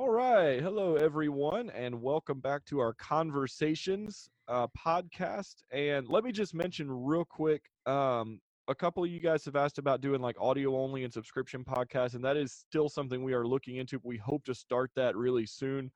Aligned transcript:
All 0.00 0.08
right. 0.08 0.62
Hello, 0.62 0.96
everyone, 0.96 1.68
and 1.68 2.00
welcome 2.00 2.40
back 2.40 2.64
to 2.64 2.78
our 2.78 2.94
Conversations 2.94 4.30
uh, 4.48 4.66
podcast. 4.68 5.56
And 5.72 6.08
let 6.08 6.24
me 6.24 6.32
just 6.32 6.54
mention 6.54 6.90
real 6.90 7.26
quick 7.26 7.64
um, 7.84 8.40
a 8.68 8.74
couple 8.74 9.04
of 9.04 9.10
you 9.10 9.20
guys 9.20 9.44
have 9.44 9.56
asked 9.56 9.76
about 9.76 10.00
doing 10.00 10.22
like 10.22 10.36
audio 10.40 10.74
only 10.74 11.04
and 11.04 11.12
subscription 11.12 11.62
podcasts, 11.62 12.14
and 12.14 12.24
that 12.24 12.38
is 12.38 12.50
still 12.50 12.88
something 12.88 13.22
we 13.22 13.34
are 13.34 13.46
looking 13.46 13.76
into. 13.76 14.00
We 14.02 14.16
hope 14.16 14.42
to 14.46 14.54
start 14.54 14.90
that 14.96 15.16
really 15.16 15.44
soon. 15.44 15.90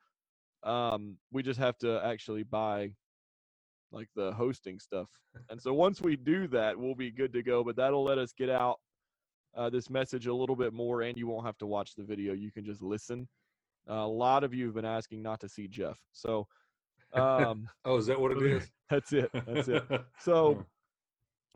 Um, 0.65 1.17
we 1.33 1.43
just 1.43 1.59
have 1.59 1.79
to 1.79 2.05
actually 2.05 2.43
buy 2.43 2.91
like 3.91 4.11
the 4.15 4.33
hosting 4.33 4.81
stuff. 4.81 5.09
And 5.49 5.59
so 5.59 5.73
once 5.73 6.03
we 6.03 6.17
do 6.17 6.47
that, 6.49 6.79
we'll 6.79 6.95
be 6.95 7.11
good 7.11 7.33
to 7.33 7.43
go. 7.43 7.65
But 7.65 7.77
that'll 7.77 8.05
let 8.05 8.19
us 8.19 8.35
get 8.37 8.51
out 8.51 8.81
uh, 9.57 9.71
this 9.71 9.89
message 9.89 10.27
a 10.27 10.35
little 10.35 10.57
bit 10.57 10.75
more, 10.75 11.01
and 11.01 11.17
you 11.17 11.27
won't 11.27 11.47
have 11.47 11.57
to 11.57 11.67
watch 11.67 11.95
the 11.95 12.05
video. 12.05 12.35
You 12.35 12.53
can 12.53 12.67
just 12.67 12.83
listen. 12.83 13.27
Uh, 13.89 13.95
a 13.95 14.07
lot 14.07 14.45
of 14.45 14.55
you 14.55 14.67
have 14.67 14.75
been 14.75 14.85
asking 14.85 15.23
not 15.23 15.41
to 15.41 15.49
see 15.49 15.69
Jeff, 15.69 15.99
so 16.13 16.47
um, 17.15 17.69
oh, 17.85 17.97
is 17.97 18.07
that 18.07 18.21
what 18.21 18.33
it 18.33 18.43
is? 18.43 18.71
that's 18.91 19.13
it. 19.13 19.31
That's 19.47 19.69
it. 19.69 19.85
So, 20.21 20.65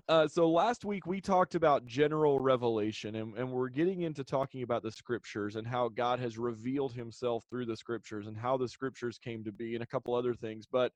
uh, 0.09 0.27
so 0.29 0.51
last 0.51 0.84
week 0.84 1.06
we 1.06 1.20
talked 1.20 1.55
about 1.55 1.87
general 1.87 2.39
revelation, 2.39 3.17
and, 3.17 3.37
and 3.37 3.51
we're 3.51 3.69
getting 3.69 4.03
into 4.03 4.25
talking 4.25 4.62
about 4.62 4.83
the 4.83 4.93
scriptures 4.93 5.56
and 5.56 5.67
how 5.67 5.89
God 5.89 6.19
has 6.20 6.39
revealed 6.39 6.93
Himself 6.93 7.45
through 7.51 7.67
the 7.67 7.77
scriptures 7.77 8.27
and 8.27 8.37
how 8.37 8.56
the 8.56 8.69
scriptures 8.69 9.19
came 9.19 9.45
to 9.45 9.53
be, 9.53 9.75
and 9.75 9.83
a 9.83 9.87
couple 9.87 10.15
other 10.15 10.34
things. 10.34 10.67
But 10.70 10.92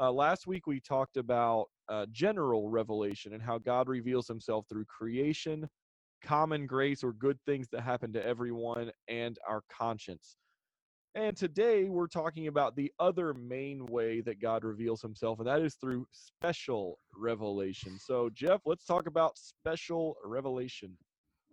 uh, 0.00 0.10
last 0.12 0.46
week 0.46 0.66
we 0.66 0.80
talked 0.80 1.16
about 1.16 1.66
uh, 1.88 2.06
general 2.12 2.68
revelation 2.68 3.34
and 3.34 3.42
how 3.42 3.58
God 3.58 3.88
reveals 3.88 4.28
Himself 4.28 4.66
through 4.68 4.84
creation, 4.86 5.68
common 6.22 6.66
grace 6.66 7.02
or 7.02 7.12
good 7.12 7.38
things 7.46 7.68
that 7.72 7.82
happen 7.82 8.12
to 8.14 8.24
everyone, 8.24 8.90
and 9.08 9.38
our 9.48 9.62
conscience. 9.70 10.36
And 11.14 11.36
today 11.36 11.84
we're 11.90 12.06
talking 12.06 12.46
about 12.46 12.74
the 12.74 12.90
other 12.98 13.34
main 13.34 13.84
way 13.86 14.22
that 14.22 14.40
God 14.40 14.64
reveals 14.64 15.02
himself, 15.02 15.40
and 15.40 15.46
that 15.46 15.60
is 15.60 15.74
through 15.74 16.06
special 16.10 16.98
revelation. 17.14 17.98
So, 17.98 18.30
Jeff, 18.32 18.62
let's 18.64 18.86
talk 18.86 19.06
about 19.06 19.36
special 19.36 20.16
revelation. 20.24 20.96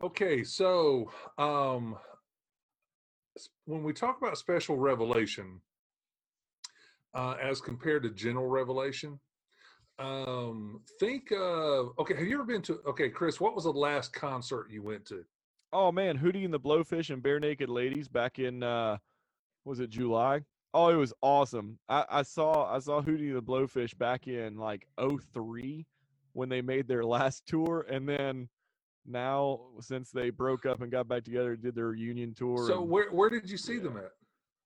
Okay, 0.02 0.46
so 0.46 1.12
um, 1.38 1.98
when 3.66 3.84
we 3.84 3.92
talk 3.92 4.18
about 4.22 4.38
special 4.38 4.78
revelation 4.78 5.60
uh, 7.14 7.36
as 7.42 7.60
compared 7.60 8.04
to 8.04 8.12
general 8.12 8.48
revelation, 8.48 9.20
um, 9.98 10.80
think 11.02 11.34
of 11.34 11.90
okay, 12.00 12.16
have 12.16 12.26
you 12.26 12.36
ever 12.36 12.46
been 12.46 12.62
to 12.62 12.80
okay, 12.88 13.10
Chris, 13.10 13.42
what 13.42 13.56
was 13.56 13.66
the 13.66 13.74
last 13.74 14.14
concert 14.14 14.68
you 14.72 14.82
went 14.82 15.06
to? 15.08 15.26
Oh 15.74 15.92
man, 15.92 16.18
Hootie 16.18 16.46
and 16.46 16.54
the 16.54 16.60
Blowfish 16.60 17.10
and 17.10 17.22
Barenaked 17.22 17.68
Ladies 17.68 18.08
back 18.08 18.40
in 18.40 18.64
uh 18.64 18.98
was 19.66 19.80
it 19.80 19.90
July? 19.90 20.42
Oh, 20.74 20.90
it 20.90 20.96
was 20.96 21.14
awesome. 21.22 21.80
I, 21.88 22.06
I 22.10 22.22
saw 22.24 22.74
I 22.74 22.80
saw 22.80 23.02
Hootie 23.02 23.34
the 23.34 23.42
Blowfish 23.42 23.98
back 23.98 24.28
in 24.28 24.58
like 24.58 24.88
03 25.00 25.86
when 26.34 26.50
they 26.50 26.62
made 26.62 26.88
their 26.88 27.04
last 27.06 27.46
tour, 27.48 27.86
and 27.90 28.08
then 28.08 28.50
now 29.06 29.62
since 29.80 30.12
they 30.12 30.30
broke 30.30 30.66
up 30.66 30.82
and 30.82 30.92
got 30.92 31.08
back 31.08 31.24
together, 31.24 31.56
did 31.56 31.76
their 31.76 31.88
reunion 31.88 32.34
tour. 32.34 32.68
So 32.68 32.82
and, 32.82 32.90
where 32.90 33.10
where 33.12 33.30
did 33.30 33.50
you 33.50 33.58
see 33.58 33.76
yeah. 33.76 33.84
them 33.84 33.98
at? 33.98 34.12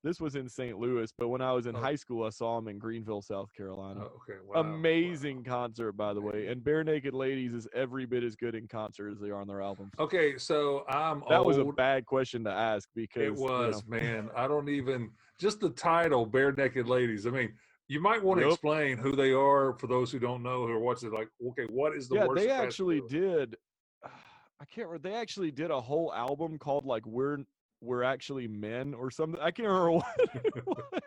This 0.04 0.20
was 0.20 0.36
in 0.36 0.50
St. 0.50 0.78
Louis, 0.78 1.14
but 1.18 1.30
when 1.30 1.42
I 1.42 1.54
was 1.54 1.66
in 1.66 1.78
oh. 1.78 1.80
high 1.80 1.96
school, 1.96 2.26
I 2.26 2.30
saw 2.30 2.58
them 2.58 2.68
in 2.68 2.78
Greenville, 2.78 3.22
South 3.22 3.50
Carolina. 3.56 4.02
Oh, 4.04 4.22
okay, 4.30 4.40
wow. 4.46 4.60
amazing 4.60 5.38
wow. 5.38 5.62
concert, 5.62 5.94
by 5.94 6.14
the 6.14 6.20
way. 6.20 6.48
And 6.48 6.62
Barenaked 6.62 7.14
Ladies 7.14 7.54
is 7.54 7.70
every 7.74 8.06
bit 8.06 8.22
as 8.22 8.36
good 8.36 8.54
in 8.54 8.68
concert 8.68 9.12
as 9.12 9.20
they 9.20 9.30
are 9.30 9.40
on 9.40 9.48
their 9.48 9.62
albums. 9.62 9.94
Okay, 10.00 10.38
so 10.38 10.84
I'm 10.90 11.24
that 11.30 11.40
old. 11.40 11.48
was 11.48 11.58
a 11.58 11.64
bad 11.64 12.06
question 12.06 12.44
to 12.44 12.52
ask 12.52 12.90
because 12.94 13.24
it 13.24 13.36
was, 13.36 13.82
you 13.88 13.96
know. 13.96 14.04
man. 14.04 14.30
I 14.36 14.46
don't 14.48 14.68
even 14.68 15.12
just 15.40 15.62
the 15.62 15.70
title, 15.70 16.28
Barenaked 16.28 16.86
Ladies. 16.86 17.26
I 17.26 17.30
mean, 17.30 17.54
you 17.88 18.02
might 18.02 18.22
want 18.22 18.42
to 18.42 18.46
yep. 18.48 18.54
explain 18.56 18.98
who 18.98 19.16
they 19.16 19.32
are 19.32 19.78
for 19.80 19.88
those 19.88 20.12
who 20.12 20.20
don't 20.20 20.44
know 20.44 20.68
who 20.68 20.74
are 20.74 20.80
watching. 20.80 21.12
Like, 21.12 21.30
okay, 21.50 21.66
what 21.70 21.96
is 21.96 22.10
the 22.10 22.16
yeah? 22.16 22.26
Worst 22.26 22.42
they 22.42 22.50
actually 22.50 23.02
did. 23.08 23.56
I 24.06 24.66
can't 24.66 24.88
remember. 24.88 25.10
They 25.10 25.16
actually 25.16 25.52
did 25.52 25.72
a 25.72 25.80
whole 25.80 26.14
album 26.14 26.58
called 26.58 26.86
like 26.86 27.06
"We're 27.06 27.40
We're 27.84 28.04
Actually 28.04 28.48
Men" 28.48 28.94
or 28.94 29.12
something. 29.12 29.40
I 29.42 29.52
can't 29.52 29.68
remember 29.68 29.92
what 29.92 30.06
it 30.34 30.66
was. 30.66 31.04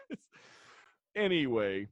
anyway, 1.16 1.88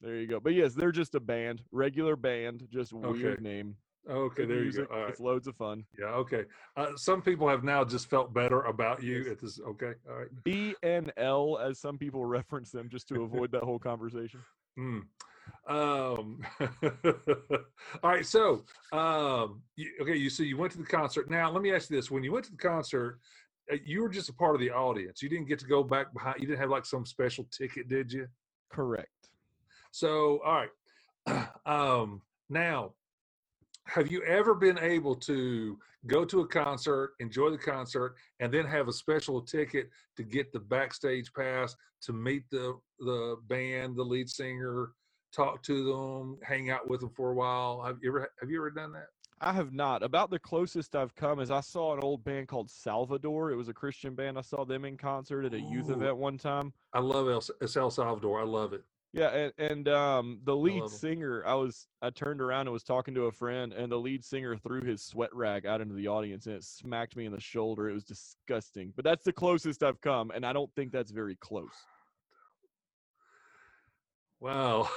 there 0.00 0.16
you 0.16 0.26
go. 0.26 0.40
But 0.40 0.54
yes, 0.54 0.74
they're 0.74 0.92
just 0.92 1.14
a 1.14 1.20
band, 1.20 1.62
regular 1.72 2.16
band, 2.16 2.66
just 2.70 2.92
weird 2.92 3.34
okay. 3.34 3.42
name. 3.42 3.76
Okay, 4.08 4.42
Good 4.42 4.50
there 4.50 4.60
music. 4.60 4.86
you 4.88 4.96
go. 4.96 5.06
It's 5.08 5.20
loads 5.20 5.48
of 5.48 5.56
fun. 5.56 5.84
Yeah, 5.98 6.06
okay. 6.06 6.44
Uh, 6.76 6.92
some 6.96 7.22
people 7.22 7.48
have 7.48 7.64
now 7.64 7.84
just 7.84 8.08
felt 8.08 8.32
better 8.32 8.62
about 8.62 9.02
you 9.02 9.18
yes. 9.18 9.32
at 9.32 9.40
this. 9.40 9.60
Okay, 9.60 9.92
all 10.08 10.16
right. 10.16 10.28
BNL, 10.44 11.60
as 11.68 11.80
some 11.80 11.98
people 11.98 12.24
reference 12.24 12.70
them 12.70 12.88
just 12.88 13.08
to 13.08 13.22
avoid 13.22 13.50
that 13.52 13.64
whole 13.64 13.78
conversation. 13.78 14.40
Mm. 14.78 15.02
Um, 15.68 16.40
all 18.02 18.10
right, 18.10 18.26
so 18.26 18.64
um, 18.92 19.62
you, 19.74 19.90
okay, 20.02 20.16
you 20.16 20.30
so 20.30 20.42
you 20.42 20.56
went 20.56 20.72
to 20.72 20.78
the 20.78 20.84
concert. 20.84 21.28
Now, 21.28 21.50
let 21.50 21.62
me 21.62 21.72
ask 21.72 21.90
you 21.90 21.96
this: 21.96 22.10
When 22.10 22.22
you 22.22 22.32
went 22.32 22.44
to 22.46 22.52
the 22.52 22.56
concert, 22.58 23.18
you 23.84 24.02
were 24.02 24.08
just 24.08 24.28
a 24.28 24.32
part 24.32 24.54
of 24.54 24.60
the 24.60 24.70
audience. 24.70 25.22
You 25.22 25.28
didn't 25.28 25.48
get 25.48 25.58
to 25.60 25.66
go 25.66 25.82
back 25.82 26.12
behind. 26.12 26.40
You 26.40 26.46
didn't 26.46 26.60
have 26.60 26.70
like 26.70 26.86
some 26.86 27.04
special 27.04 27.44
ticket, 27.50 27.88
did 27.88 28.12
you? 28.12 28.28
Correct. 28.70 29.08
So, 29.90 30.40
all 30.44 30.66
right. 31.26 31.48
Um, 31.66 32.22
now, 32.48 32.92
have 33.86 34.10
you 34.10 34.22
ever 34.22 34.54
been 34.54 34.78
able 34.78 35.16
to 35.16 35.76
go 36.06 36.24
to 36.24 36.40
a 36.40 36.46
concert, 36.46 37.14
enjoy 37.18 37.50
the 37.50 37.58
concert, 37.58 38.14
and 38.38 38.52
then 38.52 38.66
have 38.66 38.86
a 38.86 38.92
special 38.92 39.40
ticket 39.40 39.90
to 40.16 40.22
get 40.22 40.52
the 40.52 40.60
backstage 40.60 41.32
pass 41.32 41.74
to 42.02 42.12
meet 42.12 42.44
the 42.50 42.78
the 43.00 43.36
band, 43.48 43.96
the 43.96 44.02
lead 44.02 44.28
singer, 44.28 44.92
talk 45.34 45.62
to 45.64 45.84
them, 45.84 46.38
hang 46.42 46.70
out 46.70 46.88
with 46.88 47.00
them 47.00 47.10
for 47.10 47.32
a 47.32 47.34
while? 47.34 47.82
Have 47.82 47.98
you 48.02 48.10
ever 48.10 48.30
have 48.40 48.50
you 48.50 48.58
ever 48.58 48.70
done 48.70 48.92
that? 48.92 49.08
I 49.40 49.52
have 49.52 49.72
not. 49.72 50.02
About 50.02 50.30
the 50.30 50.38
closest 50.38 50.96
I've 50.96 51.14
come 51.14 51.40
is 51.40 51.50
I 51.50 51.60
saw 51.60 51.94
an 51.94 52.00
old 52.02 52.24
band 52.24 52.48
called 52.48 52.70
Salvador. 52.70 53.50
It 53.50 53.56
was 53.56 53.68
a 53.68 53.74
Christian 53.74 54.14
band. 54.14 54.38
I 54.38 54.40
saw 54.40 54.64
them 54.64 54.84
in 54.84 54.96
concert 54.96 55.44
at 55.44 55.52
a 55.52 55.60
youth 55.60 55.90
event 55.90 56.16
one 56.16 56.38
time. 56.38 56.72
I 56.94 57.00
love 57.00 57.28
El, 57.28 57.42
El 57.76 57.90
Salvador. 57.90 58.40
I 58.40 58.44
love 58.44 58.72
it. 58.72 58.82
Yeah, 59.12 59.28
and, 59.28 59.52
and 59.58 59.88
um, 59.88 60.40
the 60.44 60.54
lead 60.54 60.88
singer, 60.88 61.42
I 61.46 61.54
was 61.54 61.86
I 62.02 62.10
turned 62.10 62.40
around 62.40 62.62
and 62.62 62.72
was 62.72 62.82
talking 62.82 63.14
to 63.14 63.24
a 63.24 63.32
friend, 63.32 63.72
and 63.72 63.90
the 63.90 63.96
lead 63.96 64.22
singer 64.22 64.56
threw 64.56 64.82
his 64.82 65.02
sweat 65.02 65.34
rag 65.34 65.64
out 65.64 65.80
into 65.80 65.94
the 65.94 66.06
audience, 66.06 66.46
and 66.46 66.56
it 66.56 66.64
smacked 66.64 67.16
me 67.16 67.24
in 67.24 67.32
the 67.32 67.40
shoulder. 67.40 67.88
It 67.88 67.94
was 67.94 68.04
disgusting, 68.04 68.92
but 68.94 69.04
that's 69.04 69.24
the 69.24 69.32
closest 69.32 69.82
I've 69.82 70.00
come, 70.02 70.30
and 70.32 70.44
I 70.44 70.52
don't 70.52 70.70
think 70.74 70.92
that's 70.92 71.12
very 71.12 71.36
close. 71.36 71.86
Wow. 74.40 74.88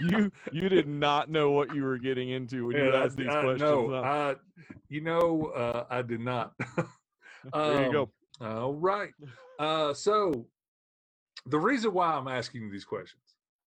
you 0.00 0.32
you 0.52 0.68
did 0.68 0.88
not 0.88 1.30
know 1.30 1.50
what 1.50 1.74
you 1.74 1.82
were 1.82 1.98
getting 1.98 2.30
into 2.30 2.66
when 2.66 2.76
you 2.76 2.92
yeah, 2.92 3.04
asked 3.04 3.16
these 3.16 3.28
I, 3.28 3.42
questions. 3.42 3.60
No, 3.60 3.90
huh? 3.90 4.00
I, 4.00 4.34
you 4.88 5.00
know, 5.02 5.52
uh, 5.54 5.84
I 5.90 6.02
did 6.02 6.20
not. 6.20 6.52
um, 6.78 6.86
there 7.52 7.86
you 7.86 7.92
go. 7.92 8.10
All 8.40 8.74
right. 8.74 9.10
Uh, 9.58 9.92
so 9.92 10.46
the 11.46 11.58
reason 11.58 11.92
why 11.92 12.12
I'm 12.12 12.28
asking 12.28 12.62
you 12.62 12.70
these 12.70 12.84
questions 12.84 13.22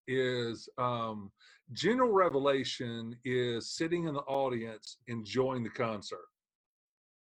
is 0.07 0.67
um, 0.77 1.31
general 1.73 2.11
revelation 2.11 3.15
is 3.23 3.71
sitting 3.71 4.07
in 4.07 4.15
the 4.15 4.21
audience 4.21 4.97
enjoying 5.07 5.63
the 5.63 5.69
concert 5.69 6.25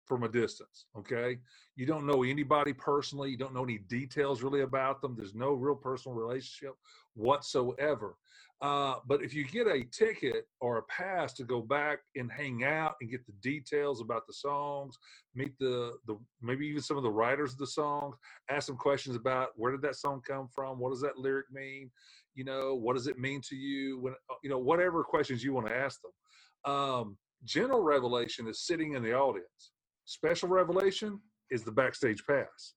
from 0.06 0.22
a 0.22 0.28
distance. 0.28 0.87
Okay. 0.97 1.39
You 1.75 1.84
don't 1.84 2.06
know 2.06 2.22
anybody 2.22 2.72
personally. 2.72 3.31
You 3.31 3.37
don't 3.37 3.55
know 3.55 3.65
any 3.65 3.78
details 3.78 4.43
really 4.43 4.62
about 4.62 5.03
them. 5.03 5.15
There's 5.17 5.34
no 5.34 5.53
real 5.53 5.75
personal 5.75 6.17
relationship 6.17 6.75
whatsoever. 7.15 8.16
Uh, 8.62 8.95
but 9.06 9.22
if 9.22 9.34
you 9.34 9.45
get 9.45 9.66
a 9.66 9.84
ticket 9.84 10.47
or 10.61 10.78
a 10.78 10.83
pass 10.84 11.34
to 11.34 11.45
go 11.45 11.61
back 11.61 11.99
and 12.15 12.33
hang 12.33 12.65
out 12.65 12.95
and 13.00 13.11
get 13.11 13.27
the 13.27 13.34
details 13.43 14.00
about 14.00 14.27
the 14.27 14.33
songs, 14.33 14.97
meet 15.34 15.53
the 15.59 15.93
the 16.06 16.16
maybe 16.41 16.66
even 16.66 16.81
some 16.81 16.97
of 16.97 17.03
the 17.03 17.11
writers 17.11 17.53
of 17.53 17.59
the 17.59 17.66
songs, 17.66 18.16
ask 18.48 18.66
some 18.66 18.77
questions 18.77 19.15
about 19.15 19.48
where 19.57 19.72
did 19.72 19.83
that 19.83 19.97
song 19.97 20.22
come 20.27 20.48
from, 20.54 20.78
what 20.78 20.91
does 20.91 21.03
that 21.03 21.19
lyric 21.19 21.47
mean, 21.53 21.91
you 22.34 22.45
know, 22.45 22.75
what 22.75 22.95
does 22.95 23.09
it 23.09 23.19
mean 23.19 23.42
to 23.42 23.57
you, 23.57 24.01
when 24.01 24.15
uh, 24.30 24.36
you 24.42 24.48
know 24.48 24.59
whatever 24.59 25.04
questions 25.04 25.45
you 25.45 25.53
want 25.53 25.66
to 25.66 25.77
ask 25.77 26.01
them. 26.01 26.72
Um, 26.72 27.19
general 27.45 27.83
revelation 27.83 28.48
is 28.48 28.60
sitting 28.60 28.95
in 28.95 29.03
the 29.03 29.13
audience. 29.13 29.72
Special 30.06 30.48
revelation 30.48 31.20
is 31.50 31.62
the 31.62 31.72
backstage 31.72 32.24
pass. 32.26 32.74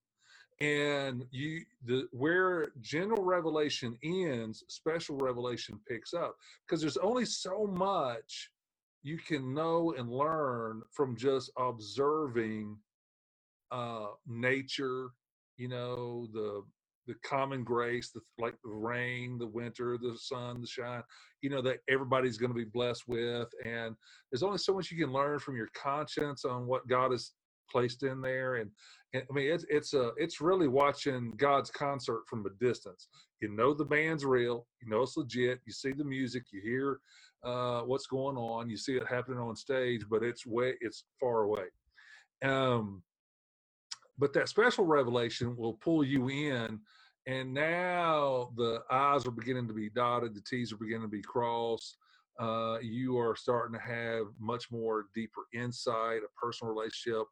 And 0.61 1.25
you 1.31 1.61
the 1.85 2.07
where 2.11 2.67
general 2.81 3.23
revelation 3.23 3.97
ends 4.03 4.65
special 4.67 5.17
revelation 5.17 5.79
picks 5.87 6.13
up 6.13 6.35
because 6.65 6.81
there's 6.81 6.97
only 6.97 7.23
so 7.23 7.65
much 7.65 8.51
you 9.01 9.17
can 9.17 9.53
know 9.53 9.93
and 9.97 10.11
learn 10.11 10.81
from 10.91 11.15
just 11.15 11.49
observing 11.57 12.77
uh 13.71 14.07
nature 14.27 15.11
you 15.55 15.69
know 15.69 16.27
the 16.33 16.61
the 17.07 17.15
common 17.23 17.63
grace 17.63 18.11
the 18.11 18.21
like 18.39 18.55
the 18.63 18.69
rain 18.69 19.37
the 19.37 19.47
winter 19.47 19.97
the 19.97 20.17
sun 20.17 20.61
the 20.61 20.67
shine 20.67 21.03
you 21.41 21.49
know 21.49 21.61
that 21.61 21.79
everybody's 21.89 22.37
going 22.37 22.51
to 22.51 22.57
be 22.57 22.65
blessed 22.65 23.03
with 23.07 23.47
and 23.65 23.95
there's 24.31 24.43
only 24.43 24.57
so 24.57 24.73
much 24.73 24.91
you 24.91 25.03
can 25.03 25.13
learn 25.13 25.39
from 25.39 25.55
your 25.55 25.69
conscience 25.73 26.45
on 26.45 26.67
what 26.67 26.87
god 26.87 27.11
has 27.11 27.31
placed 27.69 28.03
in 28.03 28.21
there, 28.21 28.55
and, 28.55 28.69
and 29.13 29.23
I 29.29 29.33
mean 29.33 29.51
it's 29.51 29.65
it's 29.69 29.93
a 29.93 30.11
it's 30.17 30.41
really 30.41 30.67
watching 30.67 31.33
God's 31.37 31.69
concert 31.69 32.21
from 32.27 32.45
a 32.45 32.63
distance. 32.63 33.07
You 33.41 33.49
know 33.49 33.73
the 33.73 33.85
band's 33.85 34.25
real, 34.25 34.67
you 34.81 34.89
know 34.89 35.01
it's 35.01 35.17
legit. 35.17 35.59
You 35.65 35.73
see 35.73 35.91
the 35.93 36.03
music, 36.03 36.43
you 36.51 36.61
hear 36.61 36.99
uh, 37.43 37.81
what's 37.81 38.07
going 38.07 38.37
on, 38.37 38.69
you 38.69 38.77
see 38.77 38.95
it 38.95 39.07
happening 39.07 39.39
on 39.39 39.55
stage, 39.55 40.05
but 40.09 40.23
it's 40.23 40.45
way 40.45 40.73
it's 40.81 41.03
far 41.19 41.43
away. 41.43 41.65
Um, 42.43 43.03
but 44.19 44.33
that 44.33 44.49
special 44.49 44.85
revelation 44.85 45.57
will 45.57 45.73
pull 45.75 46.03
you 46.03 46.29
in 46.29 46.79
and 47.27 47.53
now 47.53 48.51
the 48.57 48.81
i's 48.91 49.25
are 49.27 49.31
beginning 49.31 49.67
to 49.67 49.73
be 49.73 49.89
dotted 49.89 50.35
the 50.35 50.41
t's 50.41 50.73
are 50.73 50.77
beginning 50.77 51.03
to 51.03 51.09
be 51.09 51.23
crossed. 51.23 51.97
Uh, 52.39 52.79
you 52.81 53.19
are 53.19 53.35
starting 53.35 53.77
to 53.77 53.85
have 53.85 54.27
much 54.39 54.71
more 54.71 55.07
deeper 55.15 55.43
insight 55.53 56.21
a 56.23 56.41
personal 56.41 56.73
relationship 56.73 57.25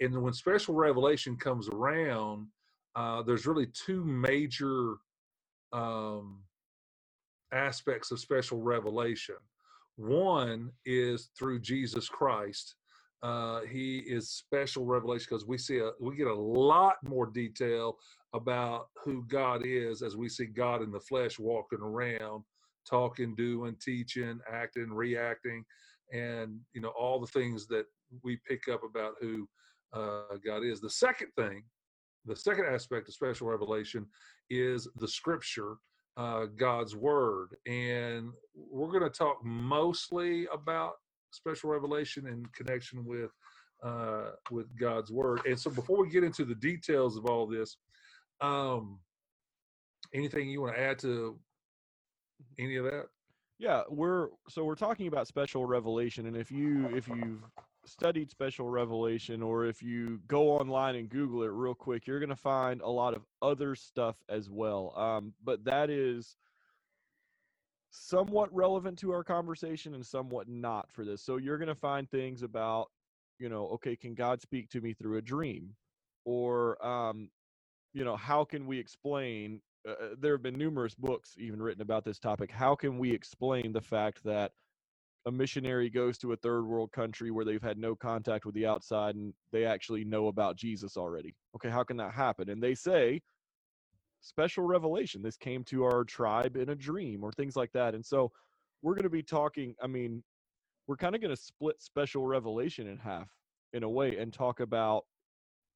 and 0.00 0.22
when 0.22 0.34
special 0.34 0.74
revelation 0.74 1.36
comes 1.36 1.68
around 1.70 2.48
uh, 2.96 3.22
there's 3.22 3.46
really 3.46 3.68
two 3.68 4.04
major 4.04 4.96
um, 5.72 6.42
aspects 7.52 8.10
of 8.10 8.20
special 8.20 8.60
revelation. 8.60 9.36
One 9.96 10.72
is 10.86 11.30
through 11.38 11.60
jesus 11.60 12.08
christ 12.08 12.76
uh, 13.22 13.60
he 13.62 13.98
is 13.98 14.30
special 14.30 14.84
revelation 14.84 15.26
because 15.30 15.46
we 15.46 15.56
see 15.56 15.78
a 15.78 15.92
we 16.00 16.16
get 16.16 16.26
a 16.26 16.34
lot 16.34 16.96
more 17.04 17.26
detail 17.26 17.96
about 18.34 18.88
who 19.04 19.24
God 19.28 19.62
is 19.64 20.02
as 20.02 20.16
we 20.16 20.28
see 20.28 20.46
God 20.46 20.82
in 20.82 20.90
the 20.90 21.00
flesh 21.00 21.38
walking 21.38 21.80
around, 21.80 22.42
talking, 22.88 23.34
doing, 23.36 23.76
teaching, 23.80 24.40
acting, 24.50 24.92
reacting, 24.92 25.64
and 26.12 26.58
you 26.74 26.80
know 26.80 26.92
all 26.98 27.20
the 27.20 27.26
things 27.28 27.68
that 27.68 27.86
we 28.24 28.38
pick 28.48 28.68
up 28.68 28.82
about 28.82 29.14
who 29.20 29.48
uh, 29.92 30.36
God 30.44 30.64
is. 30.64 30.80
The 30.80 30.90
second 30.90 31.28
thing, 31.36 31.62
the 32.24 32.36
second 32.36 32.66
aspect 32.66 33.06
of 33.08 33.14
special 33.14 33.46
revelation 33.46 34.06
is 34.50 34.88
the 34.96 35.08
Scripture, 35.08 35.76
uh, 36.16 36.46
God's 36.56 36.96
Word, 36.96 37.54
and 37.66 38.32
we're 38.56 38.90
going 38.90 39.02
to 39.02 39.10
talk 39.10 39.44
mostly 39.44 40.46
about 40.52 40.94
special 41.32 41.70
revelation 41.70 42.26
in 42.26 42.44
connection 42.54 43.04
with 43.04 43.30
uh, 43.82 44.30
with 44.50 44.66
God's 44.78 45.10
word. 45.10 45.40
And 45.44 45.58
so, 45.58 45.70
before 45.70 46.00
we 46.00 46.08
get 46.08 46.24
into 46.24 46.44
the 46.44 46.54
details 46.54 47.16
of 47.16 47.26
all 47.26 47.46
this, 47.46 47.76
um, 48.40 49.00
anything 50.14 50.48
you 50.48 50.60
want 50.60 50.76
to 50.76 50.80
add 50.80 50.98
to 51.00 51.38
any 52.58 52.76
of 52.76 52.84
that? 52.84 53.06
Yeah, 53.58 53.82
we're 53.88 54.28
so 54.48 54.64
we're 54.64 54.74
talking 54.74 55.08
about 55.08 55.26
special 55.26 55.66
revelation, 55.66 56.26
and 56.26 56.36
if 56.36 56.50
you 56.50 56.88
if 56.94 57.08
you've 57.08 57.42
studied 57.84 58.30
special 58.30 58.68
revelation 58.68 59.42
or 59.42 59.66
if 59.66 59.82
you 59.82 60.20
go 60.28 60.50
online 60.50 60.94
and 60.94 61.08
google 61.08 61.42
it 61.42 61.48
real 61.48 61.74
quick 61.74 62.06
you're 62.06 62.20
going 62.20 62.28
to 62.28 62.36
find 62.36 62.80
a 62.80 62.88
lot 62.88 63.12
of 63.12 63.22
other 63.40 63.74
stuff 63.74 64.16
as 64.28 64.48
well 64.48 64.94
um, 64.96 65.32
but 65.42 65.64
that 65.64 65.90
is 65.90 66.36
somewhat 68.12 68.54
relevant 68.54 68.98
to 68.98 69.10
our 69.10 69.24
conversation 69.24 69.94
and 69.94 70.04
somewhat 70.04 70.46
not 70.46 70.86
for 70.92 71.02
this. 71.02 71.22
So 71.22 71.38
you're 71.38 71.56
going 71.56 71.68
to 71.68 71.74
find 71.74 72.10
things 72.10 72.42
about, 72.42 72.90
you 73.38 73.48
know, 73.48 73.68
okay, 73.68 73.96
can 73.96 74.14
God 74.14 74.42
speak 74.42 74.68
to 74.70 74.82
me 74.82 74.92
through 74.92 75.16
a 75.16 75.22
dream? 75.22 75.74
Or, 76.26 76.84
um, 76.86 77.30
you 77.94 78.04
know, 78.04 78.14
how 78.16 78.44
can 78.44 78.66
we 78.66 78.78
explain? 78.78 79.62
Uh, 79.88 79.92
uh, 79.92 80.08
there 80.20 80.34
have 80.34 80.42
been 80.42 80.58
numerous 80.58 80.94
books 80.94 81.36
even 81.38 81.62
written 81.62 81.80
about 81.80 82.04
this 82.04 82.18
topic. 82.18 82.50
How 82.50 82.74
can 82.74 82.98
we 82.98 83.10
explain 83.10 83.72
the 83.72 83.80
fact 83.80 84.22
that 84.24 84.52
a 85.24 85.32
missionary 85.32 85.88
goes 85.88 86.18
to 86.18 86.32
a 86.32 86.36
third 86.36 86.66
world 86.66 86.92
country 86.92 87.30
where 87.30 87.46
they've 87.46 87.62
had 87.62 87.78
no 87.78 87.96
contact 87.96 88.44
with 88.44 88.54
the 88.54 88.66
outside 88.66 89.14
and 89.14 89.32
they 89.52 89.64
actually 89.64 90.04
know 90.04 90.26
about 90.26 90.56
Jesus 90.56 90.98
already? 90.98 91.34
Okay, 91.56 91.70
how 91.70 91.82
can 91.82 91.96
that 91.96 92.12
happen? 92.12 92.50
And 92.50 92.62
they 92.62 92.74
say 92.74 93.22
special 94.22 94.64
revelation. 94.64 95.22
This 95.22 95.36
came 95.36 95.62
to 95.64 95.84
our 95.84 96.04
tribe 96.04 96.56
in 96.56 96.70
a 96.70 96.74
dream 96.74 97.22
or 97.22 97.32
things 97.32 97.56
like 97.56 97.72
that. 97.72 97.94
And 97.94 98.04
so 98.04 98.32
we're 98.80 98.94
going 98.94 99.02
to 99.02 99.10
be 99.10 99.22
talking, 99.22 99.74
I 99.82 99.86
mean, 99.86 100.22
we're 100.86 100.96
kind 100.96 101.14
of 101.14 101.20
going 101.20 101.34
to 101.34 101.40
split 101.40 101.82
special 101.82 102.26
revelation 102.26 102.88
in 102.88 102.98
half 102.98 103.28
in 103.72 103.82
a 103.82 103.88
way 103.88 104.16
and 104.16 104.32
talk 104.32 104.60
about 104.60 105.04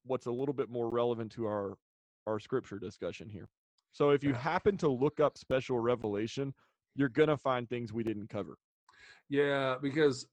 what's 0.05 0.27
a 0.27 0.31
little 0.31 0.55
bit 0.55 0.71
more 0.71 0.89
relevant 0.91 1.33
to 1.33 1.47
our 1.47 1.77
our 2.27 2.41
scripture 2.41 2.79
discussion 2.79 3.29
here. 3.29 3.49
So 3.93 4.11
if 4.11 4.23
you 4.25 4.35
happen 4.35 4.77
to 4.79 4.89
look 4.89 5.21
up 5.21 5.39
special 5.39 5.79
revelation, 5.79 6.53
you're 6.97 7.09
going 7.09 7.29
to 7.29 7.37
find 7.37 7.69
things 7.69 7.93
we 7.93 8.03
didn't 8.03 8.29
cover. 8.29 8.57
Yeah, 9.29 9.77
because 9.81 10.27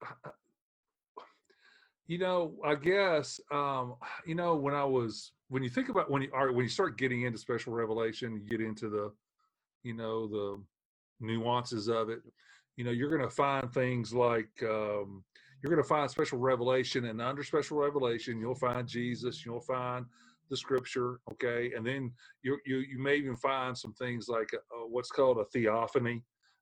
you 2.08 2.18
know, 2.18 2.54
I 2.66 2.76
guess 2.76 3.40
um, 3.52 3.96
you 4.26 4.36
know 4.36 4.56
when 4.56 4.74
I 4.74 4.84
was 4.84 5.32
when 5.50 5.64
you 5.64 5.70
think 5.70 5.90
about 5.90 6.10
when 6.10 6.24
you 6.24 6.30
are 6.34 6.52
when 6.52 6.64
you 6.64 6.70
start 6.70 6.98
getting 6.98 7.24
into 7.24 7.38
special 7.38 7.74
revelation, 7.74 8.34
you 8.34 8.58
get 8.58 8.66
into 8.66 8.90
the 8.90 9.12
you 9.84 9.94
know 9.94 10.28
the 10.28 10.62
nuances 11.20 11.88
of 11.88 12.10
it. 12.10 12.20
You 12.76 12.84
know, 12.84 12.92
you're 12.92 13.16
going 13.16 13.30
to 13.30 13.36
find 13.36 13.72
things 13.72 14.14
like 14.14 14.50
um, 14.64 15.24
you're 15.62 15.70
going 15.72 15.82
to 15.82 15.88
find 15.88 16.10
special 16.10 16.40
revelation, 16.40 17.06
and 17.06 17.22
under 17.22 17.44
special 17.44 17.78
revelation, 17.78 18.40
you'll 18.40 18.56
find 18.56 18.88
Jesus. 18.88 19.46
You'll 19.46 19.62
find 19.62 20.06
the 20.50 20.58
scripture 20.58 21.20
okay 21.32 21.72
and 21.76 21.86
then 21.86 22.12
you 22.44 22.58
you, 22.66 22.78
you 22.78 23.00
may 23.00 23.16
even 23.16 23.36
find 23.36 23.78
some 23.78 23.94
things 23.94 24.28
like 24.28 24.54
uh, 24.54 24.76
a, 24.76 24.88
what's 24.88 25.10
called 25.10 25.38
a 25.40 25.46
theophany 25.46 26.22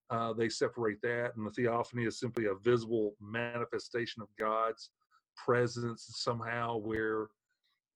uh, 0.09 0.31
they 0.33 0.49
separate 0.49 1.01
that 1.01 1.31
and 1.35 1.45
the 1.45 1.51
theophany 1.51 2.05
is 2.05 2.19
simply 2.19 2.45
a 2.45 2.55
visible 2.63 3.15
manifestation 3.19 4.21
of 4.21 4.27
god's 4.39 4.91
presence 5.35 6.05
somehow 6.15 6.77
where 6.77 7.27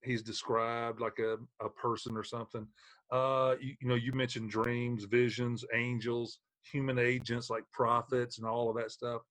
he's 0.02 0.22
described 0.22 1.00
like 1.00 1.18
a, 1.18 1.36
a 1.64 1.68
person 1.70 2.16
or 2.16 2.24
something. 2.24 2.66
Uh, 3.10 3.54
you, 3.60 3.74
you 3.80 3.88
know, 3.88 3.94
you 3.94 4.12
mentioned 4.12 4.50
dreams, 4.50 5.04
visions, 5.04 5.64
angels, 5.74 6.40
human 6.70 6.98
agents 6.98 7.50
like 7.50 7.64
prophets 7.72 8.38
and 8.38 8.46
all 8.46 8.68
of 8.70 8.76
that 8.76 8.90
stuff. 8.90 9.22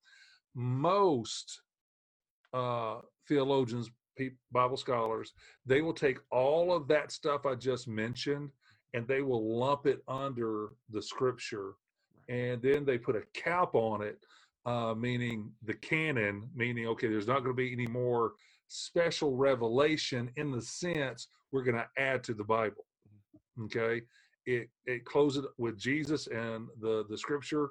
Most 0.56 1.62
uh, 2.54 2.98
theologians, 3.28 3.90
Bible 4.52 4.78
scholars, 4.78 5.34
they 5.66 5.82
will 5.82 5.94
take 5.94 6.20
all 6.32 6.74
of 6.74 6.88
that 6.88 7.12
stuff 7.12 7.46
I 7.46 7.56
just 7.56 7.88
mentioned 7.88 8.50
and 8.94 9.08
they 9.08 9.22
will 9.22 9.58
lump 9.58 9.88
it 9.88 10.02
under 10.08 10.70
the 10.90 11.02
scripture 11.02 11.74
and 12.30 12.62
then 12.62 12.86
they 12.86 12.98
put 12.98 13.16
a 13.16 13.24
cap 13.34 13.76
on 13.76 14.02
it 14.02 14.20
uh, 14.66 14.94
meaning 14.96 15.52
the 15.64 15.74
canon, 15.76 16.50
meaning, 16.56 16.88
okay, 16.88 17.08
there's 17.08 17.28
not 17.28 17.40
going 17.40 17.56
to 17.56 17.62
be 17.62 17.74
any 17.74 17.88
more 17.88 18.34
special 18.68 19.36
revelation 19.36 20.32
in 20.38 20.52
the 20.52 20.62
sense 20.62 21.28
we're 21.52 21.64
going 21.64 21.78
to 21.78 21.88
add 21.98 22.24
to 22.26 22.34
the 22.34 22.44
Bible. 22.44 22.86
Okay. 23.66 24.02
It, 24.46 24.70
it 24.86 25.06
closes 25.06 25.46
with 25.58 25.78
Jesus 25.78 26.28
and 26.28 26.68
the, 26.82 27.06
the 27.10 27.18
scripture, 27.18 27.70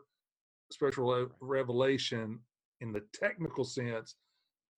special 0.72 1.28
revelation 1.40 2.40
in 2.80 2.92
the 2.92 3.02
technical 3.14 3.64
sense 3.64 4.16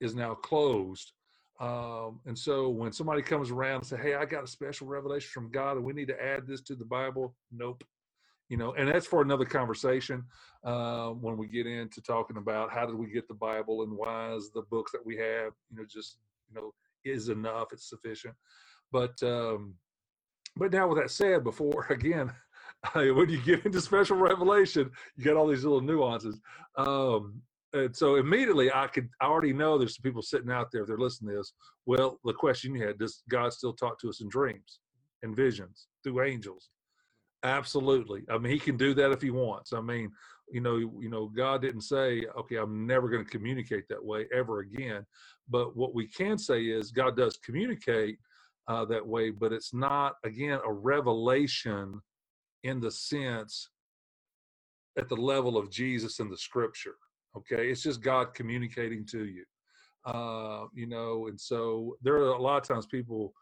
is 0.00 0.14
now 0.14 0.34
closed. 0.34 1.12
Um, 1.60 2.20
and 2.26 2.38
so 2.38 2.68
when 2.68 2.92
somebody 2.92 3.22
comes 3.22 3.50
around 3.50 3.76
and 3.78 3.86
say, 3.86 3.98
Hey, 3.98 4.14
I 4.14 4.26
got 4.26 4.44
a 4.44 4.48
special 4.48 4.86
revelation 4.86 5.30
from 5.32 5.50
God 5.50 5.76
and 5.76 5.86
we 5.86 5.94
need 5.94 6.08
to 6.08 6.22
add 6.22 6.46
this 6.46 6.62
to 6.62 6.76
the 6.76 6.84
Bible. 6.84 7.34
Nope 7.52 7.82
you 8.48 8.56
know 8.56 8.72
and 8.74 8.88
that's 8.88 9.06
for 9.06 9.22
another 9.22 9.44
conversation 9.44 10.24
uh, 10.64 11.08
when 11.08 11.36
we 11.36 11.46
get 11.46 11.66
into 11.66 12.00
talking 12.00 12.36
about 12.36 12.72
how 12.72 12.86
did 12.86 12.94
we 12.94 13.10
get 13.10 13.26
the 13.28 13.34
bible 13.34 13.82
and 13.82 13.92
why 13.92 14.32
is 14.34 14.50
the 14.50 14.62
books 14.70 14.92
that 14.92 15.04
we 15.04 15.16
have 15.16 15.52
you 15.70 15.76
know 15.76 15.84
just 15.88 16.18
you 16.48 16.54
know 16.54 16.72
is 17.06 17.28
enough 17.28 17.72
it's 17.72 17.88
sufficient. 17.88 18.34
But 18.92 19.20
um 19.22 19.74
but 20.56 20.72
now 20.72 20.88
with 20.88 20.98
that 20.98 21.10
said 21.10 21.44
before 21.44 21.86
again 21.90 22.32
when 22.92 23.28
you 23.28 23.40
get 23.42 23.64
into 23.64 23.80
special 23.80 24.16
revelation 24.16 24.90
you 25.16 25.24
got 25.24 25.36
all 25.36 25.48
these 25.48 25.64
little 25.64 25.80
nuances. 25.80 26.38
Um 26.76 27.40
and 27.72 27.94
so 27.94 28.14
immediately 28.14 28.72
i 28.72 28.86
could 28.86 29.08
i 29.20 29.26
already 29.26 29.52
know 29.52 29.76
there's 29.76 29.96
some 29.96 30.02
people 30.02 30.22
sitting 30.22 30.52
out 30.52 30.70
there 30.70 30.82
if 30.82 30.86
they're 30.86 30.96
listening 30.96 31.32
to 31.32 31.38
this 31.38 31.52
well 31.84 32.20
the 32.24 32.32
question 32.32 32.72
you 32.72 32.86
had 32.86 32.96
does 32.96 33.24
god 33.28 33.52
still 33.52 33.72
talk 33.72 33.98
to 33.98 34.08
us 34.08 34.20
in 34.20 34.28
dreams 34.28 34.78
and 35.24 35.34
visions 35.34 35.88
through 36.04 36.22
angels 36.22 36.70
Absolutely. 37.44 38.24
I 38.30 38.38
mean, 38.38 38.52
he 38.52 38.58
can 38.58 38.76
do 38.76 38.94
that 38.94 39.12
if 39.12 39.22
he 39.22 39.30
wants. 39.30 39.72
I 39.72 39.80
mean, 39.80 40.10
you 40.50 40.60
know, 40.60 40.76
you 40.76 41.08
know, 41.10 41.28
God 41.28 41.62
didn't 41.62 41.82
say, 41.82 42.26
"Okay, 42.38 42.56
I'm 42.56 42.86
never 42.86 43.08
going 43.08 43.24
to 43.24 43.30
communicate 43.30 43.88
that 43.88 44.04
way 44.04 44.28
ever 44.32 44.60
again." 44.60 45.06
But 45.48 45.76
what 45.76 45.94
we 45.94 46.08
can 46.08 46.38
say 46.38 46.66
is, 46.66 46.92
God 46.92 47.16
does 47.16 47.38
communicate 47.38 48.18
uh, 48.68 48.84
that 48.86 49.06
way, 49.06 49.30
but 49.30 49.52
it's 49.52 49.74
not 49.74 50.16
again 50.24 50.60
a 50.66 50.72
revelation 50.72 52.00
in 52.64 52.80
the 52.80 52.90
sense 52.90 53.70
at 54.98 55.08
the 55.08 55.16
level 55.16 55.56
of 55.56 55.70
Jesus 55.70 56.20
in 56.20 56.30
the 56.30 56.36
Scripture. 56.38 56.96
Okay, 57.36 57.70
it's 57.70 57.82
just 57.82 58.02
God 58.02 58.34
communicating 58.34 59.06
to 59.06 59.26
you. 59.26 59.44
Uh, 60.06 60.66
you 60.74 60.86
know, 60.86 61.28
and 61.28 61.40
so 61.40 61.96
there 62.02 62.16
are 62.16 62.30
a 62.30 62.42
lot 62.42 62.58
of 62.58 62.68
times 62.68 62.86
people 62.86 63.34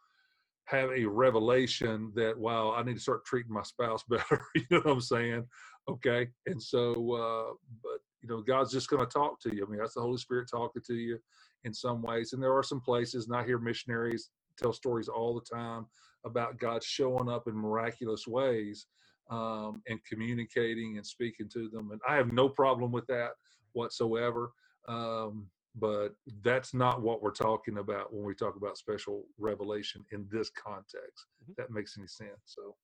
have 0.66 0.90
a 0.90 1.04
revelation 1.04 2.12
that 2.14 2.36
wow 2.38 2.72
i 2.76 2.82
need 2.82 2.94
to 2.94 3.00
start 3.00 3.24
treating 3.24 3.52
my 3.52 3.62
spouse 3.62 4.04
better 4.08 4.40
you 4.54 4.62
know 4.70 4.78
what 4.78 4.92
i'm 4.92 5.00
saying 5.00 5.44
okay 5.88 6.28
and 6.46 6.62
so 6.62 6.92
uh 7.14 7.54
but 7.82 8.00
you 8.24 8.30
know, 8.30 8.40
God's 8.40 8.72
just 8.72 8.88
going 8.88 9.04
to 9.04 9.12
talk 9.12 9.38
to 9.42 9.54
you. 9.54 9.66
I 9.66 9.70
mean, 9.70 9.78
that's 9.78 9.94
the 9.94 10.00
Holy 10.00 10.16
Spirit 10.16 10.48
talking 10.50 10.82
to 10.86 10.94
you 10.94 11.18
in 11.64 11.74
some 11.74 12.00
ways. 12.02 12.32
And 12.32 12.42
there 12.42 12.56
are 12.56 12.62
some 12.62 12.80
places, 12.80 13.26
and 13.26 13.36
I 13.36 13.44
hear 13.44 13.58
missionaries 13.58 14.30
tell 14.56 14.72
stories 14.72 15.08
all 15.08 15.34
the 15.34 15.56
time 15.56 15.86
about 16.24 16.58
God 16.58 16.82
showing 16.82 17.28
up 17.28 17.48
in 17.48 17.54
miraculous 17.54 18.26
ways 18.26 18.86
um, 19.30 19.82
and 19.88 20.00
communicating 20.10 20.96
and 20.96 21.06
speaking 21.06 21.50
to 21.50 21.68
them. 21.68 21.90
And 21.92 22.00
I 22.08 22.16
have 22.16 22.32
no 22.32 22.48
problem 22.48 22.92
with 22.92 23.06
that 23.08 23.32
whatsoever. 23.74 24.52
Um, 24.88 25.48
but 25.74 26.10
that's 26.42 26.72
not 26.72 27.02
what 27.02 27.22
we're 27.22 27.30
talking 27.32 27.78
about 27.78 28.12
when 28.14 28.24
we 28.24 28.34
talk 28.34 28.56
about 28.56 28.78
special 28.78 29.24
revelation 29.38 30.04
in 30.12 30.26
this 30.30 30.50
context. 30.50 31.26
Mm-hmm. 31.42 31.52
That 31.58 31.70
makes 31.70 31.96
any 31.98 32.06
sense. 32.06 32.30
So, 32.44 32.76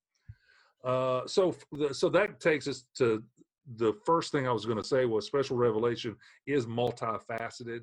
uh, 0.85 1.27
so 1.27 1.55
so 1.93 2.09
that 2.09 2.41
takes 2.41 2.67
us 2.67 2.85
to 2.97 3.23
the 3.77 3.95
first 4.05 4.33
thing 4.33 4.49
I 4.49 4.53
was 4.53 4.67
going 4.67 4.79
to 4.79 4.85
say 4.85 5.05
was 5.05 5.27
special 5.27 5.57
revelation 5.57 6.17
is 6.47 6.67
multifaceted. 6.67 7.83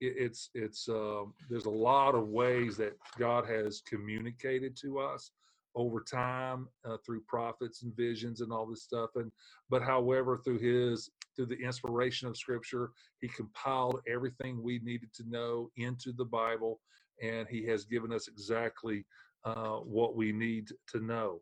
It, 0.00 0.14
it's 0.16 0.50
it's 0.54 0.88
uh, 0.88 1.22
there's 1.48 1.66
a 1.66 1.70
lot 1.70 2.14
of 2.14 2.28
ways 2.28 2.76
that 2.78 2.96
God 3.18 3.46
has 3.46 3.82
communicated 3.86 4.76
to 4.82 4.98
us 4.98 5.30
over 5.74 6.00
time 6.00 6.68
uh, 6.84 6.96
through 7.04 7.20
prophets 7.28 7.82
and 7.82 7.94
visions 7.96 8.40
and 8.40 8.52
all 8.52 8.66
this 8.66 8.82
stuff 8.82 9.10
and 9.16 9.30
but 9.70 9.82
however 9.82 10.36
through 10.36 10.58
his 10.58 11.10
through 11.36 11.46
the 11.46 11.62
inspiration 11.62 12.26
of 12.26 12.36
scripture 12.36 12.90
he 13.20 13.28
compiled 13.28 14.00
everything 14.08 14.62
we 14.62 14.80
needed 14.82 15.12
to 15.14 15.28
know 15.28 15.70
into 15.76 16.12
the 16.12 16.24
bible 16.24 16.80
and 17.22 17.48
he 17.48 17.66
has 17.66 17.84
given 17.84 18.12
us 18.12 18.28
exactly 18.28 19.04
uh, 19.44 19.76
what 19.78 20.16
we 20.16 20.32
need 20.32 20.68
to 20.88 21.00
know. 21.00 21.40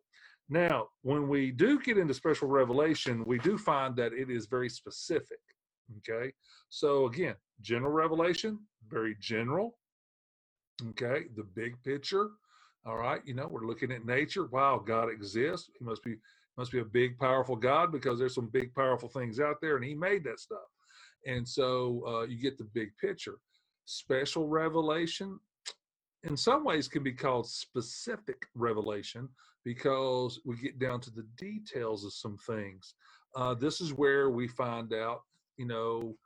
Now 0.48 0.88
when 1.02 1.28
we 1.28 1.50
do 1.50 1.80
get 1.80 1.98
into 1.98 2.14
special 2.14 2.48
revelation 2.48 3.24
we 3.26 3.38
do 3.38 3.58
find 3.58 3.96
that 3.96 4.12
it 4.12 4.30
is 4.30 4.46
very 4.46 4.68
specific 4.68 5.40
okay? 5.98 6.32
So 6.68 7.06
again 7.06 7.34
general 7.60 7.90
revelation 7.90 8.60
very 8.88 9.16
general 9.20 9.76
okay? 10.90 11.24
The 11.36 11.42
big 11.42 11.82
picture 11.82 12.30
all 12.86 12.96
right, 12.96 13.20
you 13.24 13.34
know, 13.34 13.48
we're 13.50 13.66
looking 13.66 13.90
at 13.90 14.06
nature. 14.06 14.46
Wow, 14.46 14.82
God 14.84 15.10
exists. 15.10 15.70
He 15.78 15.84
must 15.84 16.02
be 16.04 16.16
must 16.56 16.72
be 16.72 16.78
a 16.78 16.84
big, 16.84 17.18
powerful 17.18 17.56
God 17.56 17.92
because 17.92 18.18
there's 18.18 18.34
some 18.34 18.48
big, 18.48 18.74
powerful 18.74 19.08
things 19.08 19.40
out 19.40 19.56
there, 19.60 19.76
and 19.76 19.84
He 19.84 19.94
made 19.94 20.24
that 20.24 20.40
stuff. 20.40 20.58
And 21.26 21.46
so 21.46 22.02
uh, 22.06 22.22
you 22.22 22.38
get 22.40 22.56
the 22.56 22.68
big 22.72 22.96
picture. 22.98 23.38
Special 23.84 24.48
revelation, 24.48 25.38
in 26.22 26.36
some 26.36 26.64
ways, 26.64 26.88
can 26.88 27.02
be 27.02 27.12
called 27.12 27.48
specific 27.48 28.46
revelation 28.54 29.28
because 29.64 30.40
we 30.44 30.56
get 30.56 30.78
down 30.78 31.00
to 31.00 31.10
the 31.10 31.26
details 31.36 32.04
of 32.04 32.12
some 32.12 32.38
things. 32.46 32.94
Uh, 33.34 33.52
this 33.52 33.80
is 33.80 33.92
where 33.92 34.30
we 34.30 34.46
find 34.48 34.94
out, 34.94 35.22
you 35.56 35.66
know, 35.66 36.16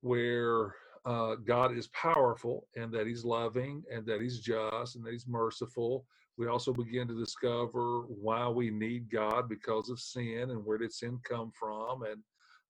where 0.00 0.74
uh, 1.04 1.36
God 1.36 1.76
is 1.76 1.88
powerful 1.88 2.66
and 2.76 2.92
that 2.92 3.06
He's 3.06 3.24
loving 3.24 3.82
and 3.92 4.06
that 4.06 4.20
He's 4.20 4.40
just 4.40 4.96
and 4.96 5.04
that 5.04 5.12
He's 5.12 5.26
merciful. 5.26 6.04
We 6.36 6.46
also 6.46 6.72
begin 6.72 7.08
to 7.08 7.18
discover 7.18 8.02
why 8.08 8.48
we 8.48 8.70
need 8.70 9.10
God 9.10 9.48
because 9.48 9.90
of 9.90 10.00
sin 10.00 10.50
and 10.50 10.64
where 10.64 10.78
did 10.78 10.92
sin 10.92 11.18
come 11.28 11.52
from. 11.58 12.02
And 12.02 12.22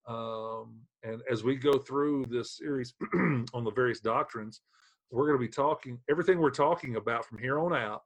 um, 0.08 0.80
and 1.04 1.22
as 1.30 1.44
we 1.44 1.56
go 1.56 1.78
through 1.78 2.26
this 2.28 2.56
series 2.58 2.94
on 3.54 3.64
the 3.64 3.70
various 3.70 4.00
doctrines, 4.00 4.62
we're 5.10 5.26
going 5.28 5.38
to 5.38 5.46
be 5.46 5.52
talking 5.52 5.98
everything 6.10 6.38
we're 6.38 6.50
talking 6.50 6.96
about 6.96 7.24
from 7.26 7.38
here 7.38 7.58
on 7.60 7.74
out 7.74 8.02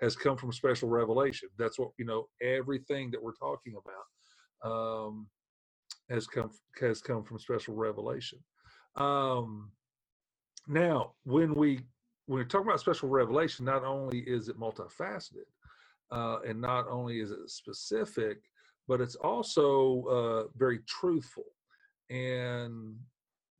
has 0.00 0.16
come 0.16 0.36
from 0.36 0.52
special 0.52 0.88
revelation. 0.88 1.48
That's 1.58 1.78
what 1.78 1.90
you 1.98 2.04
know. 2.04 2.28
Everything 2.42 3.10
that 3.10 3.22
we're 3.22 3.34
talking 3.34 3.74
about 3.76 4.70
um, 4.70 5.28
has 6.10 6.26
come 6.26 6.50
has 6.80 7.00
come 7.00 7.22
from 7.22 7.38
special 7.38 7.74
revelation. 7.74 8.38
Um, 8.96 9.72
now, 10.68 11.12
when 11.24 11.54
we 11.54 11.80
when 12.26 12.40
we 12.40 12.44
talk 12.44 12.62
about 12.62 12.80
special 12.80 13.08
revelation, 13.08 13.64
not 13.64 13.84
only 13.84 14.20
is 14.20 14.48
it 14.48 14.58
multifaceted, 14.58 15.48
uh, 16.12 16.38
and 16.46 16.60
not 16.60 16.86
only 16.88 17.20
is 17.20 17.30
it 17.32 17.50
specific, 17.50 18.38
but 18.88 19.00
it's 19.00 19.16
also 19.16 20.04
uh, 20.06 20.48
very 20.56 20.80
truthful. 20.88 21.44
And 22.10 22.96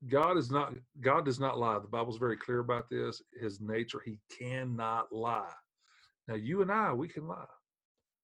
God 0.08 0.37
is 0.38 0.50
not 0.50 0.75
God 1.00 1.25
does 1.25 1.40
not 1.40 1.58
lie. 1.58 1.78
The 1.78 1.88
Bible's 1.88 2.18
very 2.18 2.37
clear 2.37 2.60
about 2.60 2.90
this. 2.90 3.22
His 3.40 3.60
nature, 3.60 4.02
He 4.04 4.18
cannot 4.38 5.12
lie. 5.12 5.52
Now, 6.28 6.34
you 6.37 6.62
and 6.62 6.70
I, 6.70 6.92
we 6.92 7.08
can 7.08 7.26
lie. 7.26 7.44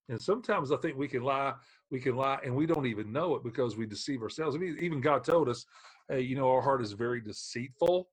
And 0.09 0.21
sometimes 0.21 0.71
I 0.71 0.77
think 0.77 0.97
we 0.97 1.09
can 1.09 1.23
lie, 1.23 1.55
we 1.91 2.01
can 2.01 2.17
lie, 2.17 2.39
and 2.45 2.55
we 2.55 2.67
don't 2.67 2.87
even 2.87 3.13
know 3.13 3.35
it 3.35 3.45
because 3.45 3.77
we 3.77 3.87
deceive 3.87 4.23
ourselves. 4.23 4.55
I 4.55 4.59
mean, 4.61 4.77
even 4.81 5.01
God 5.01 5.25
told 5.25 5.49
us, 5.49 5.67
hey, 6.09 6.21
you 6.23 6.37
know, 6.37 6.51
our 6.51 6.63
heart 6.63 6.83
is 6.83 6.93
very 6.93 7.21
deceitful. 7.21 8.09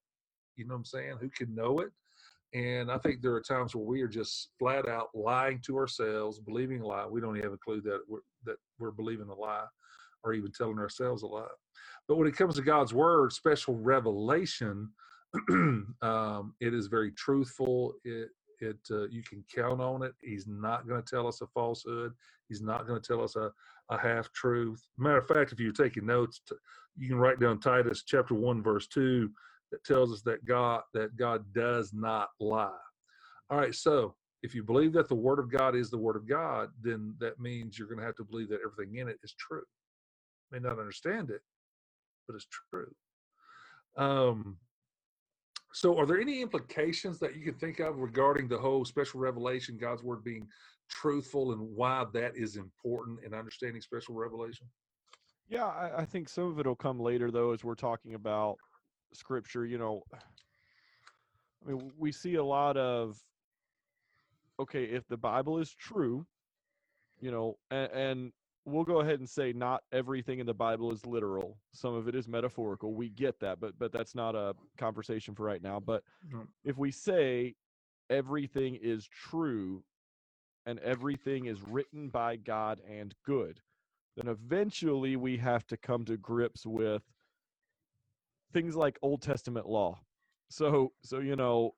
You 0.55 0.65
know 0.67 0.75
what 0.75 0.79
I'm 0.79 0.85
saying? 0.85 1.17
Who 1.21 1.29
can 1.29 1.55
know 1.55 1.79
it? 1.79 1.91
And 2.53 2.91
I 2.91 2.97
think 2.99 3.21
there 3.21 3.33
are 3.33 3.41
times 3.41 3.75
where 3.75 3.85
we 3.85 4.01
are 4.01 4.07
just 4.07 4.49
flat 4.59 4.87
out 4.87 5.09
lying 5.15 5.61
to 5.67 5.77
ourselves, 5.77 6.39
believing 6.39 6.81
a 6.81 6.87
lie. 6.87 7.05
We 7.05 7.21
don't 7.21 7.37
even 7.37 7.43
have 7.49 7.53
a 7.53 7.57
clue 7.57 7.81
that 7.81 8.01
we're, 8.07 8.19
that 8.45 8.57
we're 8.79 8.91
believing 8.91 9.29
a 9.29 9.35
lie 9.35 9.65
or 10.23 10.33
even 10.33 10.51
telling 10.51 10.79
ourselves 10.79 11.23
a 11.23 11.27
lie. 11.27 11.47
But 12.07 12.17
when 12.17 12.27
it 12.27 12.35
comes 12.37 12.55
to 12.55 12.63
God's 12.63 12.93
word, 12.93 13.33
special 13.33 13.75
revelation, 13.77 14.91
um, 16.01 16.55
it 16.61 16.73
is 16.73 16.87
very 16.87 17.11
truthful. 17.13 17.95
It 18.05 18.29
it 18.61 18.77
uh, 18.91 19.07
you 19.09 19.23
can 19.23 19.43
count 19.53 19.81
on 19.81 20.03
it. 20.03 20.13
He's 20.21 20.47
not 20.47 20.87
going 20.87 21.01
to 21.03 21.09
tell 21.09 21.27
us 21.27 21.41
a 21.41 21.47
falsehood. 21.47 22.13
He's 22.49 22.61
not 22.61 22.87
going 22.87 23.01
to 23.01 23.07
tell 23.07 23.23
us 23.23 23.35
a, 23.37 23.51
a 23.89 23.97
half 23.97 24.31
truth. 24.31 24.81
Matter 24.97 25.17
of 25.17 25.27
fact, 25.27 25.51
if 25.51 25.59
you're 25.59 25.71
taking 25.71 26.05
notes, 26.05 26.41
you 26.97 27.07
can 27.07 27.17
write 27.17 27.39
down 27.39 27.59
Titus 27.59 28.03
chapter 28.05 28.33
one 28.33 28.61
verse 28.63 28.87
two 28.87 29.29
that 29.71 29.83
tells 29.83 30.13
us 30.13 30.21
that 30.21 30.45
God 30.45 30.81
that 30.93 31.15
God 31.17 31.43
does 31.53 31.91
not 31.93 32.29
lie. 32.39 32.69
All 33.49 33.57
right, 33.57 33.75
so 33.75 34.15
if 34.41 34.53
you 34.53 34.63
believe 34.63 34.93
that 34.93 35.09
the 35.09 35.15
Word 35.15 35.39
of 35.39 35.51
God 35.51 35.75
is 35.75 35.89
the 35.89 35.97
Word 35.97 36.15
of 36.15 36.27
God, 36.27 36.69
then 36.81 37.15
that 37.19 37.39
means 37.39 37.77
you're 37.77 37.87
going 37.87 37.99
to 37.99 38.05
have 38.05 38.15
to 38.15 38.23
believe 38.23 38.49
that 38.49 38.59
everything 38.65 38.97
in 38.97 39.07
it 39.07 39.17
is 39.23 39.33
true. 39.37 39.63
may 40.51 40.59
not 40.59 40.79
understand 40.79 41.29
it, 41.29 41.41
but 42.27 42.35
it's 42.35 42.47
true. 42.69 42.93
Um, 43.97 44.57
so, 45.73 45.97
are 45.97 46.05
there 46.05 46.21
any 46.21 46.41
implications 46.41 47.17
that 47.19 47.35
you 47.35 47.43
can 47.43 47.55
think 47.55 47.79
of 47.79 47.97
regarding 47.97 48.47
the 48.47 48.57
whole 48.57 48.85
special 48.85 49.19
revelation, 49.19 49.77
God's 49.77 50.03
word 50.03 50.23
being 50.23 50.47
truthful, 50.87 51.51
and 51.51 51.61
why 51.75 52.05
that 52.13 52.37
is 52.37 52.57
important 52.57 53.19
in 53.25 53.33
understanding 53.33 53.81
special 53.81 54.13
revelation? 54.13 54.67
Yeah, 55.49 55.65
I, 55.65 56.01
I 56.01 56.05
think 56.05 56.29
some 56.29 56.45
of 56.45 56.59
it 56.59 56.67
will 56.67 56.75
come 56.75 56.99
later, 56.99 57.31
though, 57.31 57.51
as 57.51 57.63
we're 57.63 57.73
talking 57.73 58.13
about 58.13 58.57
scripture. 59.13 59.65
You 59.65 59.79
know, 59.79 60.03
I 60.13 61.71
mean, 61.71 61.91
we 61.97 62.11
see 62.11 62.35
a 62.35 62.43
lot 62.43 62.77
of 62.77 63.17
okay, 64.59 64.83
if 64.83 65.07
the 65.07 65.17
Bible 65.17 65.57
is 65.57 65.73
true, 65.73 66.25
you 67.19 67.31
know, 67.31 67.57
and, 67.71 67.91
and 67.91 68.31
we'll 68.65 68.83
go 68.83 69.01
ahead 69.01 69.19
and 69.19 69.29
say 69.29 69.53
not 69.53 69.83
everything 69.91 70.39
in 70.39 70.45
the 70.45 70.53
Bible 70.53 70.91
is 70.91 71.05
literal. 71.05 71.57
Some 71.73 71.93
of 71.93 72.07
it 72.07 72.15
is 72.15 72.27
metaphorical. 72.27 72.93
We 72.93 73.09
get 73.09 73.39
that, 73.41 73.59
but 73.59 73.77
but 73.77 73.91
that's 73.91 74.15
not 74.15 74.35
a 74.35 74.55
conversation 74.77 75.35
for 75.35 75.43
right 75.43 75.61
now. 75.61 75.79
But 75.79 76.03
if 76.63 76.77
we 76.77 76.91
say 76.91 77.55
everything 78.09 78.75
is 78.81 79.07
true 79.07 79.83
and 80.65 80.79
everything 80.79 81.45
is 81.45 81.61
written 81.61 82.09
by 82.09 82.37
God 82.37 82.79
and 82.89 83.13
good, 83.25 83.59
then 84.15 84.27
eventually 84.29 85.15
we 85.15 85.37
have 85.37 85.65
to 85.67 85.77
come 85.77 86.05
to 86.05 86.17
grips 86.17 86.65
with 86.65 87.03
things 88.53 88.75
like 88.75 88.97
Old 89.01 89.21
Testament 89.21 89.67
law. 89.67 89.99
So 90.49 90.93
so 91.03 91.19
you 91.19 91.35
know, 91.35 91.75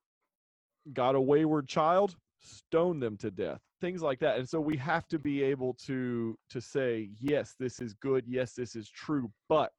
got 0.94 1.15
a 1.15 1.22
wayward 1.22 1.68
child, 1.68 2.15
stone 2.45 2.99
them 2.99 3.17
to 3.17 3.31
death 3.31 3.59
things 3.81 4.01
like 4.01 4.19
that 4.19 4.37
and 4.37 4.47
so 4.47 4.59
we 4.59 4.77
have 4.77 5.07
to 5.07 5.19
be 5.19 5.43
able 5.43 5.73
to 5.73 6.37
to 6.49 6.61
say 6.61 7.09
yes 7.19 7.55
this 7.59 7.79
is 7.79 7.93
good 7.95 8.23
yes 8.27 8.53
this 8.53 8.75
is 8.75 8.89
true 8.89 9.29
but 9.49 9.73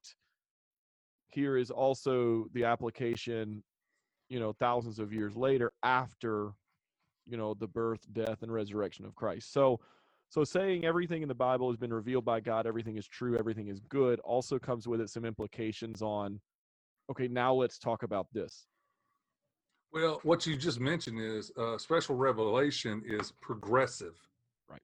here 1.29 1.57
is 1.57 1.71
also 1.71 2.47
the 2.53 2.63
application 2.63 3.63
you 4.29 4.39
know 4.39 4.53
thousands 4.53 4.99
of 4.99 5.13
years 5.13 5.35
later 5.35 5.71
after 5.83 6.51
you 7.25 7.37
know 7.37 7.53
the 7.53 7.67
birth 7.67 8.01
death 8.13 8.41
and 8.41 8.51
resurrection 8.51 9.05
of 9.05 9.13
christ. 9.15 9.51
So 9.51 9.79
so 10.29 10.43
saying 10.43 10.85
everything 10.85 11.21
in 11.21 11.27
the 11.27 11.35
bible 11.35 11.69
has 11.69 11.77
been 11.77 11.93
revealed 11.93 12.25
by 12.25 12.39
god 12.39 12.65
everything 12.67 12.97
is 12.97 13.07
true 13.07 13.37
everything 13.37 13.67
is 13.67 13.79
good 13.89 14.19
also 14.21 14.59
comes 14.59 14.87
with 14.87 14.99
it 15.01 15.09
some 15.09 15.25
implications 15.25 16.01
on 16.01 16.39
okay 17.09 17.27
now 17.27 17.53
let's 17.53 17.77
talk 17.77 18.03
about 18.03 18.27
this 18.33 18.67
well, 19.93 20.19
what 20.23 20.45
you 20.45 20.55
just 20.55 20.79
mentioned 20.79 21.19
is 21.19 21.51
uh, 21.57 21.77
special 21.77 22.15
revelation 22.15 23.01
is 23.05 23.33
progressive. 23.41 24.15
Right. 24.69 24.81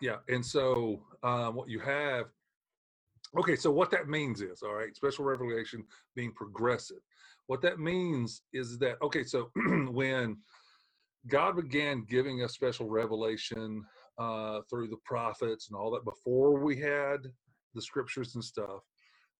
Yeah. 0.00 0.16
And 0.28 0.44
so 0.44 1.02
um, 1.22 1.54
what 1.54 1.68
you 1.68 1.80
have, 1.80 2.26
okay, 3.38 3.56
so 3.56 3.70
what 3.70 3.90
that 3.90 4.08
means 4.08 4.42
is, 4.42 4.62
all 4.62 4.74
right, 4.74 4.94
special 4.94 5.24
revelation 5.24 5.84
being 6.14 6.32
progressive. 6.32 7.00
What 7.46 7.62
that 7.62 7.78
means 7.78 8.42
is 8.52 8.78
that, 8.78 8.96
okay, 9.02 9.24
so 9.24 9.50
when 9.90 10.36
God 11.26 11.56
began 11.56 12.04
giving 12.08 12.42
us 12.42 12.52
special 12.52 12.88
revelation 12.88 13.82
uh, 14.18 14.60
through 14.70 14.88
the 14.88 14.98
prophets 15.04 15.68
and 15.68 15.76
all 15.76 15.90
that 15.92 16.04
before 16.04 16.58
we 16.58 16.78
had 16.78 17.18
the 17.74 17.82
scriptures 17.82 18.34
and 18.34 18.44
stuff, 18.44 18.82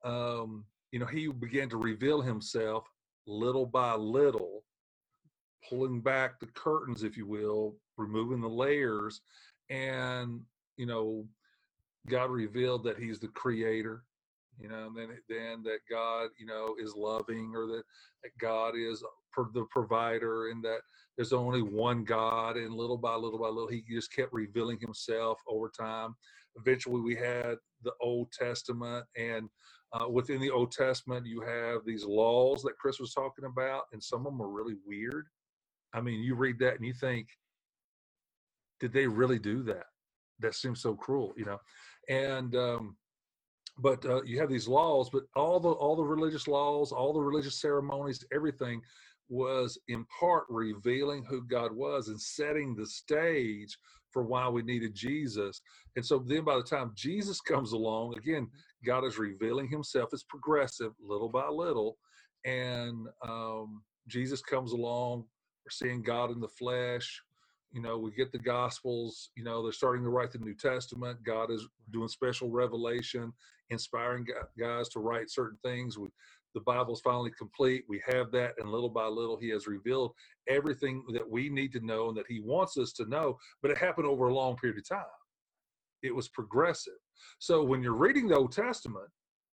um, 0.04 0.64
you 0.92 0.99
know, 0.99 1.06
he 1.06 1.28
began 1.28 1.68
to 1.68 1.76
reveal 1.76 2.20
himself 2.20 2.84
little 3.26 3.66
by 3.66 3.94
little, 3.94 4.63
pulling 5.68 6.00
back 6.00 6.40
the 6.40 6.47
curtains, 6.47 7.02
if 7.02 7.16
you 7.16 7.26
will, 7.26 7.76
removing 7.97 8.40
the 8.40 8.49
layers. 8.49 9.21
And, 9.71 10.40
you 10.76 10.87
know, 10.87 11.26
God 12.09 12.30
revealed 12.30 12.85
that 12.85 12.99
he's 12.99 13.18
the 13.18 13.28
creator, 13.28 14.04
you 14.59 14.68
know, 14.68 14.87
and 14.87 14.97
then, 14.97 15.18
then 15.28 15.62
that 15.64 15.78
God, 15.90 16.28
you 16.38 16.47
know, 16.47 16.75
is 16.78 16.94
loving 16.97 17.52
or 17.54 17.66
that, 17.66 17.83
that 18.23 18.30
God 18.38 18.75
is 18.76 19.02
the 19.54 19.64
provider 19.71 20.49
and 20.50 20.62
that 20.64 20.80
there's 21.16 21.33
only 21.33 21.62
one 21.62 22.04
God. 22.04 22.56
And 22.56 22.75
little 22.75 22.99
by 22.99 23.14
little 23.14 23.38
by 23.38 23.49
little, 23.49 23.68
he 23.68 23.83
just 23.88 24.12
kept 24.12 24.33
revealing 24.33 24.78
himself 24.80 25.40
over 25.49 25.71
time. 25.71 26.14
Eventually, 26.56 27.00
we 27.00 27.16
had 27.16 27.56
the 27.83 27.92
Old 28.00 28.30
Testament 28.33 29.04
and 29.16 29.49
uh, 29.94 30.09
within 30.09 30.40
the 30.40 30.50
Old 30.50 30.73
Testament, 30.73 31.25
you 31.25 31.40
have 31.40 31.85
these 31.87 32.04
laws 32.04 32.62
that 32.62 32.76
Chris 32.78 32.99
was 32.99 33.14
talking 33.14 33.44
about, 33.44 33.85
and 33.92 34.02
some 34.02 34.26
of 34.26 34.33
them 34.33 34.42
are 34.42 34.50
really 34.50 34.75
weird. 34.85 35.26
I 35.94 36.02
mean, 36.02 36.20
you 36.22 36.34
read 36.36 36.58
that 36.60 36.76
and 36.76 36.84
you 36.86 36.94
think, 36.94 37.28
did 38.80 38.92
they 38.92 39.06
really 39.06 39.38
do 39.38 39.62
that? 39.64 39.86
That 40.40 40.54
seems 40.54 40.82
so 40.82 40.94
cruel, 40.94 41.34
you 41.36 41.46
know. 41.46 41.58
And 42.08 42.54
um, 42.56 42.96
but 43.78 44.04
uh, 44.06 44.22
you 44.24 44.38
have 44.40 44.50
these 44.50 44.68
laws, 44.68 45.10
but 45.10 45.24
all 45.36 45.60
the 45.60 45.70
all 45.70 45.96
the 45.96 46.04
religious 46.04 46.48
laws, 46.48 46.92
all 46.92 47.12
the 47.12 47.20
religious 47.22 47.60
ceremonies, 47.60 48.24
everything 48.32 48.82
was 49.28 49.78
in 49.88 50.06
part 50.20 50.44
revealing 50.50 51.24
who 51.24 51.46
God 51.46 51.72
was 51.72 52.08
and 52.08 52.20
setting 52.20 52.76
the 52.76 52.86
stage 52.86 53.76
for 54.12 54.22
why 54.22 54.48
we 54.48 54.62
needed 54.62 54.94
Jesus. 54.94 55.60
And 55.96 56.06
so 56.06 56.20
then 56.20 56.44
by 56.44 56.56
the 56.56 56.62
time 56.62 56.92
Jesus 56.94 57.40
comes 57.40 57.72
along, 57.72 58.16
again, 58.18 58.48
God 58.86 59.04
is 59.04 59.18
revealing 59.18 59.68
himself. 59.68 60.10
It's 60.12 60.24
progressive, 60.24 60.92
little 61.00 61.30
by 61.30 61.48
little. 61.48 61.98
And 62.44 63.08
um, 63.26 63.82
Jesus 64.08 64.42
comes 64.42 64.72
along. 64.72 65.24
We're 65.64 65.71
seeing 65.71 66.02
God 66.02 66.30
in 66.30 66.40
the 66.40 66.49
flesh. 66.49 67.23
You 67.73 67.80
know, 67.80 67.99
we 67.99 68.12
get 68.12 68.33
the 68.33 68.38
Gospels. 68.38 69.30
You 69.37 69.44
know, 69.44 69.62
they're 69.62 69.73
starting 69.73 70.04
to 70.04 70.11
write 70.11 70.30
the 70.30 70.38
New 70.38 70.54
Testament. 70.54 71.18
God 71.25 71.50
is 71.50 71.66
doing 71.90 72.09
special 72.09 72.50
revelation, 72.50 73.33
inspiring 73.71 74.26
guys 74.59 74.88
to 74.90 75.00
write 75.00 75.30
certain 75.30 75.59
things. 75.64 75.99
We, 75.99 76.09
the 76.54 76.61
Bible's 76.61 77.00
finally 77.00 77.33
complete. 77.37 77.85
We 77.88 78.00
have 78.06 78.30
that, 78.33 78.52
and 78.59 78.71
little 78.71 78.90
by 78.90 79.06
little, 79.06 79.38
He 79.38 79.49
has 79.50 79.66
revealed 79.66 80.12
everything 80.49 81.02
that 81.12 81.28
we 81.28 81.49
need 81.49 81.73
to 81.73 81.85
know 81.85 82.09
and 82.09 82.16
that 82.16 82.26
He 82.28 82.40
wants 82.40 82.76
us 82.76 82.92
to 82.94 83.06
know. 83.06 83.38
But 83.62 83.71
it 83.71 83.78
happened 83.78 84.06
over 84.06 84.28
a 84.28 84.35
long 84.35 84.56
period 84.56 84.78
of 84.78 84.88
time. 84.88 85.04
It 86.02 86.14
was 86.14 86.28
progressive. 86.28 86.92
So 87.38 87.64
when 87.64 87.83
you're 87.83 87.94
reading 87.94 88.28
the 88.28 88.37
Old 88.37 88.52
Testament, 88.52 89.09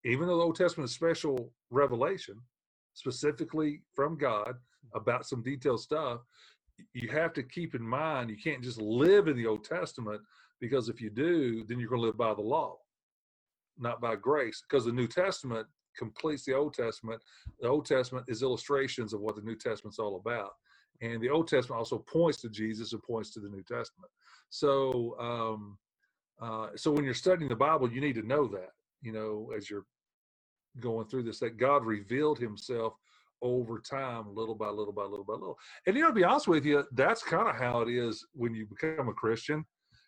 even 0.04 0.26
though 0.26 0.36
the 0.36 0.44
Old 0.44 0.56
Testament 0.56 0.90
is 0.90 0.94
special 0.94 1.52
revelation, 1.70 2.34
specifically 2.94 3.82
from 3.94 4.18
God 4.18 4.56
about 4.94 5.26
some 5.26 5.42
detailed 5.42 5.80
stuff, 5.80 6.20
you 6.94 7.08
have 7.10 7.32
to 7.34 7.42
keep 7.42 7.74
in 7.74 7.82
mind 7.82 8.30
you 8.30 8.36
can't 8.36 8.62
just 8.62 8.80
live 8.80 9.28
in 9.28 9.36
the 9.36 9.46
Old 9.46 9.64
Testament 9.64 10.20
because 10.60 10.88
if 10.88 11.00
you 11.00 11.10
do, 11.10 11.64
then 11.64 11.78
you're 11.78 11.88
going 11.88 12.02
to 12.02 12.06
live 12.06 12.18
by 12.18 12.34
the 12.34 12.42
law, 12.42 12.76
not 13.78 14.00
by 14.00 14.14
grace. 14.14 14.62
Because 14.68 14.84
the 14.84 14.92
New 14.92 15.06
Testament 15.06 15.66
completes 15.96 16.44
the 16.44 16.54
Old 16.54 16.74
Testament. 16.74 17.20
The 17.60 17.68
Old 17.68 17.86
Testament 17.86 18.26
is 18.28 18.42
illustrations 18.42 19.12
of 19.12 19.20
what 19.20 19.36
the 19.36 19.42
New 19.42 19.56
Testament's 19.56 19.98
all 19.98 20.16
about. 20.16 20.52
And 21.02 21.20
the 21.22 21.30
Old 21.30 21.48
Testament 21.48 21.78
also 21.78 21.98
points 21.98 22.40
to 22.42 22.50
Jesus 22.50 22.92
and 22.92 23.02
points 23.02 23.30
to 23.32 23.40
the 23.40 23.48
New 23.48 23.62
Testament. 23.62 24.10
So, 24.50 25.16
um, 25.18 25.78
uh, 26.40 26.68
so 26.76 26.90
when 26.90 27.04
you're 27.04 27.14
studying 27.14 27.48
the 27.48 27.56
Bible, 27.56 27.90
you 27.90 28.00
need 28.00 28.16
to 28.16 28.26
know 28.26 28.46
that, 28.48 28.70
you 29.00 29.12
know, 29.12 29.50
as 29.56 29.70
you're 29.70 29.86
going 30.78 31.06
through 31.06 31.22
this, 31.22 31.40
that 31.40 31.56
God 31.56 31.84
revealed 31.84 32.38
himself 32.38 32.94
over 33.42 33.80
time, 33.80 34.34
little 34.34 34.54
by 34.54 34.68
little 34.68 34.92
by 34.92 35.04
little 35.04 35.24
by 35.24 35.34
little. 35.34 35.58
And 35.86 35.96
you 35.96 36.02
know, 36.02 36.08
to 36.08 36.14
be 36.14 36.24
honest 36.24 36.48
with 36.48 36.64
you, 36.64 36.84
that's 36.92 37.22
kind 37.22 37.48
of 37.48 37.56
how 37.56 37.80
it 37.80 37.90
is 37.90 38.26
when 38.32 38.54
you 38.54 38.66
become 38.66 39.08
a 39.08 39.14
Christian. 39.14 39.64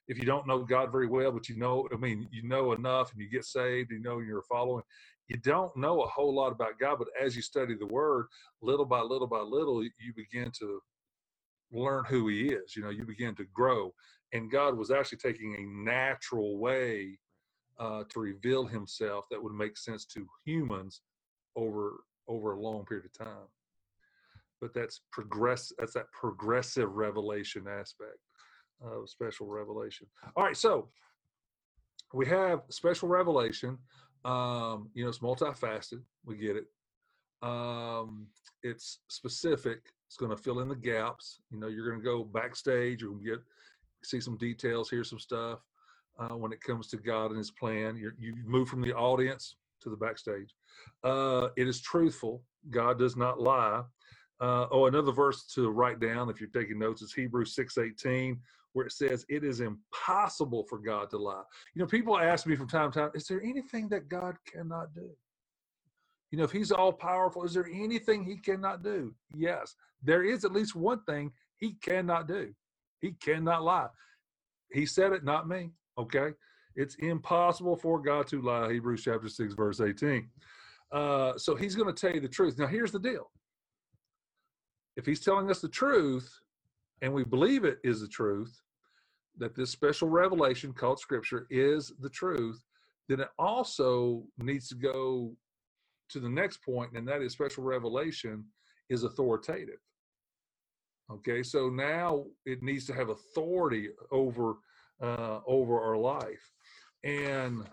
If 0.08 0.18
you 0.18 0.24
don't 0.24 0.46
know 0.46 0.64
God 0.64 0.90
very 0.92 1.06
well, 1.06 1.32
but 1.32 1.48
you 1.48 1.56
know, 1.56 1.88
I 1.92 1.96
mean, 1.96 2.28
you 2.32 2.42
know 2.42 2.72
enough 2.72 3.12
and 3.12 3.20
you 3.20 3.30
get 3.30 3.44
saved, 3.44 3.92
you 3.92 4.00
know 4.00 4.18
you're 4.18 4.42
following, 4.42 4.82
you 5.28 5.36
don't 5.38 5.74
know 5.76 6.02
a 6.02 6.08
whole 6.08 6.34
lot 6.34 6.52
about 6.52 6.78
God, 6.80 6.98
but 6.98 7.08
as 7.20 7.36
you 7.36 7.42
study 7.42 7.74
the 7.74 7.86
word, 7.86 8.26
little 8.60 8.84
by 8.84 9.00
little 9.00 9.28
by 9.28 9.40
little, 9.40 9.82
you 9.82 10.12
begin 10.16 10.50
to 10.58 10.80
learn 11.72 12.04
who 12.08 12.28
he 12.28 12.48
is. 12.48 12.76
You 12.76 12.82
know, 12.82 12.90
you 12.90 13.04
begin 13.04 13.34
to 13.36 13.44
grow 13.54 13.92
and 14.32 14.50
God 14.50 14.76
was 14.76 14.90
actually 14.90 15.18
taking 15.18 15.54
a 15.54 15.84
natural 15.90 16.58
way 16.58 17.18
uh, 17.78 18.04
to 18.08 18.20
reveal 18.20 18.66
Himself 18.66 19.26
that 19.30 19.42
would 19.42 19.52
make 19.52 19.76
sense 19.76 20.04
to 20.06 20.26
humans 20.44 21.02
over 21.56 22.04
over 22.28 22.52
a 22.52 22.60
long 22.60 22.84
period 22.84 23.06
of 23.06 23.12
time. 23.12 23.48
But 24.60 24.74
that's 24.74 25.00
progress. 25.10 25.72
That's 25.78 25.94
that 25.94 26.10
progressive 26.12 26.92
revelation 26.92 27.66
aspect 27.68 28.18
of 28.80 29.08
special 29.08 29.46
revelation. 29.46 30.06
All 30.36 30.44
right, 30.44 30.56
so 30.56 30.88
we 32.12 32.26
have 32.26 32.62
special 32.70 33.08
revelation. 33.08 33.78
Um, 34.24 34.88
you 34.94 35.02
know, 35.02 35.08
it's 35.08 35.18
multifaceted. 35.18 36.02
We 36.24 36.36
get 36.36 36.56
it. 36.56 36.66
Um, 37.42 38.28
it's 38.62 39.00
specific. 39.08 39.80
It's 40.06 40.16
going 40.16 40.30
to 40.30 40.36
fill 40.36 40.60
in 40.60 40.68
the 40.68 40.76
gaps. 40.76 41.40
You 41.50 41.58
know, 41.58 41.66
you're 41.66 41.88
going 41.88 42.00
to 42.00 42.04
go 42.04 42.22
backstage. 42.22 43.00
You're 43.00 43.10
going 43.10 43.24
to 43.24 43.30
get 43.30 43.40
see 44.04 44.20
some 44.20 44.36
details, 44.36 44.90
hear 44.90 45.04
some 45.04 45.18
stuff 45.18 45.60
uh, 46.18 46.36
when 46.36 46.52
it 46.52 46.60
comes 46.60 46.88
to 46.88 46.96
God 46.96 47.30
and 47.30 47.38
His 47.38 47.50
plan. 47.50 47.96
You're, 47.96 48.14
you 48.18 48.34
move 48.44 48.68
from 48.68 48.82
the 48.82 48.92
audience 48.92 49.56
to 49.82 49.90
the 49.90 49.96
backstage. 49.96 50.54
Uh, 51.04 51.48
it 51.56 51.68
is 51.68 51.80
truthful. 51.80 52.44
God 52.70 52.98
does 52.98 53.16
not 53.16 53.40
lie. 53.40 53.82
Uh, 54.40 54.66
oh, 54.70 54.86
another 54.86 55.12
verse 55.12 55.46
to 55.54 55.70
write 55.70 56.00
down 56.00 56.28
if 56.30 56.40
you're 56.40 56.50
taking 56.50 56.78
notes 56.78 57.02
is 57.02 57.12
Hebrews 57.12 57.54
6:18, 57.54 58.40
where 58.72 58.86
it 58.86 58.92
says, 58.92 59.24
"It 59.28 59.44
is 59.44 59.60
impossible 59.60 60.64
for 60.64 60.78
God 60.78 61.10
to 61.10 61.18
lie." 61.18 61.44
You 61.74 61.80
know, 61.80 61.86
people 61.86 62.18
ask 62.18 62.46
me 62.46 62.56
from 62.56 62.68
time 62.68 62.90
to 62.92 62.98
time, 63.00 63.10
"Is 63.14 63.26
there 63.28 63.42
anything 63.42 63.88
that 63.90 64.08
God 64.08 64.36
cannot 64.46 64.94
do?" 64.94 65.16
You 66.30 66.38
know, 66.38 66.44
if 66.44 66.52
He's 66.52 66.72
all 66.72 66.92
powerful, 66.92 67.44
is 67.44 67.54
there 67.54 67.68
anything 67.72 68.24
He 68.24 68.38
cannot 68.38 68.82
do? 68.82 69.14
Yes, 69.34 69.76
there 70.02 70.24
is 70.24 70.44
at 70.44 70.52
least 70.52 70.74
one 70.74 71.04
thing 71.04 71.32
He 71.56 71.74
cannot 71.74 72.26
do. 72.26 72.54
He 73.00 73.12
cannot 73.12 73.62
lie. 73.62 73.88
He 74.72 74.86
said 74.86 75.12
it, 75.12 75.24
not 75.24 75.48
me. 75.48 75.70
Okay. 75.98 76.34
It's 76.76 76.94
impossible 76.96 77.76
for 77.76 78.00
God 78.00 78.26
to 78.28 78.40
lie. 78.40 78.72
Hebrews 78.72 79.02
chapter 79.04 79.28
6, 79.28 79.54
verse 79.54 79.80
18. 79.80 80.28
Uh, 80.90 81.36
so 81.36 81.54
he's 81.54 81.74
going 81.74 81.92
to 81.92 81.98
tell 81.98 82.14
you 82.14 82.20
the 82.20 82.28
truth. 82.28 82.58
Now, 82.58 82.66
here's 82.66 82.92
the 82.92 82.98
deal 82.98 83.30
if 84.96 85.06
he's 85.06 85.20
telling 85.20 85.50
us 85.50 85.60
the 85.60 85.68
truth 85.68 86.38
and 87.00 87.12
we 87.12 87.24
believe 87.24 87.64
it 87.64 87.78
is 87.82 88.00
the 88.00 88.08
truth, 88.08 88.62
that 89.38 89.54
this 89.54 89.70
special 89.70 90.08
revelation 90.08 90.72
called 90.72 91.00
scripture 91.00 91.46
is 91.50 91.92
the 92.00 92.08
truth, 92.08 92.62
then 93.08 93.20
it 93.20 93.28
also 93.38 94.22
needs 94.38 94.68
to 94.68 94.76
go 94.76 95.34
to 96.10 96.20
the 96.20 96.28
next 96.28 96.58
point, 96.58 96.92
and 96.94 97.08
that 97.08 97.22
is 97.22 97.32
special 97.32 97.64
revelation 97.64 98.44
is 98.88 99.02
authoritative. 99.02 99.80
Okay, 101.10 101.42
so 101.42 101.68
now 101.68 102.24
it 102.46 102.62
needs 102.62 102.86
to 102.86 102.94
have 102.94 103.08
authority 103.08 103.88
over 104.10 104.56
uh, 105.02 105.40
over 105.46 105.80
our 105.80 105.96
life, 105.96 106.52
and 107.04 107.64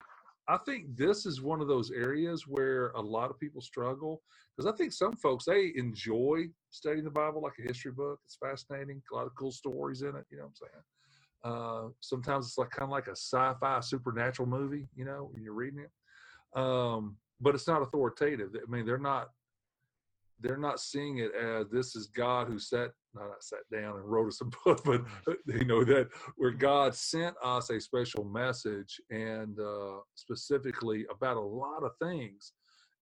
I 0.48 0.58
think 0.58 0.98
this 0.98 1.28
is 1.28 1.42
one 1.42 1.62
of 1.62 1.68
those 1.68 1.92
areas 1.92 2.48
where 2.48 2.90
a 2.90 3.02
lot 3.02 3.30
of 3.30 3.40
people 3.40 3.62
struggle 3.62 4.24
because 4.58 4.72
I 4.72 4.76
think 4.76 4.92
some 4.92 5.16
folks 5.16 5.46
they 5.46 5.72
enjoy 5.76 6.46
studying 6.72 7.04
the 7.04 7.12
Bible 7.12 7.42
like 7.42 7.54
a 7.60 7.68
history 7.68 7.92
book. 7.92 8.20
It's 8.26 8.38
fascinating, 8.42 9.02
a 9.12 9.16
lot 9.16 9.28
of 9.28 9.36
cool 9.36 9.52
stories 9.52 10.02
in 10.02 10.16
it. 10.16 10.26
You 10.32 10.38
know 10.38 10.44
what 10.46 10.50
I'm 10.50 10.56
saying? 10.56 10.84
Uh, 11.44 11.90
sometimes 12.00 12.48
it's 12.48 12.58
like 12.58 12.72
kind 12.72 12.90
of 12.90 12.90
like 12.90 13.08
a 13.08 13.16
sci-fi 13.16 13.80
supernatural 13.80 14.48
movie, 14.48 14.88
you 14.96 15.06
know, 15.06 15.30
when 15.32 15.44
you're 15.44 15.54
reading 15.54 15.80
it. 15.80 16.60
Um, 16.60 17.18
but 17.40 17.56
it's 17.56 17.68
not 17.68 17.82
authoritative. 17.82 18.50
I 18.56 18.70
mean, 18.70 18.86
they're 18.86 18.98
not 18.98 19.30
they're 20.42 20.58
not 20.58 20.80
seeing 20.80 21.20
it 21.20 21.32
as 21.36 21.68
this 21.70 21.96
is 21.96 22.08
God 22.08 22.48
who 22.48 22.60
sat 22.60 22.92
not 23.14 23.44
sat 23.44 23.60
down 23.72 23.98
and 23.98 24.06
wrote 24.06 24.28
us 24.28 24.42
a 24.42 24.46
book, 24.66 24.84
but 24.86 25.04
you 25.48 25.66
know 25.66 25.84
that 25.84 26.10
where 26.38 26.52
God 26.52 26.96
sent 26.96 27.36
us 27.44 27.70
a 27.70 27.80
special 27.80 28.24
message 28.24 29.00
and 29.10 29.60
uh, 29.60 30.00
specifically 30.16 31.06
about 31.12 31.38
a 31.38 31.42
lot 31.42 31.84
of 31.84 31.92
things, 32.02 32.54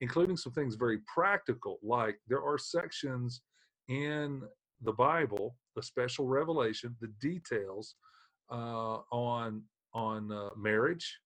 including 0.01 0.37
some 0.37 0.53
things 0.53 0.75
very 0.75 0.99
practical, 1.13 1.79
like 1.83 2.17
there 2.27 2.43
are 2.43 2.57
sections 2.57 3.41
in 3.89 4.41
the 4.83 4.93
Bible, 4.93 5.55
the 5.75 5.83
special 5.83 6.27
revelation, 6.27 6.95
the 7.01 7.13
details 7.21 7.95
uh, 8.51 8.99
on 9.11 9.63
on 9.93 10.31
uh, 10.31 10.49
marriage, 10.57 11.19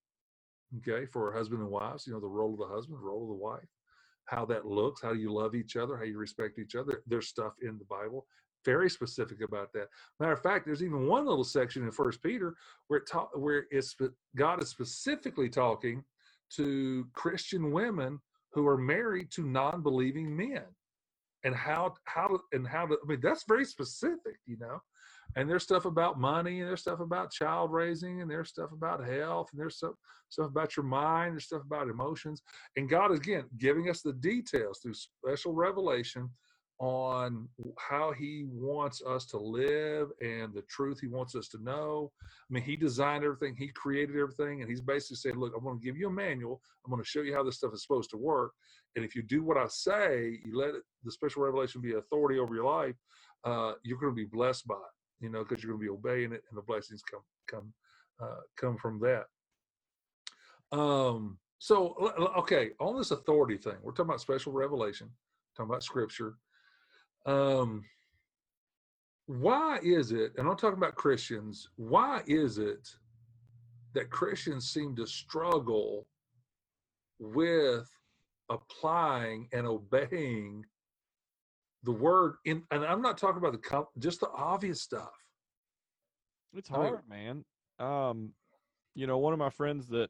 okay, 0.78 1.06
for 1.08 1.34
husband 1.34 1.62
and 1.62 1.70
wives. 1.70 2.08
You 2.08 2.14
know 2.14 2.20
the 2.20 2.28
role 2.28 2.54
of 2.54 2.60
the 2.60 2.74
husband, 2.74 2.98
the 3.00 3.06
role 3.06 3.24
of 3.24 3.30
the 3.30 3.44
wife 3.44 3.68
how 4.26 4.46
that 4.46 4.66
looks, 4.66 5.02
how 5.02 5.12
you 5.14 5.34
love 5.34 5.56
each 5.56 5.76
other, 5.76 5.98
how 5.98 6.04
you 6.06 6.18
respect 6.18 6.60
each 6.60 6.76
other. 6.76 7.04
There's 7.08 7.28
stuff 7.28 7.54
in 7.62 7.78
the 7.78 7.86
Bible 7.86 8.26
very 8.66 8.90
specific 8.90 9.42
about 9.42 9.74
that. 9.74 9.88
Matter 10.20 10.34
of 10.34 10.42
fact, 10.42 10.66
there's 10.66 10.84
even 10.84 11.08
one 11.08 11.26
little 11.26 11.44
section 11.44 11.84
in 11.84 11.92
First 11.92 12.22
Peter 12.22 12.56
where 12.88 13.00
it 13.00 13.08
ta- 13.10 13.30
where 13.34 13.66
it's 13.72 13.96
God 14.36 14.62
is 14.62 14.70
specifically 14.70 15.50
talking 15.50 16.04
to 16.56 17.06
Christian 17.14 17.72
women 17.72 18.20
who 18.54 18.68
are 18.68 18.78
married 18.78 19.32
to 19.32 19.46
non-believing 19.46 20.36
men 20.36 20.64
and 21.44 21.56
how 21.56 21.94
how 22.06 22.40
and 22.52 22.68
how 22.68 22.86
to 22.86 22.96
i 23.04 23.08
mean 23.08 23.20
that's 23.22 23.46
very 23.48 23.66
specific 23.66 24.38
you 24.46 24.58
know 24.58 24.80
and 25.36 25.50
there's 25.50 25.64
stuff 25.64 25.86
about 25.86 26.20
money 26.20 26.60
and 26.60 26.68
there's 26.68 26.82
stuff 26.82 27.00
about 27.00 27.32
child 27.32 27.72
raising 27.72 28.22
and 28.22 28.30
there's 28.30 28.50
stuff 28.50 28.72
about 28.72 29.06
health 29.08 29.48
and 29.52 29.60
there's 29.60 29.78
stuff 29.78 29.94
stuff 30.30 30.48
about 30.48 30.76
your 30.76 30.86
mind 30.86 31.34
there's 31.34 31.46
stuff 31.46 31.64
about 31.66 31.90
emotions 31.90 32.42
and 32.76 32.90
god 32.90 33.12
is 33.12 33.20
again 33.20 33.46
giving 33.58 33.90
us 33.90 34.02
the 34.02 34.14
details 34.14 34.80
through 34.80 34.94
special 34.94 35.54
revelation 35.54 36.30
on 36.82 37.48
how 37.78 38.12
he 38.12 38.44
wants 38.52 39.04
us 39.04 39.28
to 39.28 39.38
live 39.38 40.10
and 40.20 40.52
the 40.52 40.64
truth 40.64 41.00
he 41.00 41.06
wants 41.06 41.36
us 41.36 41.48
to 41.48 41.62
know. 41.62 42.12
I 42.24 42.54
mean, 42.56 42.64
he 42.64 42.76
designed 42.76 43.24
everything, 43.24 43.56
he 43.56 43.68
created 43.68 44.18
everything, 44.18 44.62
and 44.62 44.70
he's 44.70 44.82
basically 44.82 45.18
saying, 45.18 45.38
Look, 45.38 45.54
I'm 45.56 45.64
going 45.64 45.80
to 45.80 45.86
give 45.86 45.96
you 45.96 46.08
a 46.08 46.12
manual. 46.12 46.60
I'm 46.84 46.90
going 46.90 47.02
to 47.02 47.08
show 47.08 47.22
you 47.22 47.36
how 47.36 47.44
this 47.44 47.58
stuff 47.58 47.76
is 47.76 47.84
supposed 47.84 48.10
to 48.10 48.18
work. 48.18 48.54
And 48.96 49.06
if 49.06 49.16
you 49.16 49.22
do 49.22 49.44
what 49.44 49.58
I 49.58 49.68
say, 49.68 50.40
you 50.44 50.58
let 50.58 50.70
it, 50.70 50.82
the 51.04 51.12
special 51.12 51.44
revelation 51.44 51.82
be 51.82 51.94
authority 51.94 52.40
over 52.40 52.56
your 52.56 52.66
life, 52.66 52.96
uh, 53.44 53.74
you're 53.84 54.00
going 54.00 54.14
to 54.14 54.16
be 54.16 54.26
blessed 54.26 54.68
by 54.68 54.74
it, 54.74 55.24
you 55.24 55.30
know, 55.30 55.44
because 55.44 55.64
you're 55.64 55.74
going 55.74 55.86
to 55.88 55.94
be 55.94 55.96
obeying 55.96 56.34
it 56.34 56.42
and 56.50 56.58
the 56.58 56.64
blessings 56.64 57.04
come, 57.04 57.22
come, 57.48 57.72
uh, 58.20 58.42
come 58.58 58.76
from 58.78 59.00
that. 59.02 59.26
Um, 60.76 61.38
so, 61.60 62.12
okay, 62.40 62.72
on 62.80 62.98
this 62.98 63.12
authority 63.12 63.58
thing, 63.58 63.76
we're 63.84 63.92
talking 63.92 64.10
about 64.10 64.22
special 64.22 64.52
revelation, 64.52 65.12
talking 65.56 65.70
about 65.70 65.84
scripture 65.84 66.38
um, 67.26 67.84
why 69.28 69.80
is 69.84 70.12
it, 70.12 70.34
and 70.38 70.48
I'm 70.48 70.58
talking 70.58 70.78
about 70.78 70.96
Christians, 70.96 71.70
why 71.76 72.22
is 72.28 72.58
it 72.58 72.90
that 73.94 74.10
Christians 74.10 74.70
seem 74.70 74.96
to 74.96 75.06
struggle 75.06 76.08
with 77.20 77.88
applying 78.50 79.48
and 79.54 79.66
obeying 79.66 80.66
the 81.84 81.92
word 81.92 82.36
in 82.46 82.62
and 82.70 82.86
i'm 82.86 83.02
not 83.02 83.18
talking 83.18 83.38
about 83.38 83.54
the 83.54 83.86
just 84.00 84.20
the 84.20 84.30
obvious 84.30 84.82
stuff? 84.82 85.12
It's 86.54 86.68
hard 86.68 87.00
I 87.10 87.16
mean, 87.16 87.44
man. 87.80 87.88
Um 87.88 88.34
you 88.96 89.08
know 89.08 89.18
one 89.20 89.34
of 89.34 89.40
my 89.40 89.50
friends 89.50 89.88
that 89.88 90.10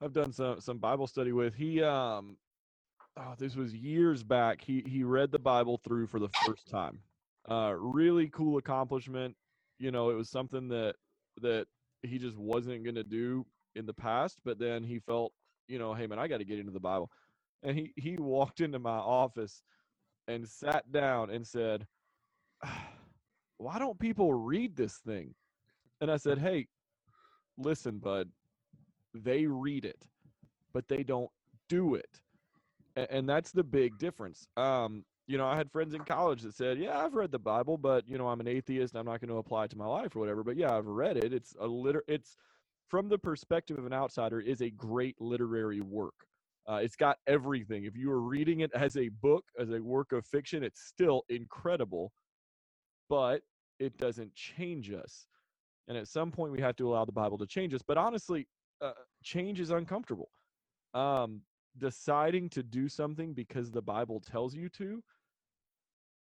i've 0.00 0.12
done 0.12 0.32
some 0.32 0.60
some 0.60 0.78
bible 0.78 1.06
study 1.06 1.32
with 1.32 1.54
he 1.54 1.82
um 1.82 2.36
oh, 3.16 3.34
this 3.38 3.56
was 3.56 3.74
years 3.74 4.22
back. 4.22 4.62
He 4.62 4.82
he 4.86 5.04
read 5.04 5.30
the 5.32 5.38
Bible 5.38 5.80
through 5.84 6.06
for 6.06 6.18
the 6.20 6.28
first 6.46 6.68
time. 6.68 7.00
Uh, 7.50 7.74
really 7.76 8.28
cool 8.28 8.58
accomplishment. 8.58 9.36
You 9.78 9.90
know, 9.90 10.10
it 10.10 10.14
was 10.14 10.30
something 10.30 10.68
that 10.68 10.96
that 11.40 11.66
he 12.02 12.18
just 12.18 12.36
wasn't 12.36 12.84
gonna 12.84 13.04
do 13.04 13.46
in 13.74 13.86
the 13.86 13.94
past, 13.94 14.40
but 14.44 14.58
then 14.58 14.84
he 14.84 14.98
felt, 14.98 15.32
you 15.68 15.78
know, 15.78 15.94
hey 15.94 16.06
man, 16.06 16.18
I 16.18 16.28
got 16.28 16.38
to 16.38 16.44
get 16.44 16.58
into 16.58 16.72
the 16.72 16.80
Bible. 16.80 17.10
And 17.62 17.76
he 17.76 17.92
he 17.96 18.16
walked 18.16 18.60
into 18.60 18.78
my 18.78 18.98
office 18.98 19.62
and 20.28 20.48
sat 20.48 20.90
down 20.92 21.30
and 21.30 21.46
said, 21.46 21.86
"Why 23.58 23.78
don't 23.78 23.98
people 23.98 24.34
read 24.34 24.76
this 24.76 24.98
thing?" 24.98 25.34
And 26.00 26.10
I 26.10 26.16
said, 26.18 26.38
"Hey, 26.38 26.68
listen, 27.56 27.98
bud. 27.98 28.30
They 29.14 29.46
read 29.46 29.84
it, 29.84 30.04
but 30.72 30.88
they 30.88 31.02
don't 31.02 31.30
do 31.68 31.94
it." 31.94 32.20
And 32.96 33.28
that's 33.28 33.52
the 33.52 33.64
big 33.64 33.98
difference. 33.98 34.46
Um, 34.56 35.04
you 35.26 35.38
know, 35.38 35.46
I 35.46 35.56
had 35.56 35.70
friends 35.70 35.94
in 35.94 36.04
college 36.04 36.42
that 36.42 36.54
said, 36.54 36.78
"Yeah, 36.78 36.98
I've 36.98 37.14
read 37.14 37.32
the 37.32 37.38
Bible, 37.38 37.76
but 37.76 38.08
you 38.08 38.16
know, 38.18 38.28
I'm 38.28 38.40
an 38.40 38.48
atheist. 38.48 38.94
I'm 38.94 39.06
not 39.06 39.20
going 39.20 39.30
to 39.30 39.38
apply 39.38 39.64
it 39.64 39.70
to 39.72 39.78
my 39.78 39.86
life 39.86 40.16
or 40.16 40.20
whatever." 40.20 40.42
But 40.44 40.56
yeah, 40.56 40.76
I've 40.76 40.86
read 40.86 41.16
it. 41.16 41.32
It's 41.32 41.54
a 41.60 41.66
liter. 41.66 42.04
It's 42.08 42.36
from 42.88 43.08
the 43.08 43.18
perspective 43.18 43.78
of 43.78 43.86
an 43.86 43.92
outsider, 43.92 44.40
is 44.40 44.62
a 44.62 44.70
great 44.70 45.20
literary 45.20 45.80
work. 45.80 46.14
Uh, 46.68 46.76
it's 46.76 46.96
got 46.96 47.18
everything. 47.26 47.84
If 47.84 47.96
you 47.96 48.08
were 48.08 48.20
reading 48.20 48.60
it 48.60 48.72
as 48.74 48.96
a 48.96 49.08
book, 49.08 49.44
as 49.58 49.70
a 49.70 49.80
work 49.80 50.12
of 50.12 50.26
fiction, 50.26 50.62
it's 50.62 50.82
still 50.82 51.24
incredible, 51.28 52.12
but 53.08 53.42
it 53.78 53.96
doesn't 53.98 54.34
change 54.34 54.90
us. 54.90 55.26
And 55.88 55.96
at 55.96 56.08
some 56.08 56.32
point, 56.32 56.52
we 56.52 56.60
have 56.60 56.76
to 56.76 56.88
allow 56.88 57.04
the 57.04 57.12
Bible 57.12 57.38
to 57.38 57.46
change 57.46 57.72
us. 57.74 57.82
But 57.86 57.98
honestly, 57.98 58.48
uh, 58.80 58.92
change 59.22 59.60
is 59.60 59.70
uncomfortable. 59.70 60.28
Um, 60.94 61.42
deciding 61.78 62.48
to 62.50 62.62
do 62.62 62.88
something 62.88 63.32
because 63.32 63.70
the 63.70 63.82
Bible 63.82 64.20
tells 64.20 64.54
you 64.54 64.68
to 64.70 65.02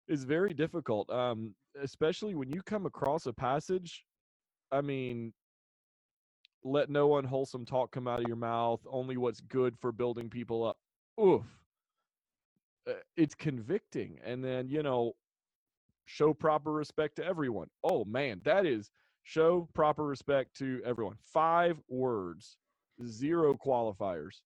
is 0.08 0.24
very 0.24 0.54
difficult. 0.54 1.10
Um, 1.10 1.54
especially 1.82 2.34
when 2.34 2.50
you 2.50 2.62
come 2.62 2.86
across 2.86 3.26
a 3.26 3.32
passage. 3.32 4.04
I 4.72 4.80
mean, 4.80 5.32
let 6.62 6.88
no 6.90 7.16
unwholesome 7.18 7.66
talk 7.66 7.92
come 7.92 8.08
out 8.08 8.20
of 8.20 8.26
your 8.26 8.36
mouth. 8.36 8.80
Only 8.88 9.16
what's 9.16 9.40
good 9.40 9.76
for 9.78 9.92
building 9.92 10.30
people 10.30 10.64
up. 10.64 10.76
Oof. 11.22 11.42
Uh, 12.88 12.92
it's 13.16 13.34
convicting. 13.34 14.18
And 14.24 14.44
then, 14.44 14.68
you 14.68 14.82
know, 14.82 15.12
show 16.06 16.34
proper 16.34 16.72
respect 16.72 17.16
to 17.16 17.24
everyone. 17.24 17.68
Oh, 17.82 18.04
man, 18.04 18.40
that 18.44 18.66
is 18.66 18.90
show 19.22 19.68
proper 19.74 20.04
respect 20.04 20.56
to 20.58 20.80
everyone. 20.84 21.16
Five 21.22 21.78
words, 21.88 22.56
zero 23.06 23.54
qualifiers. 23.54 24.40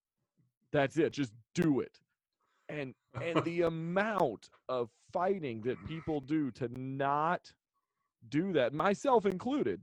That's 0.73 0.99
it. 0.99 1.13
Just 1.13 1.33
do 1.55 1.81
it. 1.81 1.99
And 2.69 2.95
and 3.23 3.43
the 3.45 3.63
amount 3.63 4.49
of 4.69 4.91
fighting 5.13 5.63
that 5.63 5.85
people 5.87 6.21
do 6.21 6.51
to 6.53 6.69
not 6.79 7.53
do 8.29 8.53
that, 8.53 8.75
myself 8.75 9.27
included, 9.27 9.81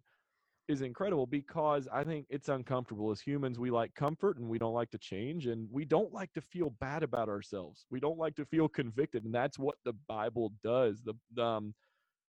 is 0.68 0.82
incredible 0.82 1.26
because 1.26 1.88
I 1.92 2.04
think 2.04 2.26
it's 2.30 2.50
uncomfortable. 2.50 3.12
As 3.12 3.22
humans, 3.22 3.60
we 3.60 3.72
like 3.72 3.94
comfort 3.96 4.38
and 4.38 4.48
we 4.50 4.58
don't 4.58 4.74
like 4.74 4.90
to 4.92 4.98
change 4.98 5.48
and 5.48 5.68
we 5.72 5.86
don't 5.86 6.14
like 6.14 6.34
to 6.34 6.42
feel 6.42 6.72
bad 6.80 7.04
about 7.04 7.30
ourselves. 7.30 7.86
We 7.90 8.00
don't 8.00 8.18
like 8.18 8.36
to 8.36 8.46
feel 8.46 8.68
convicted, 8.68 9.26
and 9.26 9.34
that's 9.34 9.60
what 9.60 9.76
the 9.86 9.94
Bible 10.08 10.54
does. 10.64 11.04
The 11.04 11.44
um, 11.44 11.74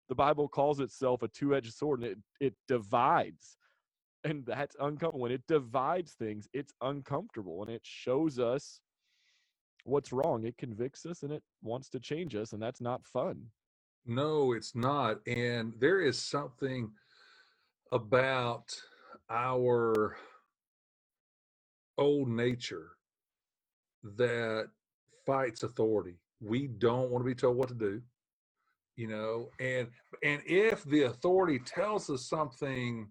the 0.08 0.14
Bible 0.14 0.48
calls 0.48 0.80
itself 0.80 1.22
a 1.22 1.28
two-edged 1.28 1.74
sword, 1.74 2.02
and 2.02 2.12
it 2.12 2.18
it 2.40 2.54
divides 2.68 3.56
and 4.24 4.44
that's 4.46 4.76
uncomfortable. 4.80 5.20
When 5.20 5.32
it 5.32 5.46
divides 5.46 6.12
things 6.12 6.48
it's 6.52 6.72
uncomfortable 6.80 7.62
and 7.62 7.70
it 7.70 7.82
shows 7.84 8.38
us 8.38 8.80
what's 9.84 10.12
wrong. 10.12 10.44
It 10.44 10.58
convicts 10.58 11.06
us 11.06 11.22
and 11.22 11.32
it 11.32 11.42
wants 11.62 11.88
to 11.90 12.00
change 12.00 12.34
us 12.34 12.52
and 12.52 12.62
that's 12.62 12.80
not 12.80 13.04
fun. 13.04 13.42
No 14.04 14.52
it's 14.52 14.74
not 14.74 15.20
and 15.26 15.72
there 15.78 16.00
is 16.00 16.18
something 16.18 16.90
about 17.92 18.74
our 19.30 20.16
old 21.98 22.28
nature 22.28 22.90
that 24.16 24.68
fights 25.24 25.62
authority. 25.62 26.18
We 26.40 26.66
don't 26.66 27.10
want 27.10 27.24
to 27.24 27.26
be 27.26 27.34
told 27.34 27.56
what 27.56 27.68
to 27.68 27.74
do 27.74 28.02
you 28.96 29.06
know 29.06 29.50
and 29.60 29.88
and 30.24 30.42
if 30.46 30.82
the 30.84 31.02
authority 31.02 31.58
tells 31.58 32.10
us 32.10 32.24
something 32.24 33.08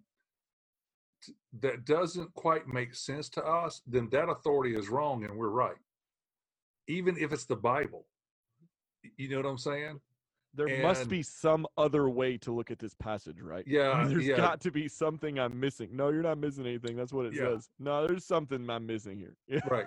that 1.62 1.86
doesn't 1.86 2.34
quite 2.34 2.68
make 2.68 2.94
sense 2.94 3.30
to 3.30 3.44
us, 3.44 3.82
then 3.88 4.10
that 4.12 4.30
authority 4.30 4.76
is 4.76 4.90
wrong 4.90 5.24
and 5.24 5.36
we're 5.36 5.50
right. 5.50 5.76
Even 6.88 7.18
if 7.18 7.32
it's 7.32 7.46
the 7.46 7.56
Bible. 7.56 8.06
You 9.18 9.30
know 9.30 9.38
what 9.38 9.46
I'm 9.46 9.58
saying? 9.58 10.00
There 10.54 10.68
and, 10.68 10.84
must 10.84 11.10
be 11.10 11.22
some 11.22 11.68
other 11.78 12.10
way 12.10 12.38
to 12.38 12.52
look 12.54 12.72
at 12.72 12.80
this 12.80 12.94
passage, 12.94 13.42
right? 13.42 13.66
Yeah. 13.68 14.06
There's 14.08 14.26
yeah. 14.26 14.38
got 14.38 14.62
to 14.62 14.72
be 14.72 14.88
something 14.88 15.40
I'm 15.40 15.60
missing. 15.60 15.90
No, 15.92 16.10
you're 16.10 16.24
not 16.24 16.38
missing 16.38 16.66
anything. 16.66 16.96
That's 16.96 17.12
what 17.12 17.26
it 17.26 17.34
yeah. 17.34 17.56
says. 17.56 17.70
No, 17.80 18.08
there's 18.08 18.26
something 18.26 18.70
I'm 18.70 18.86
missing 18.86 19.18
here. 19.18 19.36
Yeah. 19.48 19.60
Right. 19.70 19.86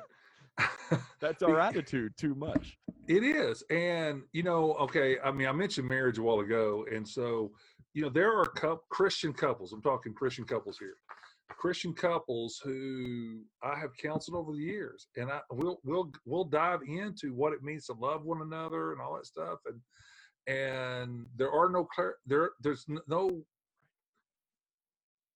That's 1.21 1.43
our 1.45 1.61
attitude 1.61 2.17
too 2.17 2.35
much. 2.35 2.79
It 3.07 3.23
is. 3.23 3.63
And, 3.71 4.23
you 4.33 4.43
know, 4.43 4.75
okay, 4.75 5.17
I 5.25 5.31
mean, 5.31 5.47
I 5.47 5.53
mentioned 5.53 5.89
marriage 5.89 6.19
a 6.19 6.23
while 6.23 6.41
ago. 6.41 6.85
And 6.93 7.07
so, 7.07 7.53
you 7.95 8.03
know, 8.03 8.09
there 8.09 8.37
are 8.37 8.47
Christian 8.91 9.33
couples, 9.33 9.73
I'm 9.73 9.83
talking 9.83 10.13
Christian 10.13 10.45
couples 10.45 10.79
here, 10.79 10.97
Christian 11.57 11.93
couples 11.93 12.61
who 12.63 13.41
I 13.63 13.79
have 13.79 13.97
counseled 13.97 14.37
over 14.37 14.53
the 14.53 14.63
years, 14.63 15.09
and 15.17 15.31
I 15.31 15.41
will 15.51 15.81
we'll 15.85 16.11
we'll 16.25 16.45
dive 16.45 16.81
into 16.87 17.35
what 17.35 17.53
it 17.53 17.63
means 17.63 17.87
to 17.87 17.95
love 17.95 18.25
one 18.25 18.43
another 18.43 18.93
and 18.93 19.01
all 19.01 19.17
that 19.17 19.27
stuff, 19.27 19.59
and 19.67 19.81
and 20.49 21.27
there 21.37 21.53
are 21.53 21.69
no 21.69 21.85
clar- 21.85 22.17
there 22.27 22.51
there's 22.61 22.87
no 23.07 23.43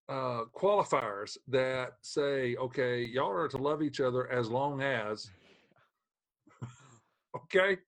uh, 0.09 0.45
qualifiers 0.55 1.37
that 1.49 1.93
say 2.03 2.57
okay 2.57 3.03
y'all 3.05 3.31
are 3.31 3.49
to 3.49 3.57
love 3.57 3.83
each 3.83 4.01
other 4.01 4.31
as 4.31 4.49
long 4.49 4.83
as 4.83 5.31
okay? 7.37 7.79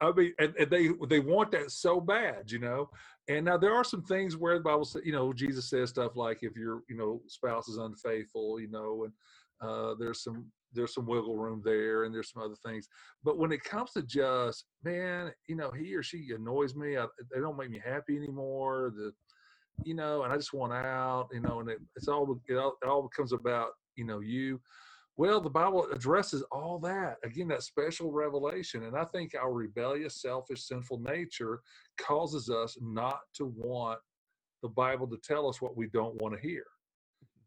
I 0.00 0.12
mean 0.12 0.32
and, 0.38 0.54
and, 0.56 0.70
they 0.70 0.88
they 1.08 1.20
want 1.20 1.50
that 1.52 1.70
so 1.70 2.00
bad 2.00 2.50
you 2.50 2.58
know 2.58 2.88
and 3.28 3.44
now 3.44 3.58
there 3.58 3.74
are 3.74 3.84
some 3.84 4.02
things 4.04 4.36
where 4.36 4.56
the 4.58 4.64
Bible 4.64 4.84
says, 4.84 5.02
you 5.04 5.12
know, 5.12 5.32
Jesus 5.32 5.70
says 5.70 5.90
stuff 5.90 6.16
like 6.16 6.40
if 6.42 6.56
your, 6.56 6.82
you 6.88 6.96
know, 6.96 7.22
spouse 7.28 7.68
is 7.68 7.78
unfaithful, 7.78 8.60
you 8.60 8.68
know, 8.70 9.04
and 9.04 9.12
uh, 9.62 9.94
there's 9.98 10.22
some 10.22 10.52
there's 10.72 10.94
some 10.94 11.06
wiggle 11.06 11.36
room 11.36 11.62
there, 11.64 12.04
and 12.04 12.14
there's 12.14 12.32
some 12.32 12.42
other 12.42 12.56
things. 12.66 12.88
But 13.24 13.38
when 13.38 13.52
it 13.52 13.64
comes 13.64 13.92
to 13.92 14.02
just, 14.02 14.66
man, 14.84 15.32
you 15.48 15.56
know, 15.56 15.70
he 15.70 15.94
or 15.94 16.02
she 16.02 16.30
annoys 16.34 16.74
me. 16.76 16.98
I, 16.98 17.06
they 17.34 17.40
don't 17.40 17.58
make 17.58 17.70
me 17.70 17.80
happy 17.84 18.16
anymore. 18.16 18.92
The, 18.96 19.12
you 19.84 19.94
know, 19.94 20.24
and 20.24 20.32
I 20.32 20.36
just 20.36 20.52
want 20.54 20.72
out, 20.72 21.28
you 21.32 21.40
know, 21.40 21.60
and 21.60 21.70
it, 21.70 21.78
it's 21.96 22.08
all 22.08 22.40
it 22.48 22.56
all, 22.56 22.76
it 22.82 22.88
all 22.88 23.02
becomes 23.02 23.32
about 23.32 23.70
you 23.96 24.04
know 24.04 24.20
you. 24.20 24.60
Well, 25.18 25.40
the 25.40 25.50
Bible 25.50 25.84
addresses 25.92 26.44
all 26.52 26.78
that. 26.78 27.16
Again, 27.24 27.48
that 27.48 27.64
special 27.64 28.12
revelation. 28.12 28.84
And 28.84 28.96
I 28.96 29.04
think 29.04 29.34
our 29.34 29.52
rebellious, 29.52 30.22
selfish, 30.22 30.62
sinful 30.62 31.00
nature 31.00 31.60
causes 31.98 32.48
us 32.48 32.78
not 32.80 33.18
to 33.34 33.52
want 33.56 33.98
the 34.62 34.68
Bible 34.68 35.08
to 35.08 35.16
tell 35.16 35.48
us 35.48 35.60
what 35.60 35.76
we 35.76 35.88
don't 35.88 36.14
want 36.22 36.36
to 36.36 36.40
hear. 36.40 36.64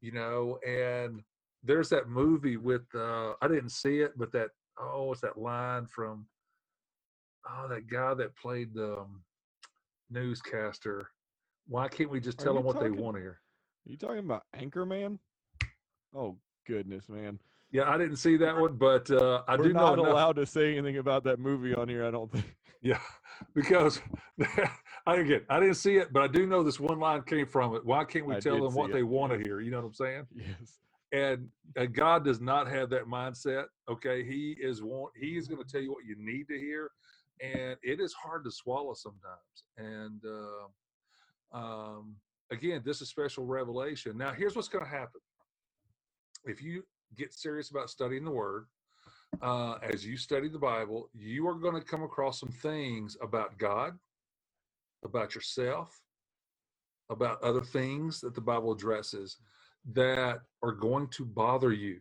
You 0.01 0.11
know, 0.11 0.59
and 0.67 1.21
there's 1.63 1.87
that 1.89 2.09
movie 2.09 2.57
with 2.57 2.83
uh 2.93 3.33
I 3.41 3.47
didn't 3.47 3.69
see 3.69 3.99
it, 3.99 4.17
but 4.17 4.33
that 4.33 4.49
oh, 4.77 5.13
it's 5.13 5.21
that 5.21 5.37
line 5.37 5.85
from 5.85 6.25
oh 7.47 7.67
that 7.69 7.87
guy 7.87 8.13
that 8.15 8.35
played 8.35 8.73
the 8.73 8.97
um, 8.97 9.21
newscaster. 10.09 11.07
Why 11.67 11.87
can't 11.87 12.09
we 12.09 12.19
just 12.19 12.39
tell 12.39 12.55
them 12.55 12.63
what 12.63 12.73
talking- 12.73 12.95
they 12.95 13.01
want 13.01 13.15
to 13.15 13.21
hear? 13.21 13.39
Are 13.87 13.91
you 13.91 13.97
talking 13.97 14.19
about 14.19 14.43
Anchorman? 14.57 15.19
Oh 16.13 16.37
goodness, 16.67 17.07
man. 17.07 17.39
Yeah, 17.71 17.89
I 17.89 17.97
didn't 17.97 18.17
see 18.17 18.35
that 18.37 18.57
one, 18.57 18.75
but 18.75 19.09
uh, 19.09 19.43
I 19.47 19.55
We're 19.55 19.63
do 19.63 19.73
know 19.73 19.79
not 19.79 19.99
enough- 19.99 20.07
allowed 20.07 20.35
to 20.37 20.45
say 20.45 20.77
anything 20.77 20.97
about 20.97 21.23
that 21.23 21.39
movie 21.39 21.73
on 21.73 21.87
here, 21.87 22.05
I 22.05 22.11
don't 22.11 22.31
think. 22.31 22.45
Yeah, 22.83 22.99
because 23.53 24.01
I 25.05 25.15
again 25.17 25.41
I 25.49 25.59
didn't 25.59 25.75
see 25.75 25.97
it, 25.97 26.11
but 26.11 26.23
I 26.23 26.27
do 26.27 26.47
know 26.47 26.63
this 26.63 26.79
one 26.79 26.99
line 26.99 27.21
came 27.21 27.45
from 27.45 27.75
it. 27.75 27.85
Why 27.85 28.03
can't 28.05 28.25
we 28.25 28.35
I 28.35 28.39
tell 28.39 28.55
them 28.59 28.73
what 28.73 28.87
see 28.87 28.93
they 28.93 29.03
want 29.03 29.31
to 29.33 29.37
hear? 29.37 29.61
You 29.61 29.69
know 29.69 29.81
what 29.81 29.85
I'm 29.85 29.93
saying? 29.93 30.25
Yes. 30.33 30.79
And, 31.11 31.49
and 31.75 31.93
God 31.93 32.25
does 32.25 32.41
not 32.41 32.67
have 32.67 32.89
that 32.89 33.05
mindset. 33.05 33.65
Okay, 33.87 34.23
He 34.23 34.55
is 34.59 34.81
want 34.81 35.11
He 35.15 35.37
is 35.37 35.47
going 35.47 35.61
to 35.63 35.69
tell 35.71 35.79
you 35.81 35.91
what 35.91 36.05
you 36.07 36.15
need 36.17 36.47
to 36.47 36.57
hear, 36.57 36.89
and 37.39 37.77
it 37.83 37.99
is 37.99 38.13
hard 38.13 38.43
to 38.45 38.51
swallow 38.51 38.95
sometimes. 38.95 39.63
And 39.77 40.19
uh, 41.53 41.55
um, 41.55 42.15
again, 42.51 42.81
this 42.83 42.99
is 43.01 43.09
special 43.09 43.45
revelation. 43.45 44.17
Now, 44.17 44.31
here's 44.31 44.55
what's 44.55 44.69
going 44.69 44.85
to 44.85 44.89
happen. 44.89 45.21
If 46.45 46.63
you 46.63 46.83
get 47.15 47.33
serious 47.33 47.71
about 47.71 47.89
studying 47.89 48.25
the 48.25 48.31
Word, 48.31 48.65
uh, 49.41 49.75
as 49.81 50.05
you 50.05 50.17
study 50.17 50.49
the 50.49 50.59
Bible, 50.59 51.09
you 51.13 51.47
are 51.47 51.55
going 51.55 51.75
to 51.75 51.81
come 51.81 52.03
across 52.03 52.39
some 52.39 52.51
things 52.61 53.17
about 53.21 53.57
God, 53.57 53.97
about 55.03 55.35
yourself, 55.35 56.01
about 57.09 57.41
other 57.43 57.61
things 57.61 58.21
that 58.21 58.35
the 58.35 58.41
Bible 58.41 58.71
addresses 58.71 59.37
that 59.93 60.39
are 60.61 60.71
going 60.71 61.07
to 61.07 61.25
bother 61.25 61.71
you. 61.71 61.99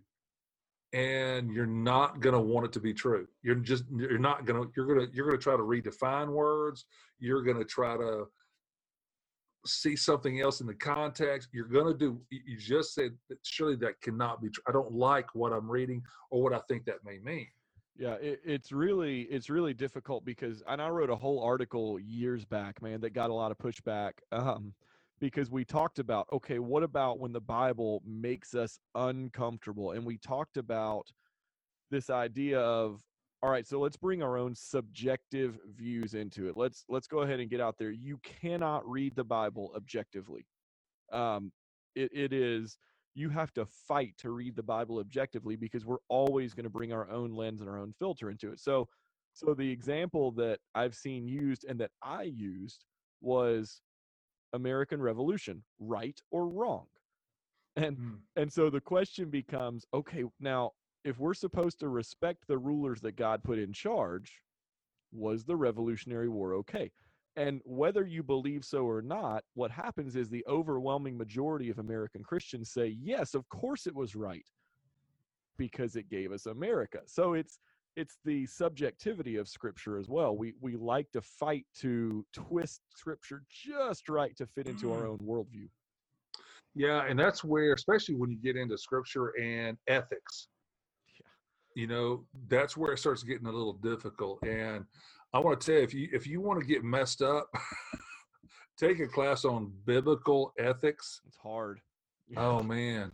And 0.93 1.53
you're 1.53 1.67
not 1.67 2.19
going 2.21 2.35
to 2.35 2.41
want 2.41 2.67
it 2.67 2.73
to 2.73 2.81
be 2.81 2.93
true. 2.93 3.29
You're 3.43 3.55
just, 3.55 3.85
you're 3.95 4.19
not 4.19 4.45
going 4.45 4.61
to, 4.61 4.73
you're 4.77 4.87
going 4.87 5.07
to, 5.07 5.15
you're 5.15 5.27
going 5.27 5.39
to 5.39 5.43
try 5.43 5.57
to 5.57 5.63
redefine 5.63 6.29
words. 6.29 6.85
You're 7.21 7.43
going 7.43 7.59
to 7.59 7.65
try 7.65 7.97
to 7.97 8.27
see 9.67 9.97
something 9.97 10.41
else 10.41 10.61
in 10.61 10.67
the 10.67 10.75
context. 10.75 11.49
You're 11.53 11.67
going 11.67 11.87
to 11.87 11.99
do, 11.99 12.21
you 12.31 12.57
just 12.59 12.95
said 12.95 13.13
surely 13.43 13.77
that 13.77 14.01
cannot 14.01 14.43
be 14.43 14.49
true. 14.49 14.63
I 14.69 14.73
don't 14.73 14.93
like 14.93 15.35
what 15.35 15.53
I'm 15.53 15.71
reading 15.71 16.03
or 16.31 16.43
what 16.43 16.53
I 16.53 16.61
think 16.69 16.85
that 16.87 17.05
may 17.05 17.19
mean. 17.19 17.47
Yeah, 17.97 18.15
it, 18.15 18.41
it's 18.45 18.73
really 18.73 19.23
it's 19.23 19.51
really 19.51 19.75
difficult 19.75 20.25
because 20.25 20.63
and 20.67 20.81
I 20.81 20.89
wrote 20.89 21.11
a 21.11 21.17
whole 21.17 21.43
article 21.43 22.01
years 22.01 22.47
back, 22.47 22.81
man, 22.81 23.01
that 23.03 23.11
got 23.11 23.29
a 23.29 23.35
lot 23.35 23.51
of 23.51 23.59
pushback. 23.59 24.13
Um, 24.33 24.73
because 25.21 25.51
we 25.51 25.67
talked 25.67 25.99
about 25.99 26.27
okay, 26.33 26.59
what 26.59 26.83
about 26.83 27.19
when 27.19 27.33
the 27.33 27.41
Bible 27.41 28.03
makes 28.07 28.55
us 28.55 28.79
uncomfortable? 28.95 29.93
And 29.93 30.07
we 30.07 30.17
talked 30.17 30.57
about 30.57 31.13
this 31.91 32.09
idea 32.09 32.61
of 32.61 33.03
all 33.43 33.51
right, 33.51 33.67
so 33.67 33.81
let's 33.81 33.97
bring 33.97 34.23
our 34.23 34.37
own 34.37 34.55
subjective 34.55 35.59
views 35.77 36.15
into 36.15 36.49
it. 36.49 36.57
Let's 36.57 36.85
let's 36.89 37.07
go 37.07 37.21
ahead 37.21 37.41
and 37.41 37.51
get 37.51 37.61
out 37.61 37.77
there. 37.79 37.91
You 37.91 38.19
cannot 38.19 38.89
read 38.89 39.15
the 39.17 39.25
Bible 39.25 39.73
objectively. 39.77 40.47
Um, 41.13 41.53
it, 41.95 42.11
it 42.13 42.33
is 42.33 42.79
you 43.15 43.29
have 43.31 43.53
to 43.53 43.67
fight 43.67 44.15
to 44.19 44.31
read 44.31 44.55
the 44.57 44.63
bible 44.63 44.99
objectively 44.99 45.57
because 45.57 45.85
we're 45.85 45.99
always 46.09 46.55
going 46.55 46.65
to 46.65 46.71
bring 46.71 46.93
our 46.93 47.11
own 47.11 47.35
lens 47.35 47.61
and 47.61 47.69
our 47.69 47.79
own 47.79 47.93
filter 47.99 48.31
into 48.31 48.53
it 48.53 48.61
so 48.61 48.89
so 49.33 49.55
the 49.55 49.71
example 49.71 50.31
that 50.33 50.59
i've 50.75 50.95
seen 50.95 51.27
used 51.27 51.65
and 51.69 51.81
that 51.81 51.91
i 52.03 52.23
used 52.23 52.85
was 53.21 53.83
american 54.53 55.03
revolution 55.03 55.63
right 55.79 56.21
or 56.31 56.49
wrong 56.49 56.87
and 57.77 57.97
Hmm. 57.97 58.15
and 58.37 58.53
so 58.53 58.71
the 58.71 58.81
question 58.81 59.31
becomes 59.31 59.85
okay 59.93 60.25
now 60.41 60.73
if 61.05 61.19
we're 61.19 61.35
supposed 61.35 61.81
to 61.81 61.89
respect 61.89 62.47
the 62.47 62.59
rulers 62.59 63.01
that 63.01 63.17
god 63.17 63.43
put 63.43 63.59
in 63.59 63.73
charge 63.73 64.41
was 65.13 65.45
the 65.45 65.57
revolutionary 65.57 66.29
war 66.29 66.55
okay 66.55 66.91
and 67.37 67.61
whether 67.65 68.05
you 68.05 68.23
believe 68.23 68.65
so 68.65 68.85
or 68.85 69.03
not, 69.03 69.45
what 69.55 69.71
happens 69.71 70.17
is 70.17 70.29
the 70.29 70.45
overwhelming 70.49 71.17
majority 71.17 71.71
of 71.71 71.79
American 71.79 72.25
Christians 72.25 72.71
say, 72.71 72.89
yes, 73.01 73.35
of 73.35 73.49
course 73.49 73.87
it 73.87 73.95
was 73.95 74.17
right 74.17 74.45
because 75.57 75.95
it 75.95 76.09
gave 76.09 76.33
us 76.33 76.47
America. 76.47 77.01
So 77.07 77.35
it's 77.35 77.59
it's 77.97 78.19
the 78.25 78.47
subjectivity 78.47 79.37
of 79.37 79.49
scripture 79.49 79.99
as 79.99 80.09
well. 80.09 80.37
We 80.37 80.55
we 80.61 80.77
like 80.77 81.11
to 81.13 81.21
fight 81.21 81.67
to 81.77 82.25
twist 82.33 82.83
scripture 82.97 83.43
just 83.49 84.09
right 84.09 84.37
to 84.37 84.47
fit 84.47 84.67
into 84.67 84.91
our 84.91 85.05
Mm. 85.05 85.11
own 85.11 85.19
worldview. 85.19 85.69
Yeah, 86.75 87.05
and 87.05 87.19
that's 87.19 87.43
where, 87.43 87.73
especially 87.75 88.15
when 88.15 88.31
you 88.31 88.39
get 88.39 88.57
into 88.57 88.79
scripture 88.79 89.29
and 89.41 89.77
ethics. 89.87 90.49
You 91.75 91.87
know, 91.87 92.25
that's 92.49 92.77
where 92.77 92.93
it 92.93 92.99
starts 92.99 93.23
getting 93.23 93.47
a 93.47 93.53
little 93.53 93.75
difficult. 93.75 94.43
And 94.45 94.85
I 95.33 95.39
want 95.39 95.61
to 95.61 95.67
tell 95.67 95.77
you, 95.79 95.85
if 95.85 95.95
you 95.95 96.09
if 96.13 96.27
you 96.27 96.41
want 96.41 96.61
to 96.61 96.67
get 96.67 96.83
messed 96.85 97.23
up, 97.23 97.49
take 98.79 99.01
a 99.01 99.07
class 99.07 99.45
on 99.45 99.73
biblical 99.85 100.53
ethics. 100.59 101.21
It's 101.27 101.37
hard. 101.37 101.81
Oh 102.37 102.63
man, 102.63 103.11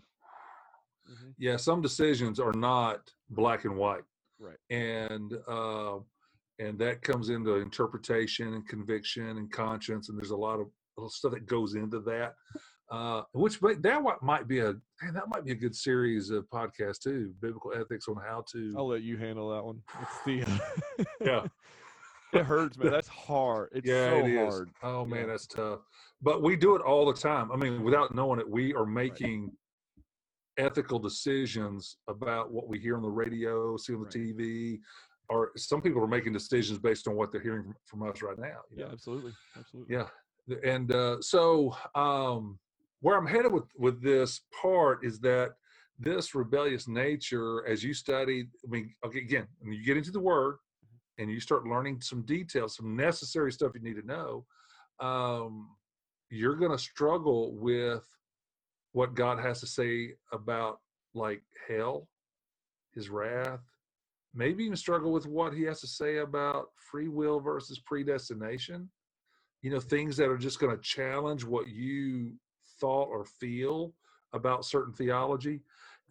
Mhm. 1.08 1.34
yeah, 1.38 1.56
some 1.56 1.80
decisions 1.80 2.38
are 2.40 2.52
not 2.52 3.10
black 3.30 3.64
and 3.64 3.76
white, 3.76 4.04
Right. 4.38 4.58
and 4.70 5.32
uh, 5.48 6.00
and 6.58 6.78
that 6.78 7.00
comes 7.02 7.28
into 7.30 7.54
interpretation 7.56 8.54
and 8.54 8.66
conviction 8.68 9.38
and 9.38 9.50
conscience, 9.50 10.08
and 10.08 10.18
there's 10.18 10.30
a 10.32 10.36
lot 10.36 10.60
of 10.60 10.70
little 10.96 11.08
stuff 11.10 11.32
that 11.32 11.46
goes 11.46 11.74
into 11.74 12.00
that. 12.00 12.34
Uh, 12.88 13.22
which 13.32 13.58
that 13.80 14.00
what 14.00 14.22
might 14.22 14.46
be 14.46 14.60
a 14.60 14.72
man, 15.02 15.12
that 15.12 15.28
might 15.28 15.44
be 15.44 15.50
a 15.50 15.56
good 15.56 15.74
series 15.74 16.30
of 16.30 16.48
podcasts 16.50 17.00
too, 17.02 17.34
biblical 17.40 17.72
ethics 17.74 18.06
on 18.06 18.16
how 18.16 18.44
to. 18.52 18.74
I'll 18.76 18.86
let 18.86 19.02
you 19.02 19.16
handle 19.16 19.50
that 19.50 19.64
one. 19.64 19.82
The 20.24 20.60
Yeah. 21.20 21.46
it 22.32 22.44
hurts, 22.44 22.78
man. 22.78 22.92
That's 22.92 23.08
hard. 23.08 23.70
It's 23.72 23.88
yeah, 23.88 24.10
so 24.10 24.26
it 24.26 24.36
hard. 24.36 24.70
Oh 24.84 25.04
man, 25.04 25.22
Yeah. 25.22 25.26
that's 25.26 25.48
tough. 25.48 25.80
But 26.22 26.42
we 26.42 26.54
do 26.54 26.76
it 26.76 26.82
all 26.82 27.06
the 27.06 27.12
time. 27.18 27.50
I 27.50 27.56
mean, 27.56 27.82
without 27.82 28.14
knowing 28.14 28.38
it, 28.38 28.48
we 28.48 28.72
are 28.74 28.86
making 28.86 29.50
ethical 30.56 31.00
decisions 31.00 31.96
about 32.08 32.52
what 32.52 32.68
we 32.68 32.78
hear 32.78 32.96
on 32.96 33.02
the 33.02 33.10
radio, 33.10 33.76
see 33.76 33.94
on 33.94 34.00
the 34.00 34.06
Right. 34.06 34.14
TV, 34.14 34.80
or 35.28 35.50
some 35.56 35.82
people 35.82 36.00
are 36.02 36.06
making 36.06 36.32
decisions 36.32 36.78
based 36.78 37.08
on 37.08 37.16
what 37.16 37.32
they're 37.32 37.40
hearing 37.42 37.64
from, 37.64 37.74
from 38.00 38.08
us 38.08 38.22
right 38.22 38.38
now. 38.38 38.60
Yeah, 38.70 38.86
know? 38.86 38.92
absolutely. 38.92 39.32
Absolutely. 39.58 39.96
Yeah. 39.96 40.08
And 40.64 40.94
uh, 40.94 41.20
so 41.20 41.76
um, 41.96 42.60
where 43.00 43.16
I'm 43.16 43.26
headed 43.26 43.52
with, 43.52 43.64
with 43.76 44.02
this 44.02 44.40
part 44.60 45.04
is 45.04 45.20
that 45.20 45.52
this 45.98 46.34
rebellious 46.34 46.88
nature, 46.88 47.66
as 47.66 47.82
you 47.82 47.94
study, 47.94 48.48
I 48.64 48.70
mean, 48.70 48.94
okay, 49.04 49.20
again, 49.20 49.46
when 49.60 49.72
you 49.72 49.84
get 49.84 49.96
into 49.96 50.10
the 50.10 50.20
word 50.20 50.56
and 51.18 51.30
you 51.30 51.40
start 51.40 51.66
learning 51.66 52.00
some 52.02 52.22
details, 52.22 52.76
some 52.76 52.96
necessary 52.96 53.52
stuff 53.52 53.72
you 53.74 53.80
need 53.80 54.00
to 54.00 54.06
know, 54.06 54.44
um, 55.00 55.68
you're 56.30 56.56
going 56.56 56.72
to 56.72 56.78
struggle 56.78 57.54
with 57.54 58.04
what 58.92 59.14
God 59.14 59.38
has 59.38 59.60
to 59.60 59.66
say 59.66 60.14
about 60.32 60.80
like 61.14 61.42
hell, 61.68 62.08
his 62.94 63.08
wrath, 63.08 63.60
maybe 64.34 64.64
even 64.64 64.76
struggle 64.76 65.12
with 65.12 65.26
what 65.26 65.54
he 65.54 65.62
has 65.62 65.80
to 65.80 65.86
say 65.86 66.18
about 66.18 66.68
free 66.90 67.08
will 67.08 67.40
versus 67.40 67.78
predestination. 67.78 68.88
You 69.62 69.70
know 69.70 69.80
things 69.80 70.16
that 70.18 70.28
are 70.28 70.38
just 70.38 70.60
going 70.60 70.76
to 70.76 70.82
challenge 70.82 71.44
what 71.44 71.68
you 71.68 72.34
thought 72.80 73.08
or 73.08 73.24
feel 73.24 73.92
about 74.32 74.64
certain 74.64 74.92
theology 74.92 75.60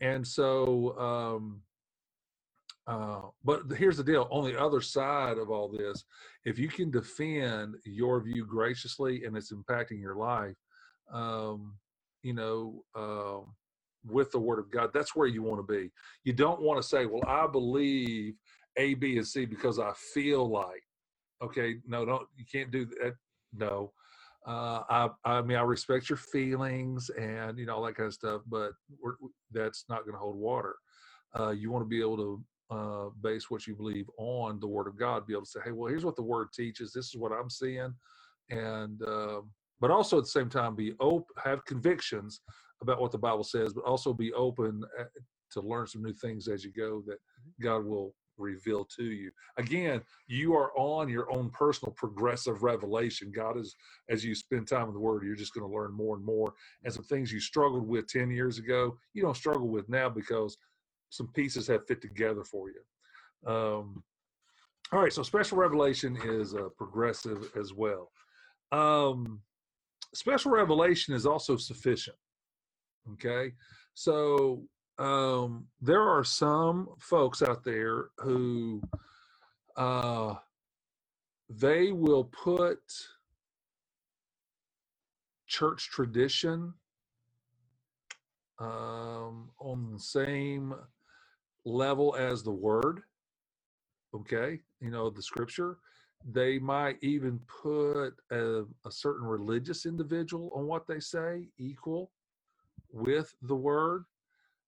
and 0.02 0.26
so 0.26 0.98
um 0.98 1.62
uh 2.88 3.22
but 3.44 3.62
here's 3.78 3.98
the 3.98 4.04
deal 4.04 4.28
on 4.32 4.46
the 4.46 4.60
other 4.60 4.82
side 4.82 5.38
of 5.38 5.50
all 5.50 5.68
this 5.68 6.06
if 6.46 6.60
you 6.60 6.68
can 6.68 6.92
defend 6.92 7.76
your 7.84 8.22
view 8.22 8.46
graciously 8.46 9.24
and 9.24 9.36
it's 9.36 9.52
impacting 9.52 10.00
your 10.00 10.16
life 10.16 10.56
um 11.12 11.76
you 12.24 12.34
know 12.34 12.84
um 12.96 13.54
with 14.08 14.32
the 14.32 14.40
word 14.40 14.60
of 14.60 14.70
god 14.70 14.90
that's 14.94 15.16
where 15.16 15.28
you 15.28 15.42
want 15.42 15.60
to 15.66 15.74
be. 15.74 15.90
You 16.24 16.34
don't 16.34 16.62
want 16.62 16.82
to 16.82 16.88
say 16.88 17.06
well 17.06 17.24
i 17.28 17.48
believe 17.48 18.36
a 18.78 18.94
b 18.96 19.18
and 19.18 19.28
c 19.28 19.46
because 19.46 19.80
i 19.80 19.92
feel 20.14 20.48
like 20.48 20.84
okay? 21.42 21.76
No 21.88 22.06
don't 22.06 22.28
you 22.36 22.46
can't 22.52 22.72
do 22.72 22.86
that 22.86 23.16
no 23.54 23.92
uh, 24.48 24.82
I, 24.90 25.10
I 25.26 25.42
mean, 25.42 25.58
I 25.58 25.62
respect 25.64 26.10
your 26.10 26.18
feelings 26.18 27.10
and 27.12 27.58
you 27.60 27.66
know 27.66 27.76
all 27.76 27.84
that 27.86 27.96
kind 27.96 28.08
of 28.08 28.14
stuff, 28.14 28.42
but 28.48 28.74
we're, 29.02 29.16
that's 29.52 29.86
not 29.90 30.04
going 30.06 30.14
to 30.14 30.20
hold 30.20 30.38
water. 30.38 30.76
Uh, 31.40 31.52
you 31.52 31.72
want 31.72 31.84
to 31.84 31.90
be 31.90 32.02
able 32.02 32.18
to 32.18 32.44
uh, 32.72 33.10
base 33.22 33.50
what 33.50 33.68
you 33.68 33.76
believe 33.76 34.08
on 34.18 34.60
the 34.60 34.68
Word 34.68 34.88
of 34.88 34.98
God. 34.98 35.28
Be 35.28 35.34
able 35.34 35.44
to 35.46 35.50
say, 35.50 35.60
"Hey, 35.66 35.72
well, 35.72 35.90
here's 35.90 36.06
what 36.06 36.16
the 36.16 36.24
Word 36.24 36.50
teaches. 36.54 36.94
This 36.94 37.08
is 37.08 37.18
what 37.18 37.32
I'm 37.32 37.50
seeing," 37.50 37.94
and 38.50 39.02
um 39.08 39.52
but 39.82 39.92
also 39.92 40.18
at 40.18 40.24
the 40.24 40.30
same 40.30 40.50
time 40.50 40.76
be 40.76 40.94
open, 41.02 41.26
have 41.44 41.66
convictions 41.66 42.42
about 42.82 43.02
what 43.02 43.12
the 43.12 43.18
Bible 43.18 43.44
says, 43.44 43.74
but 43.74 43.84
also 43.86 44.14
be 44.14 44.34
open 44.34 44.84
uh, 45.00 45.06
to 45.52 45.62
learn 45.62 45.88
some 45.88 46.04
new 46.04 46.14
things 46.14 46.48
as 46.48 46.64
you 46.64 46.72
go 46.72 47.04
that 47.08 47.18
God 47.62 47.86
will 47.86 48.14
reveal 48.38 48.86
to 48.98 49.06
you. 49.06 49.32
Again, 49.58 50.02
you 50.28 50.56
are 50.56 50.72
on 50.78 51.10
your 51.10 51.32
own 51.36 51.50
personal 51.50 51.94
progressive 51.94 52.64
revelation. 52.64 53.32
God 53.36 53.58
is, 53.58 53.76
as 54.10 54.24
you 54.24 54.36
spend 54.36 54.68
time 54.68 54.88
in 54.88 54.94
the 54.94 55.00
Word, 55.00 55.24
you're 55.24 55.36
just 55.36 55.54
going 55.54 55.70
to 55.70 55.76
learn 55.76 55.94
more 55.94 56.16
and 56.16 56.26
more. 56.26 56.54
And 56.84 56.94
some 56.94 57.04
things 57.04 57.32
you 57.32 57.40
struggled 57.40 57.88
with 57.88 58.08
10 58.08 58.32
years 58.32 58.58
ago, 58.58 58.98
you 59.14 59.22
don't 59.22 59.38
struggle 59.38 59.68
with 59.68 59.88
now 59.90 60.10
because 60.10 60.58
some 61.10 61.28
pieces 61.28 61.68
have 61.68 61.88
fit 61.88 62.02
together 62.02 62.44
for 62.44 62.70
you. 62.70 63.52
Um, 63.52 64.04
all 64.92 65.02
right, 65.02 65.14
so 65.14 65.24
special 65.24 65.58
revelation 65.58 66.18
is 66.24 66.54
uh, 66.54 66.70
progressive 66.78 67.52
as 67.60 67.74
well. 67.74 68.12
Um, 68.72 69.42
special 70.14 70.52
revelation 70.52 71.14
is 71.14 71.26
also 71.26 71.58
sufficient. 71.58 72.18
Okay, 73.14 73.54
so 73.94 74.64
um, 74.98 75.68
there 75.82 76.02
are 76.02 76.24
some 76.24 76.90
folks 77.00 77.42
out 77.42 77.64
there 77.64 78.06
who 78.18 78.82
uh, 79.76 80.36
they 81.50 81.92
will 81.92 82.26
put 82.26 82.80
church 85.48 85.90
tradition 85.92 86.74
um, 88.60 89.50
on 89.60 89.92
the 89.92 90.00
same 90.00 90.74
level 91.66 92.16
as 92.18 92.42
the 92.42 92.52
word. 92.52 93.02
Okay, 94.14 94.62
you 94.80 94.92
know, 94.92 95.10
the 95.10 95.22
scripture. 95.22 95.78
They 96.32 96.58
might 96.58 96.98
even 97.02 97.40
put 97.62 98.14
a, 98.32 98.64
a 98.86 98.92
certain 98.92 99.28
religious 99.28 99.86
individual 99.86 100.52
on 100.56 100.66
what 100.66 100.88
they 100.88 101.00
say 101.00 101.50
equal 101.60 102.12
with 102.92 103.36
the 103.42 103.56
word 103.56 104.06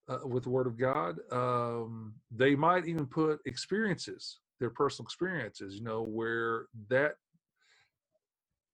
uh, 0.10 0.20
with 0.26 0.44
the 0.44 0.50
word 0.50 0.68
of 0.68 0.78
god 0.78 1.18
um, 1.32 2.14
they 2.32 2.56
might 2.56 2.88
even 2.88 3.06
put 3.06 3.40
experiences 3.46 4.40
their 4.60 4.70
personal 4.70 5.06
experiences 5.06 5.76
you 5.76 5.84
know 5.84 6.04
where 6.04 6.68
that 6.90 7.16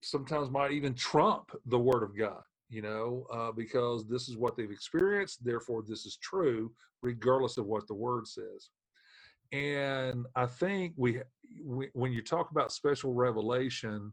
sometimes 0.04 0.50
might 0.50 0.72
even 0.72 0.94
trump 0.94 1.52
the 1.68 1.80
word 1.80 2.04
of 2.04 2.18
god 2.18 2.44
you 2.70 2.82
know 2.82 3.26
uh, 3.34 3.52
because 3.52 4.08
this 4.08 4.30
is 4.30 4.38
what 4.38 4.58
they've 4.58 4.72
experienced 4.72 5.44
therefore 5.44 5.84
this 5.88 6.06
is 6.06 6.18
true 6.18 6.72
regardless 7.04 7.58
of 7.58 7.66
what 7.68 7.88
the 7.88 7.94
word 7.94 8.28
says. 8.28 8.70
And 9.52 10.26
i 10.36 10.46
think 10.46 10.94
we, 10.98 11.22
we 11.64 11.90
when 11.94 12.12
you 12.14 12.24
talk 12.24 12.52
about 12.52 12.72
special 12.72 13.14
revelation 13.14 14.12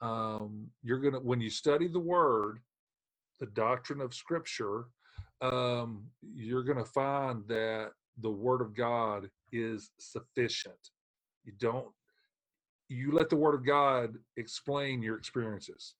um, 0.00 0.68
you're 0.82 1.00
gonna 1.00 1.20
when 1.20 1.40
you 1.40 1.50
study 1.50 1.88
the 1.88 2.00
word 2.00 2.60
the 3.40 3.46
doctrine 3.46 4.00
of 4.00 4.14
scripture 4.14 4.86
um, 5.40 6.04
you're 6.34 6.64
going 6.64 6.78
to 6.78 6.84
find 6.84 7.46
that 7.48 7.90
the 8.20 8.30
word 8.30 8.60
of 8.60 8.74
god 8.74 9.30
is 9.52 9.90
sufficient. 9.98 10.90
You 11.44 11.52
don't 11.58 11.88
you 12.88 13.12
let 13.12 13.28
the 13.28 13.36
word 13.36 13.54
of 13.54 13.66
god 13.66 14.14
explain 14.36 15.02
your 15.02 15.16
experiences. 15.16 15.94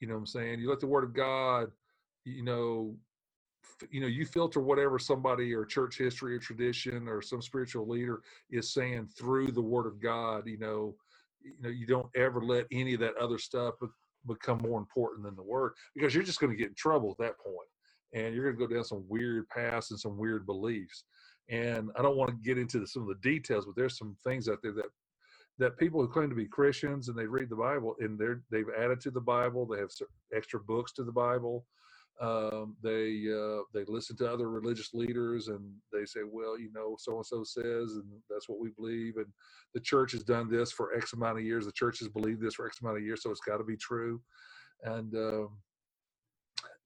You 0.00 0.08
know 0.08 0.14
what 0.14 0.20
i'm 0.20 0.26
saying? 0.26 0.60
You 0.60 0.70
let 0.70 0.80
the 0.80 0.86
word 0.86 1.04
of 1.04 1.14
god 1.14 1.70
you 2.24 2.42
know 2.42 2.96
you 3.90 4.00
know 4.00 4.06
you 4.06 4.26
filter 4.26 4.60
whatever 4.60 4.98
somebody 4.98 5.52
or 5.54 5.64
church 5.64 5.98
history 5.98 6.36
or 6.36 6.38
tradition 6.38 7.08
or 7.08 7.22
some 7.22 7.42
spiritual 7.42 7.88
leader 7.88 8.22
is 8.50 8.72
saying 8.72 9.08
through 9.08 9.52
the 9.52 9.62
word 9.62 9.86
of 9.86 10.00
god 10.00 10.46
you 10.46 10.58
know 10.58 10.94
you 11.42 11.54
know 11.60 11.68
you 11.68 11.86
don't 11.86 12.08
ever 12.16 12.40
let 12.40 12.66
any 12.72 12.94
of 12.94 13.00
that 13.00 13.16
other 13.18 13.38
stuff 13.38 13.74
become 14.26 14.58
more 14.58 14.78
important 14.78 15.24
than 15.24 15.36
the 15.36 15.42
word 15.42 15.72
because 15.94 16.14
you're 16.14 16.24
just 16.24 16.40
going 16.40 16.50
to 16.50 16.56
get 16.56 16.68
in 16.68 16.74
trouble 16.74 17.10
at 17.12 17.18
that 17.18 17.38
point 17.38 17.68
and 18.12 18.34
you're 18.34 18.44
going 18.44 18.56
to 18.56 18.66
go 18.66 18.74
down 18.74 18.84
some 18.84 19.04
weird 19.08 19.48
paths 19.48 19.90
and 19.90 20.00
some 20.00 20.16
weird 20.16 20.46
beliefs. 20.46 21.04
And 21.48 21.90
i 21.96 22.02
don't 22.02 22.16
want 22.16 22.30
to 22.30 22.36
get 22.44 22.58
into 22.58 22.84
some 22.86 23.02
of 23.02 23.08
the 23.08 23.22
details 23.22 23.66
but 23.66 23.76
there's 23.76 23.96
some 23.96 24.16
things 24.24 24.48
out 24.48 24.58
there 24.62 24.72
that 24.72 24.90
that 25.58 25.78
people 25.78 26.00
who 26.00 26.08
claim 26.08 26.28
to 26.28 26.34
be 26.34 26.46
christians 26.46 27.08
and 27.08 27.16
they 27.16 27.26
read 27.26 27.48
the 27.48 27.56
bible 27.56 27.94
and 28.00 28.18
they're 28.18 28.42
they've 28.50 28.66
added 28.76 29.00
to 29.00 29.10
the 29.12 29.20
bible 29.20 29.64
they 29.64 29.78
have 29.78 29.90
extra 30.34 30.60
books 30.60 30.92
to 30.92 31.04
the 31.04 31.12
bible. 31.12 31.64
Um, 32.18 32.76
they 32.82 33.26
uh, 33.30 33.60
they 33.74 33.84
listen 33.86 34.16
to 34.16 34.32
other 34.32 34.48
religious 34.48 34.94
leaders 34.94 35.48
and 35.48 35.60
they 35.92 36.06
say 36.06 36.20
well 36.26 36.58
you 36.58 36.72
know 36.72 36.96
so 36.98 37.16
and 37.16 37.26
so 37.26 37.44
says 37.44 37.92
and 37.96 38.04
that's 38.30 38.48
what 38.48 38.58
we 38.58 38.70
believe 38.70 39.18
and 39.18 39.26
the 39.74 39.80
church 39.80 40.12
has 40.12 40.24
done 40.24 40.50
this 40.50 40.72
for 40.72 40.94
x 40.94 41.12
amount 41.12 41.36
of 41.38 41.44
years 41.44 41.66
the 41.66 41.72
church 41.72 41.98
has 41.98 42.08
believed 42.08 42.40
this 42.40 42.54
for 42.54 42.66
x 42.66 42.80
amount 42.80 42.96
of 42.96 43.02
years 43.02 43.22
so 43.22 43.30
it's 43.30 43.40
got 43.40 43.58
to 43.58 43.64
be 43.64 43.76
true. 43.76 44.18
And 44.84 45.14
um, 45.14 45.48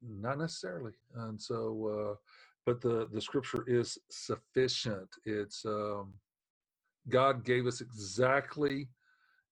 not 0.03 0.39
necessarily 0.39 0.93
and 1.17 1.41
so 1.41 2.13
uh, 2.13 2.17
but 2.67 2.81
the 2.81 3.09
the 3.13 3.21
scripture 3.21 3.65
is 3.69 3.99
sufficient. 4.11 5.09
It's 5.25 5.65
um, 5.67 6.15
god 7.09 7.45
gave 7.45 7.67
us 7.67 7.81
exactly 7.81 8.89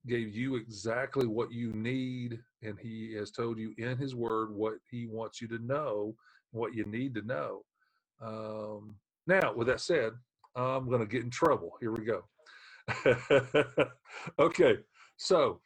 gave 0.07 0.35
you 0.37 0.57
exactly 0.57 1.27
what 1.27 1.53
you 1.53 1.73
need 1.73 2.41
and 2.63 2.79
he 2.79 3.15
has 3.15 3.31
told 3.33 3.59
you 3.59 3.75
in 3.79 3.99
his 3.99 4.15
word 4.17 4.53
what 4.53 4.75
he 4.91 5.07
wants 5.07 5.41
you 5.43 5.49
to 5.49 5.59
know 5.61 6.17
what 6.53 6.75
you 6.75 6.85
need 6.87 7.15
to 7.17 7.23
know. 7.23 7.65
Um, 8.23 8.97
now 9.27 9.55
with 9.55 9.69
that 9.69 9.81
said 9.81 10.13
i'm 10.57 10.89
going 10.89 11.01
to 11.01 11.07
get 11.07 11.25
in 11.25 11.31
trouble. 11.31 11.73
Here 11.81 11.93
we 11.93 12.05
go. 12.05 12.25
Okay 14.39 14.79
so 15.19 15.61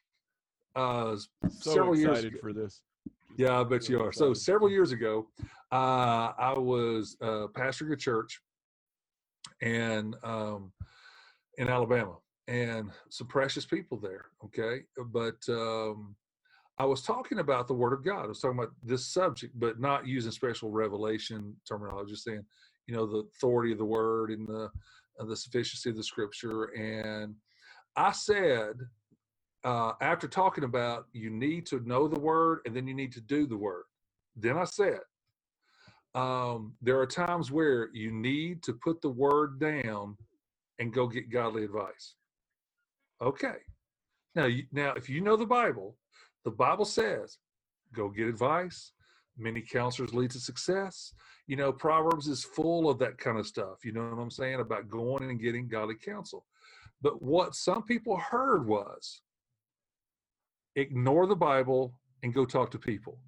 uh 0.76 1.16
So 1.60 1.72
several 1.72 1.96
years 1.96 2.24
excited 2.24 2.32
ago, 2.34 2.40
for 2.40 2.52
this. 2.52 2.82
Yeah, 3.36 3.60
I 3.60 3.64
bet 3.64 3.88
you 3.88 4.00
are. 4.00 4.12
So 4.12 4.34
several 4.34 4.70
years 4.70 4.92
ago, 4.92 5.28
uh, 5.70 6.32
I 6.38 6.54
was 6.56 7.16
uh, 7.20 7.46
pastoring 7.52 7.92
a 7.92 7.96
church, 7.96 8.40
and 9.60 10.16
um, 10.22 10.72
in 11.58 11.68
Alabama, 11.68 12.16
and 12.48 12.90
some 13.10 13.26
precious 13.26 13.64
people 13.64 13.98
there. 13.98 14.26
Okay, 14.44 14.82
but 15.12 15.36
um, 15.48 16.14
I 16.78 16.84
was 16.84 17.02
talking 17.02 17.38
about 17.38 17.68
the 17.68 17.74
Word 17.74 17.92
of 17.92 18.04
God. 18.04 18.24
I 18.24 18.28
was 18.28 18.40
talking 18.40 18.58
about 18.58 18.72
this 18.82 19.06
subject, 19.06 19.58
but 19.58 19.80
not 19.80 20.06
using 20.06 20.32
special 20.32 20.70
revelation 20.70 21.54
terminology. 21.68 22.12
Just 22.12 22.24
saying, 22.24 22.44
you 22.86 22.94
know, 22.94 23.06
the 23.06 23.24
authority 23.36 23.72
of 23.72 23.78
the 23.78 23.84
Word 23.84 24.30
and 24.30 24.46
the 24.46 24.70
uh, 25.20 25.24
the 25.24 25.36
sufficiency 25.36 25.90
of 25.90 25.96
the 25.96 26.02
Scripture. 26.02 26.64
And 26.76 27.34
I 27.96 28.12
said, 28.12 28.74
uh, 29.64 29.92
after 30.00 30.26
talking 30.26 30.64
about 30.64 31.06
you 31.12 31.30
need 31.30 31.66
to 31.66 31.80
know 31.80 32.08
the 32.08 32.18
Word 32.18 32.60
and 32.66 32.74
then 32.74 32.86
you 32.86 32.94
need 32.94 33.12
to 33.12 33.20
do 33.20 33.46
the 33.46 33.56
Word. 33.56 33.84
Then 34.36 34.56
I 34.56 34.64
said, 34.64 35.00
um, 36.14 36.74
there 36.82 36.98
are 36.98 37.06
times 37.06 37.50
where 37.50 37.88
you 37.92 38.10
need 38.10 38.62
to 38.64 38.72
put 38.74 39.00
the 39.00 39.10
Word 39.10 39.60
down 39.60 40.16
and 40.78 40.92
go 40.92 41.06
get 41.06 41.30
godly 41.30 41.64
advice. 41.64 42.14
Okay. 43.20 43.56
Now, 44.34 44.46
you, 44.46 44.64
now, 44.72 44.92
if 44.94 45.08
you 45.08 45.20
know 45.20 45.36
the 45.36 45.46
Bible, 45.46 45.96
the 46.44 46.50
Bible 46.50 46.84
says, 46.84 47.38
go 47.94 48.08
get 48.08 48.26
advice. 48.26 48.92
Many 49.38 49.62
counselors 49.62 50.12
lead 50.12 50.30
to 50.32 50.40
success. 50.40 51.14
You 51.46 51.56
know, 51.56 51.72
Proverbs 51.72 52.28
is 52.28 52.44
full 52.44 52.90
of 52.90 52.98
that 52.98 53.18
kind 53.18 53.38
of 53.38 53.46
stuff. 53.46 53.84
You 53.84 53.92
know 53.92 54.08
what 54.08 54.20
I'm 54.20 54.30
saying 54.30 54.60
about 54.60 54.88
going 54.88 55.30
and 55.30 55.40
getting 55.40 55.68
godly 55.68 55.94
counsel. 55.94 56.44
But 57.00 57.22
what 57.22 57.54
some 57.54 57.82
people 57.82 58.16
heard 58.16 58.66
was 58.66 59.22
ignore 60.76 61.26
the 61.26 61.36
Bible 61.36 61.94
and 62.22 62.34
go 62.34 62.44
talk 62.44 62.70
to 62.72 62.78
people. 62.78 63.18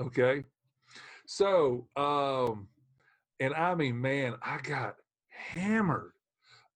Okay. 0.00 0.44
So, 1.26 1.88
um, 1.96 2.68
and 3.40 3.54
I 3.54 3.74
mean, 3.74 4.00
man, 4.00 4.34
I 4.42 4.58
got 4.62 4.96
hammered 5.30 6.12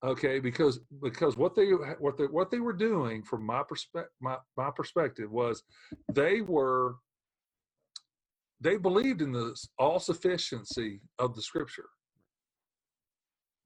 okay 0.04 0.38
because 0.38 0.80
because 1.02 1.36
what 1.36 1.54
they 1.54 1.70
what 1.70 2.18
they 2.18 2.24
what 2.24 2.50
they 2.50 2.60
were 2.60 2.72
doing 2.72 3.22
from 3.22 3.44
my 3.44 3.62
perspective 3.62 4.12
my, 4.20 4.36
my 4.56 4.70
perspective 4.74 5.30
was 5.30 5.62
they 6.12 6.42
were 6.42 6.96
they 8.60 8.76
believed 8.76 9.22
in 9.22 9.32
the 9.32 9.56
all 9.78 9.98
sufficiency 9.98 11.00
of 11.18 11.34
the 11.34 11.42
scripture 11.42 11.88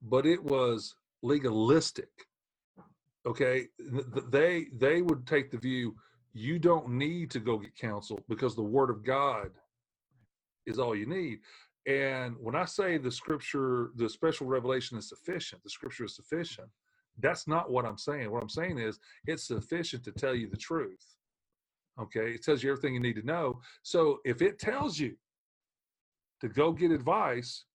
but 0.03 0.25
it 0.25 0.43
was 0.43 0.95
legalistic 1.23 2.09
okay 3.27 3.69
Th- 3.79 4.05
th- 4.15 4.27
they 4.31 4.67
they 4.73 5.03
would 5.03 5.27
take 5.27 5.51
the 5.51 5.59
view 5.59 5.97
you 6.33 6.59
don't 6.59 6.89
need 6.91 7.31
to 7.33 7.41
go 7.41 7.59
get 7.59 7.75
counsel 7.77 8.21
because 8.29 8.55
the 8.57 8.63
word 8.63 8.91
of 8.91 9.05
god 9.05 9.51
is 10.67 10.79
all 10.79 10.95
you 10.95 11.07
need. 11.07 11.41
And 11.87 12.37
when 12.39 12.55
i 12.55 12.65
say 12.65 12.99
the 12.99 13.11
scripture 13.11 13.91
the 13.97 14.09
special 14.09 14.47
revelation 14.47 14.99
is 14.99 15.09
sufficient 15.09 15.63
the 15.63 15.71
scripture 15.71 16.05
is 16.05 16.17
sufficient 16.17 16.71
that's 17.19 17.47
not 17.49 17.71
what 17.71 17.85
i'm 17.85 17.99
saying. 17.99 18.31
What 18.31 18.43
i'm 18.43 18.49
saying 18.49 18.79
is 18.79 18.99
it's 19.27 19.45
sufficient 19.47 20.05
to 20.05 20.13
tell 20.13 20.35
you 20.35 20.49
the 20.49 20.57
truth. 20.57 21.17
Okay 22.01 22.33
it 22.35 22.43
tells 22.43 22.63
you 22.63 22.71
everything 22.71 22.95
you 22.95 23.01
need 23.01 23.17
to 23.17 23.23
know. 23.27 23.61
So 23.83 24.21
if 24.25 24.43
it 24.43 24.59
tells 24.59 24.99
you 24.99 25.17
to 26.41 26.49
go 26.49 26.73
get 26.73 26.91
advice 26.91 27.67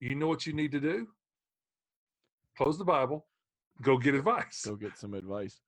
you 0.00 0.14
know 0.14 0.28
what 0.28 0.46
you 0.46 0.52
need 0.52 0.72
to 0.72 0.80
do? 0.80 1.08
Close 2.56 2.78
the 2.78 2.84
bible 2.84 3.26
go 3.82 3.98
get 3.98 4.14
advice 4.14 4.64
Go 4.64 4.76
get 4.76 4.96
some 4.96 5.14
advice. 5.14 5.60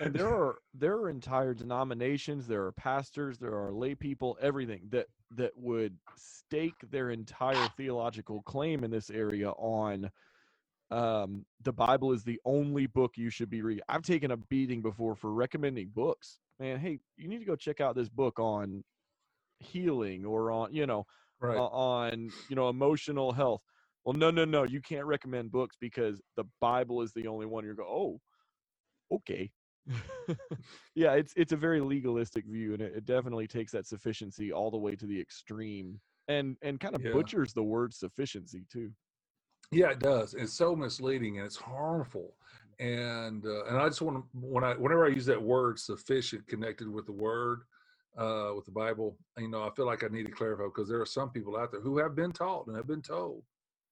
And 0.00 0.14
there 0.14 0.28
are 0.34 0.58
there 0.74 0.96
are 0.96 1.10
entire 1.10 1.54
denominations, 1.54 2.46
there 2.48 2.64
are 2.66 2.72
pastors, 2.72 3.38
there 3.38 3.54
are 3.56 3.72
lay 3.72 3.94
people, 3.94 4.38
everything 4.40 4.88
that 4.90 5.08
that 5.32 5.52
would 5.56 5.98
stake 6.16 6.84
their 6.90 7.10
entire 7.10 7.68
theological 7.68 8.42
claim 8.42 8.84
in 8.84 8.90
this 8.90 9.10
area 9.10 9.50
on 9.52 10.10
um, 10.90 11.46
the 11.62 11.74
Bible 11.74 12.12
is 12.12 12.24
the 12.24 12.40
only 12.46 12.86
book 12.86 13.18
you 13.18 13.30
should 13.30 13.50
be 13.50 13.62
reading. 13.62 13.84
I've 13.88 14.02
taken 14.02 14.32
a 14.32 14.38
beating 14.38 14.82
before 14.82 15.16
for 15.16 15.32
recommending 15.32 15.90
books. 15.90 16.40
Man, 16.60 16.80
hey, 16.80 17.00
you 17.18 17.28
need 17.28 17.40
to 17.40 17.46
go 17.46 17.56
check 17.56 17.80
out 17.82 17.96
this 17.96 18.10
book 18.10 18.40
on 18.40 18.84
healing 19.60 20.26
or 20.26 20.50
on, 20.52 20.74
you 20.74 20.86
know, 20.86 21.06
Right. 21.40 21.56
uh, 21.56 21.66
on, 21.68 22.32
you 22.48 22.56
know, 22.56 22.68
emotional 22.70 23.32
health. 23.32 23.62
Well, 24.04 24.14
no, 24.14 24.30
no, 24.30 24.44
no, 24.44 24.64
you 24.64 24.80
can't 24.80 25.06
recommend 25.06 25.52
books 25.52 25.76
because 25.80 26.20
the 26.36 26.44
Bible 26.60 27.02
is 27.02 27.12
the 27.12 27.26
only 27.26 27.46
one. 27.46 27.64
You 27.64 27.74
go, 27.74 27.84
oh, 27.84 28.20
okay. 29.12 29.52
yeah, 30.94 31.14
it's 31.14 31.32
it's 31.36 31.52
a 31.52 31.56
very 31.56 31.80
legalistic 31.80 32.46
view, 32.46 32.74
and 32.74 32.82
it, 32.82 32.94
it 32.96 33.04
definitely 33.04 33.46
takes 33.46 33.72
that 33.72 33.86
sufficiency 33.86 34.52
all 34.52 34.70
the 34.70 34.78
way 34.78 34.94
to 34.94 35.06
the 35.06 35.20
extreme, 35.20 36.00
and 36.28 36.56
and 36.62 36.80
kind 36.80 36.94
of 36.94 37.02
Yeah. 37.02 37.12
butchers 37.12 37.52
the 37.52 37.62
word 37.62 37.92
sufficiency 37.92 38.64
too. 38.70 38.92
Yeah, 39.72 39.90
it 39.90 40.00
does. 40.00 40.34
It's 40.34 40.52
so 40.52 40.74
misleading 40.74 41.38
and 41.38 41.46
it's 41.46 41.56
harmful. 41.56 42.36
And 42.78 43.44
uh, 43.46 43.64
and 43.66 43.78
I 43.78 43.86
just 43.88 44.02
want 44.02 44.16
to 44.18 44.38
when 44.38 44.64
I 44.64 44.74
whenever 44.74 45.06
I 45.06 45.10
use 45.10 45.26
that 45.26 45.40
word 45.42 45.78
sufficient 45.78 46.46
connected 46.48 46.88
with 46.88 47.06
the 47.06 47.12
word 47.12 47.62
uh, 48.16 48.52
with 48.56 48.64
the 48.64 48.72
Bible, 48.72 49.18
you 49.38 49.48
know, 49.48 49.62
I 49.62 49.70
feel 49.70 49.86
like 49.86 50.02
I 50.02 50.08
need 50.08 50.26
to 50.26 50.32
clarify 50.32 50.64
because 50.64 50.88
there 50.88 51.00
are 51.00 51.06
some 51.06 51.30
people 51.30 51.56
out 51.56 51.70
there 51.70 51.80
who 51.80 51.98
have 51.98 52.14
been 52.14 52.32
taught 52.32 52.66
and 52.66 52.76
have 52.76 52.86
been 52.86 53.02
told 53.02 53.44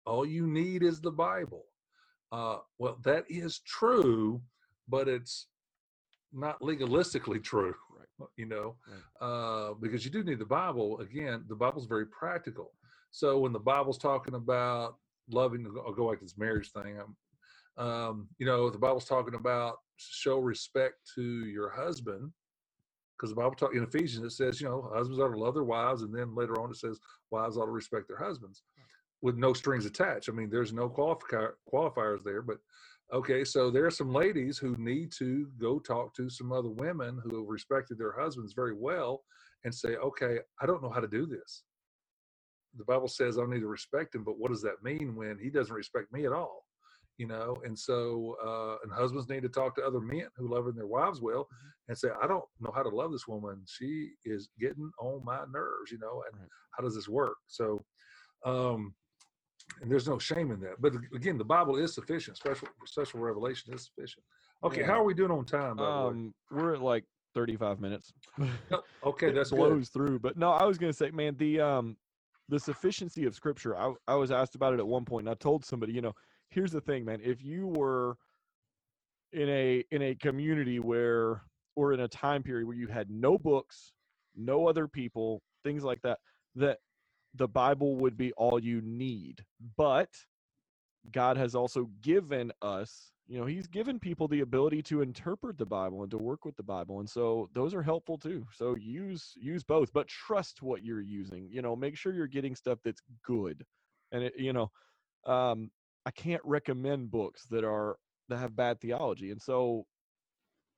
all 0.09 0.27
you 0.27 0.47
need 0.47 0.83
is 0.83 1.01
the 1.01 1.11
Bible. 1.11 1.65
Uh, 2.33 2.59
well, 2.79 2.99
that 3.05 3.25
is 3.29 3.61
true, 3.61 4.41
but 4.89 5.07
it's 5.09 5.47
not 6.33 6.61
legalistically 6.61 7.43
true. 7.43 7.75
Right. 8.21 8.29
You 8.37 8.47
know, 8.47 8.75
Right. 8.89 9.27
uh, 9.29 9.75
because 9.75 10.05
you 10.05 10.11
do 10.11 10.25
need 10.25 10.41
the 10.41 10.45
Bible. 10.45 10.99
Again, 10.99 11.45
the 11.49 11.55
Bible's 11.55 11.87
very 11.87 12.07
practical. 12.07 12.73
So 13.13 13.39
when 13.39 13.53
the 13.53 13.61
Bible's 13.61 13.97
talking 13.99 14.35
about 14.35 14.97
loving, 15.31 15.65
I'll 15.87 15.93
go 15.93 16.07
like 16.07 16.21
this 16.21 16.37
marriage 16.37 16.73
thing. 16.73 16.99
Um, 16.99 17.17
um, 17.87 18.29
you 18.39 18.45
know, 18.47 18.71
the 18.71 18.79
Bible's 18.79 19.05
talking 19.05 19.35
about 19.37 19.77
show 19.99 20.39
respect 20.41 20.97
to 21.15 21.23
your 21.47 21.71
husband, 21.71 22.33
because 23.17 23.31
the 23.31 23.37
Bible 23.37 23.55
talk 23.55 23.75
in 23.77 23.85
Ephesians 23.85 24.25
it 24.25 24.31
says, 24.33 24.61
you 24.61 24.67
know, 24.69 24.91
husbands 24.93 25.21
ought 25.21 25.29
to 25.33 25.39
love 25.39 25.55
their 25.55 25.63
wives, 25.63 26.03
and 26.03 26.13
then 26.13 26.35
later 26.35 26.61
on 26.61 26.71
it 26.73 26.77
says 26.77 26.99
wives 27.31 27.57
ought 27.57 27.67
to 27.67 27.71
respect 27.71 28.09
their 28.09 28.19
husbands, 28.19 28.65
with 29.23 29.37
no 29.37 29.53
strings 29.53 29.87
attached. 29.87 30.29
I 30.29 30.33
mean, 30.33 30.51
there's 30.51 30.73
no 30.73 30.89
qualifier 30.89 31.53
qualifiers 31.73 32.23
there, 32.25 32.43
but 32.43 32.59
okay, 33.13 33.45
so 33.45 33.71
there 33.71 33.87
are 33.87 33.91
some 33.91 34.13
ladies 34.13 34.59
who 34.59 34.77
need 34.77 35.13
to 35.19 35.49
go 35.61 35.79
talk 35.79 36.15
to 36.17 36.31
some 36.31 36.53
other 36.53 36.71
women 36.71 37.21
who 37.25 37.39
have 37.39 37.49
respected 37.49 37.99
their 37.99 38.19
husbands 38.19 38.53
very 38.55 38.75
well, 38.75 39.23
and 39.65 39.75
say, 39.75 39.97
okay, 39.97 40.39
I 40.61 40.67
don't 40.67 40.83
know 40.83 40.91
how 40.91 41.01
to 41.01 41.09
do 41.09 41.27
this. 41.27 41.65
The 42.77 42.85
Bible 42.85 43.09
says 43.09 43.39
I 43.39 43.47
need 43.47 43.61
to 43.61 43.69
respect 43.69 44.15
him, 44.15 44.25
but 44.25 44.39
what 44.39 44.51
does 44.51 44.63
that 44.63 44.83
mean 44.83 45.17
when 45.17 45.39
he 45.39 45.51
doesn't 45.51 45.75
respect 45.75 46.13
me 46.13 46.27
at 46.27 46.33
all? 46.33 46.65
you 47.19 47.27
know 47.27 47.57
and 47.65 47.79
so 47.79 48.37
uh 48.45 48.77
and 48.83 48.93
husbands 48.93 49.29
need 49.29 49.43
to 49.43 49.49
talk 49.49 49.75
to 49.75 49.83
other 49.85 50.01
men 50.01 50.29
who 50.37 50.49
love 50.53 50.73
their 50.75 50.87
wives 50.87 51.21
well 51.21 51.47
and 51.89 51.99
say 51.99 52.09
i 52.23 52.27
don't 52.27 52.45
know 52.61 52.73
how 52.75 52.83
to 52.83 52.89
love 52.89 53.13
this 53.13 53.29
woman 53.29 53.61
she 53.67 54.11
is 54.25 54.49
getting 54.59 54.91
on 55.01 55.23
my 55.25 55.41
nerves 55.53 55.91
you 55.91 55.99
know 55.99 56.23
and 56.31 56.41
Right. 56.41 56.49
how 56.77 56.83
does 56.83 56.95
this 56.95 57.09
work 57.09 57.37
so 57.49 57.81
um 58.47 58.95
and 59.81 59.91
there's 59.91 60.09
no 60.09 60.19
shame 60.19 60.51
in 60.51 60.61
that 60.61 60.81
but 60.81 60.93
again 61.15 61.39
the 61.39 61.45
bible 61.45 61.77
is 61.77 61.95
sufficient 61.95 62.37
special 62.37 62.69
special 62.85 63.21
revelation 63.21 63.73
is 63.75 63.85
sufficient 63.85 64.25
okay 64.65 64.81
Yeah. 64.81 64.87
how 64.87 65.01
are 65.01 65.05
we 65.05 65.15
doing 65.15 65.31
on 65.31 65.45
time 65.45 65.77
by 65.77 65.85
the 65.85 65.91
way? 65.91 66.15
Um, 66.15 66.35
we're 66.51 66.75
at 66.75 66.83
like 66.83 67.05
35 67.35 67.81
minutes. 67.81 68.13
Okay 69.05 69.31
that's 69.31 69.51
good 69.51 69.89
through. 69.89 70.19
But 70.19 70.37
no, 70.37 70.51
I 70.51 70.65
was 70.65 70.77
gonna 70.77 70.93
say, 70.93 71.13
man, 71.13 71.37
the 71.37 71.61
um 71.61 71.97
the 72.49 72.59
sufficiency 72.59 73.27
of 73.27 73.35
scripture. 73.35 73.77
I 73.77 73.93
I 74.09 74.17
was 74.17 74.33
asked 74.33 74.57
about 74.57 74.75
it 74.75 74.81
at 74.81 74.87
one 74.87 75.05
point, 75.05 75.27
and 75.27 75.31
I 75.31 75.35
told 75.35 75.65
somebody, 75.65 75.93
you 75.93 76.01
know, 76.01 76.13
here's 76.51 76.73
the 76.73 76.81
thing, 76.81 77.05
man. 77.05 77.21
If 77.23 77.45
you 77.45 77.69
were 77.69 78.17
in 79.33 79.49
a 79.49 79.85
in 79.93 80.03
a 80.03 80.15
community 80.17 80.81
where 80.81 81.43
or 81.77 81.93
in 81.93 82.01
a 82.01 82.09
time 82.09 82.43
period 82.43 82.67
where 82.67 82.77
you 82.77 82.89
had 82.89 83.09
no 83.09 83.39
books, 83.39 83.93
no 84.35 84.67
other 84.67 84.89
people, 84.89 85.41
things 85.63 85.85
like 85.85 86.03
that, 86.03 86.19
that 86.57 86.79
the 87.35 87.49
Bible 87.49 87.97
would 87.97 88.17
be 88.17 88.33
all 88.33 88.59
you 88.63 88.81
need. 88.83 89.45
But 89.77 90.11
God 91.13 91.37
has 91.37 91.55
also 91.55 91.89
given 92.03 92.53
us, 92.63 93.13
you 93.27 93.39
know, 93.39 93.47
He's 93.47 93.67
given 93.67 93.99
people 93.99 94.29
the 94.29 94.41
ability 94.41 94.83
to 94.85 95.03
interpret 95.03 95.59
the 95.59 95.67
Bible 95.67 96.03
and 96.03 96.11
to 96.11 96.19
work 96.19 96.45
with 96.45 96.57
the 96.57 96.63
Bible, 96.63 97.01
and 97.01 97.09
so 97.09 97.49
those 97.55 97.75
are 97.75 97.83
helpful 97.83 98.19
too. 98.19 98.47
So 98.53 98.75
use 98.77 99.35
use 99.37 99.65
both, 99.65 99.93
but 99.93 100.09
trust 100.09 100.63
what 100.63 100.85
you're 100.85 101.01
using. 101.01 101.49
You 101.51 101.63
know, 101.63 101.77
make 101.77 101.97
sure 101.97 102.13
you're 102.13 102.27
getting 102.27 102.55
stuff 102.55 102.79
that's 102.85 103.03
good, 103.25 103.65
and 104.13 104.25
it, 104.25 104.35
you 104.39 104.53
know, 104.53 104.71
um, 105.27 105.71
I 106.07 106.11
can't 106.11 106.43
recommend 106.45 107.11
books 107.11 107.45
that 107.51 107.65
are 107.65 107.97
that 108.29 108.39
have 108.39 108.57
bad 108.57 108.81
theology, 108.81 109.31
and 109.31 109.41
so, 109.41 109.87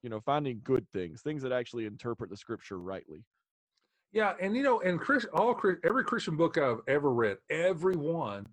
you 0.03 0.11
know, 0.11 0.21
finding 0.21 0.61
good 0.63 0.87
things, 0.93 1.23
things 1.23 1.43
that 1.43 1.53
actually 1.53 1.87
interpret 1.87 2.31
the 2.31 2.37
Scripture 2.37 2.79
rightly. 2.79 3.25
Yeah, 4.13 4.35
and 4.41 4.57
you 4.57 4.63
know, 4.63 4.81
and 4.81 4.99
Chris, 5.01 5.25
all 5.33 5.55
Chris, 5.55 5.79
every 5.85 6.05
Christian 6.05 6.37
book 6.37 6.59
I've 6.59 6.81
ever 6.89 7.13
read, 7.13 7.39
every 7.49 7.97
one, 7.97 8.47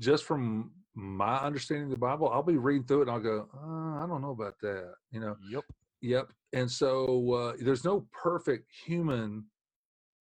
just 0.00 0.24
from 0.24 0.72
my 0.94 1.38
understanding 1.38 1.86
of 1.86 1.90
the 1.90 1.98
Bible, 1.98 2.28
I'll 2.30 2.42
be 2.42 2.56
reading 2.56 2.86
through 2.86 3.00
it 3.00 3.08
and 3.08 3.10
I'll 3.10 3.20
go, 3.20 3.48
uh, 3.54 4.04
I 4.04 4.06
don't 4.06 4.22
know 4.22 4.30
about 4.30 4.58
that. 4.60 4.94
You 5.10 5.20
know, 5.20 5.36
Yep. 5.50 5.64
yep. 6.00 6.32
And 6.52 6.70
so 6.70 7.32
uh, 7.32 7.56
there's 7.60 7.84
no 7.84 8.08
perfect 8.12 8.70
human 8.86 9.44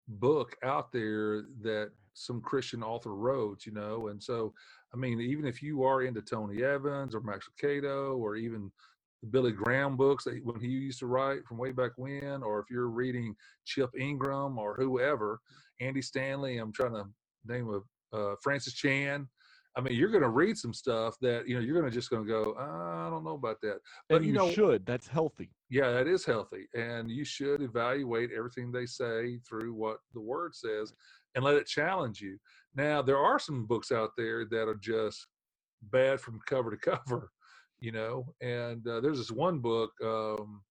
book 0.09 0.57
out 0.65 0.91
there 0.93 1.43
that 1.63 1.93
some 2.15 2.41
Christian 2.41 2.83
author 2.83 3.15
wrote. 3.15 3.67
You 3.67 3.73
know, 3.73 4.09
and 4.09 4.23
so 4.23 4.53
I 4.93 4.97
mean, 4.97 5.21
even 5.21 5.47
if 5.47 5.63
you 5.63 5.85
are 5.85 6.03
into 6.03 6.23
Tony 6.23 6.65
Evans 6.65 7.15
or 7.15 7.21
Max 7.21 7.49
Lucado 7.49 8.19
or 8.19 8.37
even 8.37 8.73
the 9.23 9.29
Billy 9.29 9.53
Graham 9.53 9.97
books 9.97 10.25
that 10.25 10.45
when 10.45 10.61
he 10.61 10.69
used 10.69 10.99
to 10.99 11.07
write 11.07 11.47
from 11.47 11.59
way 11.59 11.73
back 11.73 11.93
when, 11.97 12.43
or 12.43 12.59
if 12.61 12.67
you're 12.71 12.89
reading 12.89 13.35
Chip 13.65 13.91
Ingram 13.99 14.59
or 14.59 14.75
whoever, 14.75 15.41
Andy 15.81 16.03
Stanley, 16.03 16.59
I'm 16.59 16.73
trying 16.73 16.95
to 16.95 17.05
name 17.47 17.69
a 17.69 18.17
uh, 18.17 18.35
Francis 18.43 18.75
Chan. 18.75 19.29
I 19.75 19.81
mean, 19.81 19.95
you're 19.95 20.11
going 20.11 20.23
to 20.23 20.29
read 20.29 20.59
some 20.59 20.75
stuff 20.75 21.17
that 21.23 21.49
you 21.49 21.55
know 21.55 21.61
you're 21.63 21.79
going 21.79 21.91
to 21.91 21.95
just 21.95 22.11
going 22.11 22.27
to 22.27 22.29
go, 22.29 22.55
"Uh, 22.59 23.07
I 23.07 23.11
don't 23.11 23.25
know 23.25 23.35
about 23.35 23.61
that. 23.63 23.79
But 24.09 24.17
and 24.17 24.25
you 24.27 24.33
you, 24.33 24.39
know, 24.39 24.51
should. 24.51 24.85
That's 24.85 25.07
healthy. 25.07 25.51
yeah, 25.71 25.91
that 25.93 26.07
is 26.07 26.27
healthy, 26.27 26.69
and 26.75 27.11
you 27.11 27.25
should 27.25 27.63
evaluate 27.63 28.31
everything 28.37 28.71
they 28.71 28.87
say 28.87 29.39
through 29.49 29.73
what 29.73 29.99
the 30.13 30.21
word 30.21 30.55
says, 30.55 30.93
and 31.35 31.45
let 31.45 31.55
it 31.55 31.67
challenge 31.67 32.21
you. 32.21 32.39
Now, 32.75 33.01
there 33.03 33.19
are 33.19 33.39
some 33.39 33.67
books 33.67 33.93
out 33.93 34.11
there 34.17 34.45
that 34.47 34.69
are 34.69 34.75
just 34.75 35.27
bad 35.91 36.21
from 36.21 36.41
cover 36.47 36.71
to 36.71 36.77
cover, 36.91 37.31
you 37.83 37.93
know. 37.93 38.33
And 38.41 38.87
uh, 38.87 39.01
there's 39.01 39.19
this 39.19 39.31
one 39.31 39.59
book 39.59 39.91
um, 40.03 40.63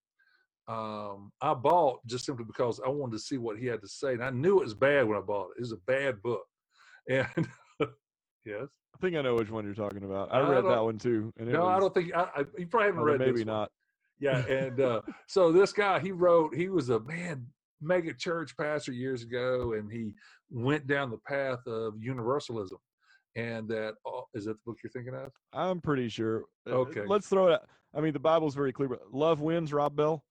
um, 0.68 1.32
I 1.41 1.53
bought 1.53 1.99
just 2.07 2.26
simply 2.26 2.45
because 2.45 2.80
I 2.86 2.89
wanted 2.89 3.14
to 3.14 3.20
see 3.20 3.38
what 3.38 3.57
he 3.57 3.66
had 3.66 3.82
to 3.82 3.88
say, 3.88 4.14
and 4.14 4.24
I 4.24 4.30
knew 4.30 4.59
it 4.59 4.64
was 4.64 4.74
bad 4.74 5.07
when 5.07 5.18
I 5.18 5.22
bought 5.22 5.49
it. 5.51 5.57
It 5.57 5.62
was 5.62 5.74
a 5.74 5.78
bad 5.88 6.22
book, 6.22 6.45
and 7.09 7.28
yes, 8.45 8.68
I 8.95 8.97
think 9.01 9.16
I 9.16 9.22
know 9.22 9.36
which 9.36 9.49
one 9.49 9.66
you're 9.66 9.74
talking 9.74 10.03
about. 10.03 10.32
I 10.32 10.39
I 10.39 10.49
read 10.49 10.64
that 10.64 10.84
one 10.84 10.97
too. 10.97 11.34
No, 11.38 11.68
I 11.68 11.80
don't 11.80 11.93
think 11.93 12.16
I, 12.16 12.28
I 12.36 12.45
you 12.57 12.68
probably 12.68 12.88
haven't 12.88 13.03
read 13.03 13.20
maybe 13.20 13.43
not. 13.43 13.70
Yeah, 14.20 14.45
and 14.45 14.80
uh, 14.80 15.01
so 15.28 15.51
this 15.51 15.74
guy 15.74 15.99
he 15.99 16.12
wrote. 16.12 16.55
He 16.55 16.70
was 16.70 16.89
a 16.89 16.99
man 17.01 17.45
mega 17.82 18.14
church 18.14 18.55
pastor 18.55 18.93
years 18.93 19.24
ago, 19.24 19.74
and 19.74 19.91
he 19.91 20.14
went 20.49 20.88
down 20.88 21.09
the 21.09 21.18
path 21.18 21.66
of 21.68 21.95
universalism. 21.99 22.78
And 23.36 23.67
that 23.69 23.93
uh, 24.05 24.21
is 24.34 24.45
that 24.45 24.53
the 24.53 24.59
book 24.65 24.77
you're 24.84 24.91
thinking 24.91 25.15
of? 25.15 25.32
I'm 25.53 25.79
pretty 25.82 26.09
sure. 26.09 26.45
Uh, 26.69 26.71
Okay. 26.79 27.03
Let's 27.05 27.27
throw 27.27 27.47
it 27.47 27.53
out. 27.53 27.67
I 27.93 28.01
mean, 28.01 28.13
the 28.13 28.19
Bible's 28.19 28.55
very 28.55 28.73
clear. 28.73 28.89
But 28.89 29.13
love 29.13 29.41
wins, 29.41 29.71
Rob 29.73 29.95
Bell. 29.95 30.23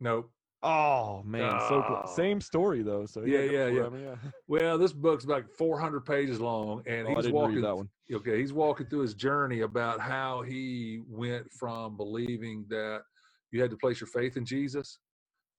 Nope. 0.00 0.30
Oh 0.62 1.22
man, 1.24 1.58
so 1.68 1.82
close. 1.82 2.04
Oh. 2.06 2.14
Same 2.16 2.38
story 2.40 2.82
though. 2.82 3.06
So 3.06 3.24
Yeah, 3.24 3.40
yeah, 3.40 3.66
yeah. 3.68 3.88
Mean, 3.88 4.02
yeah. 4.02 4.16
Well, 4.46 4.76
this 4.76 4.92
book's 4.92 5.24
like 5.24 5.46
400 5.56 6.04
pages 6.04 6.38
long, 6.38 6.82
and 6.86 7.08
Oh, 7.08 7.14
he's 7.14 7.28
walking. 7.32 7.62
that 7.62 7.76
one. 7.76 7.88
Okay, 8.12 8.38
he's 8.40 8.52
walking 8.52 8.86
through 8.86 9.00
his 9.00 9.14
journey 9.14 9.60
about 9.62 10.00
how 10.00 10.42
he 10.42 11.00
went 11.08 11.50
from 11.52 11.96
believing 11.96 12.66
that 12.68 13.00
you 13.52 13.62
had 13.62 13.70
to 13.70 13.76
place 13.76 14.00
your 14.00 14.08
faith 14.08 14.36
in 14.36 14.44
Jesus, 14.44 14.98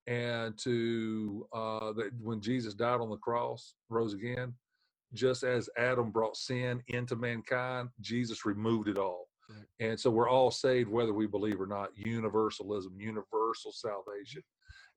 and 0.06 0.56
to 0.60 1.48
uh, 1.54 1.94
that 1.94 2.12
when 2.22 2.40
Jesus 2.42 2.76
died 2.76 3.02
on 3.02 3.10
the 3.10 3.18
cross, 3.18 3.74
rose 3.90 4.14
again, 4.14 4.54
just 5.14 5.44
as 5.44 5.70
Adam 5.78 6.12
brought 6.12 6.38
sin 6.38 6.82
into 6.88 7.16
mankind, 7.16 7.90
Jesus 8.00 8.46
removed 8.46 8.88
it 8.88 8.98
all. 8.98 9.28
Right. 9.50 9.90
And 9.90 10.00
so 10.00 10.10
we're 10.10 10.30
all 10.30 10.52
saved 10.52 10.90
whether 10.90 11.14
we 11.14 11.28
believe 11.28 11.60
or 11.60 11.68
not. 11.68 11.90
Universalism, 11.96 12.96
universal 13.00 13.72
salvation. 13.74 14.42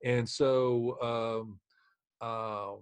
And 0.03 0.27
so, 0.27 0.97
um, 1.01 1.59
uh, 2.21 2.75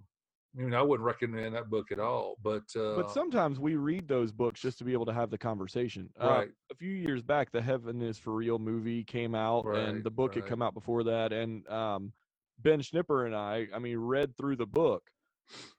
I 0.56 0.62
mean, 0.62 0.74
I 0.74 0.82
wouldn't 0.82 1.04
recommend 1.04 1.56
that 1.56 1.68
book 1.68 1.90
at 1.90 1.98
all. 1.98 2.36
But 2.42 2.62
uh, 2.76 2.94
But 2.94 3.10
sometimes 3.10 3.58
we 3.58 3.74
read 3.74 4.06
those 4.06 4.30
books 4.30 4.60
just 4.60 4.78
to 4.78 4.84
be 4.84 4.92
able 4.92 5.06
to 5.06 5.12
have 5.12 5.30
the 5.30 5.38
conversation. 5.38 6.08
Uh, 6.22 6.28
right, 6.28 6.48
a 6.70 6.74
few 6.76 6.92
years 6.92 7.22
back, 7.22 7.50
the 7.50 7.60
Heaven 7.60 8.00
is 8.00 8.18
for 8.18 8.32
Real 8.32 8.60
movie 8.60 9.02
came 9.02 9.34
out, 9.34 9.66
Right, 9.66 9.80
and 9.80 10.04
the 10.04 10.10
book 10.10 10.36
had 10.36 10.46
come 10.46 10.62
out 10.62 10.74
before 10.74 11.02
that. 11.04 11.32
And 11.32 11.66
um, 11.68 12.12
Ben 12.60 12.80
Schnipper 12.80 13.26
and 13.26 13.34
I, 13.34 13.66
I 13.74 13.80
mean, 13.80 13.98
read 13.98 14.36
through 14.36 14.56
the 14.56 14.66
book 14.66 15.02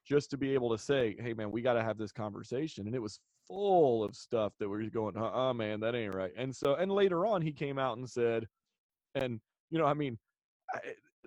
just 0.05 0.29
to 0.31 0.37
be 0.37 0.53
able 0.53 0.69
to 0.69 0.77
say, 0.77 1.15
"Hey, 1.19 1.33
man, 1.33 1.51
we 1.51 1.61
got 1.61 1.73
to 1.73 1.83
have 1.83 1.97
this 1.97 2.11
conversation," 2.11 2.87
and 2.87 2.95
it 2.95 3.01
was 3.01 3.19
full 3.47 4.03
of 4.03 4.15
stuff 4.15 4.53
that 4.59 4.69
we 4.69 4.83
were 4.83 4.89
going, 4.89 5.17
"Uh, 5.17 5.31
uh 5.31 5.53
man, 5.53 5.79
that 5.81 5.95
ain't 5.95 6.15
right." 6.15 6.31
And 6.37 6.55
so, 6.55 6.75
and 6.75 6.91
later 6.91 7.25
on, 7.25 7.41
he 7.41 7.51
came 7.51 7.77
out 7.79 7.97
and 7.97 8.09
said, 8.09 8.47
and 9.15 9.39
you 9.69 9.79
know, 9.79 9.85
I 9.85 9.93
mean, 9.93 10.17
I, 10.73 10.79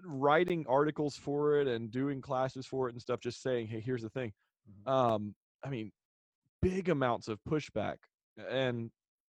writing 0.05 0.65
articles 0.69 1.17
for 1.17 1.61
it 1.61 1.67
and 1.67 1.91
doing 1.91 2.21
classes 2.21 2.67
for 2.67 2.89
it 2.89 2.93
and 2.93 3.03
stuff, 3.03 3.21
just 3.21 3.43
saying, 3.43 3.67
"Hey, 3.67 3.81
here's 3.81 4.03
the 4.03 4.11
thing." 4.11 4.33
Mhm. 4.87 4.91
Um, 4.91 5.35
I 5.65 5.71
mean, 5.71 5.93
big 6.63 6.89
amounts 6.89 7.29
of 7.29 7.43
pushback, 7.45 7.97
and 8.37 8.91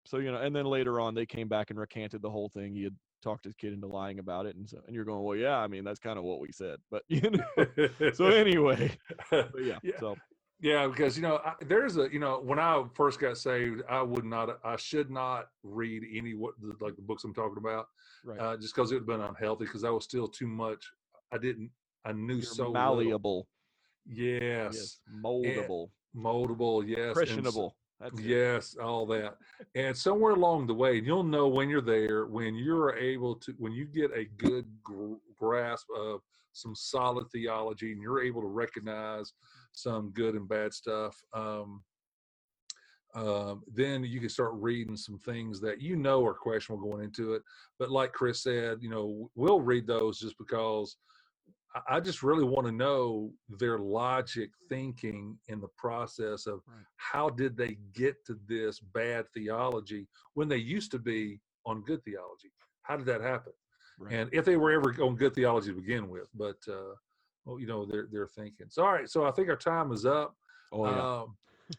so 0.06 0.18
you 0.18 0.32
know, 0.32 0.42
and 0.42 0.56
then 0.56 0.66
later 0.66 1.00
on, 1.00 1.16
they 1.16 1.26
came 1.26 1.48
back 1.48 1.70
and 1.72 1.80
recanted 1.80 2.22
the 2.22 2.30
whole 2.30 2.50
thing. 2.50 2.74
He 2.76 2.84
had 2.84 2.96
talked 3.22 3.46
his 3.46 3.54
kid 3.56 3.74
into 3.74 3.88
lying 3.88 4.20
about 4.20 4.46
it, 4.46 4.56
and 4.56 4.70
so, 4.70 4.80
and 4.86 4.96
you're 4.96 5.06
going, 5.06 5.24
"Well, 5.24 5.38
yeah, 5.38 5.58
I 5.58 5.68
mean, 5.68 5.84
that's 5.84 6.00
kind 6.00 6.18
of 6.18 6.24
what 6.24 6.40
we 6.40 6.52
said," 6.52 6.80
but 6.90 7.04
you 7.08 7.22
know. 7.30 8.12
so 8.14 8.26
anyway, 8.28 8.98
but 9.30 9.64
yeah, 9.64 9.80
Yeah. 9.84 10.00
so 10.00 10.16
Yeah, 10.60 10.88
because 10.88 11.16
you 11.16 11.24
know, 11.24 11.38
I, 11.44 11.54
there's 11.62 11.98
a 11.98 12.12
you 12.12 12.20
know, 12.20 12.40
when 12.40 12.60
I 12.60 12.84
first 12.94 13.20
got 13.20 13.38
saved, 13.38 13.82
I 13.90 14.02
would 14.02 14.26
not, 14.26 14.60
I 14.64 14.76
should 14.76 15.10
not 15.10 15.48
read 15.64 16.04
any 16.14 16.34
what 16.34 16.56
the, 16.62 16.74
like 16.80 16.96
the 16.96 17.02
books 17.02 17.24
I'm 17.24 17.34
talking 17.34 17.58
about, 17.58 17.88
right, 18.24 18.40
uh, 18.40 18.58
just 18.58 18.76
because 18.76 18.92
it 18.92 18.96
would 18.96 19.02
have 19.02 19.20
been 19.20 19.28
unhealthy. 19.28 19.66
Because 19.66 19.84
I 19.84 19.90
was 19.90 20.04
still 20.04 20.28
too 20.28 20.48
much. 20.48 20.84
I 21.32 21.38
didn't. 21.38 21.72
I 22.06 22.14
knew 22.14 22.36
you're 22.36 22.44
so 22.44 22.64
little. 22.64 22.74
malleable, 22.74 23.48
Yes, 24.06 24.74
yes, 24.74 25.00
moldable, 25.24 25.90
moldable. 26.16 26.84
Yes, 26.86 27.10
impressionable. 27.10 27.76
That's 28.02 28.20
it. 28.20 28.26
Yes, 28.26 28.76
all 28.82 29.06
that. 29.08 29.36
And 29.76 29.96
somewhere 29.96 30.34
along 30.34 30.68
the 30.68 30.74
way, 30.74 30.96
you'll 30.96 31.24
know 31.24 31.48
when 31.48 31.70
you're 31.70 31.82
there, 31.82 32.26
when 32.26 32.56
you're 32.56 32.96
able 32.96 33.36
to, 33.36 33.54
when 33.58 33.74
you 33.74 33.86
get 33.86 34.12
a 34.16 34.26
good 34.38 34.66
gr- 34.84 35.16
grasp 35.38 35.88
of 35.96 36.22
some 36.54 36.76
solid 36.76 37.30
theology 37.32 37.92
and 37.92 38.02
you're 38.02 38.22
able 38.24 38.42
to 38.42 38.48
recognize 38.48 39.34
some 39.74 40.12
good 40.12 40.36
and 40.36 40.50
bad 40.50 40.74
stuff. 40.74 41.16
Um, 41.34 41.84
um, 43.14 43.64
then 43.72 44.04
you 44.06 44.20
can 44.20 44.30
start 44.30 44.54
reading 44.54 44.96
some 44.96 45.18
things 45.20 45.60
that 45.62 45.82
you 45.82 45.96
know 45.98 46.26
are 46.26 46.34
questionable 46.34 46.90
going 46.90 47.04
into 47.04 47.34
it. 47.34 47.42
But 47.78 47.92
like 47.92 48.14
Chris 48.14 48.42
said, 48.42 48.78
you 48.82 48.90
know, 48.90 49.30
we'll 49.36 49.60
read 49.60 49.86
those 49.86 50.20
just 50.20 50.38
because 50.38 50.96
I- 51.88 52.00
just 52.00 52.24
really 52.24 52.44
want 52.44 52.66
to 52.68 52.72
know 52.72 53.34
their 53.50 53.78
logic 53.80 54.52
thinking 54.68 55.40
in 55.48 55.62
the 55.62 55.70
process 55.78 56.46
of 56.46 56.62
Right. 56.68 56.86
how 56.98 57.30
did 57.30 57.56
they 57.56 57.76
get 57.94 58.24
to 58.26 58.36
this 58.48 58.80
bad 58.80 59.30
theology 59.34 60.08
when 60.34 60.48
they 60.48 60.58
used 60.58 60.92
to 60.92 61.00
be 61.00 61.40
on 61.66 61.82
good 61.84 62.04
theology? 62.04 62.52
How 62.82 62.98
did 62.98 63.06
that 63.06 63.22
happen? 63.22 63.54
Right. 63.98 64.14
And 64.14 64.34
if 64.34 64.46
they 64.46 64.58
were 64.58 64.72
ever 64.72 64.90
on 65.02 65.16
good 65.16 65.34
theology 65.34 65.70
to 65.74 65.80
begin 65.80 66.10
with, 66.10 66.28
but 66.34 66.58
uh, 66.68 66.96
well, 67.46 67.60
you 67.60 67.68
know, 67.68 67.86
they're 67.86 68.08
they're 68.12 68.28
thinking. 68.28 68.68
So 68.70 68.84
all 68.86 68.92
right, 68.94 69.10
so 69.10 69.26
I 69.26 69.32
think 69.32 69.48
our 69.50 69.56
time 69.56 69.92
is 69.92 70.06
up. 70.06 70.36
oh 70.72 70.86
yeah, 70.86 71.22
Um, 71.22 71.38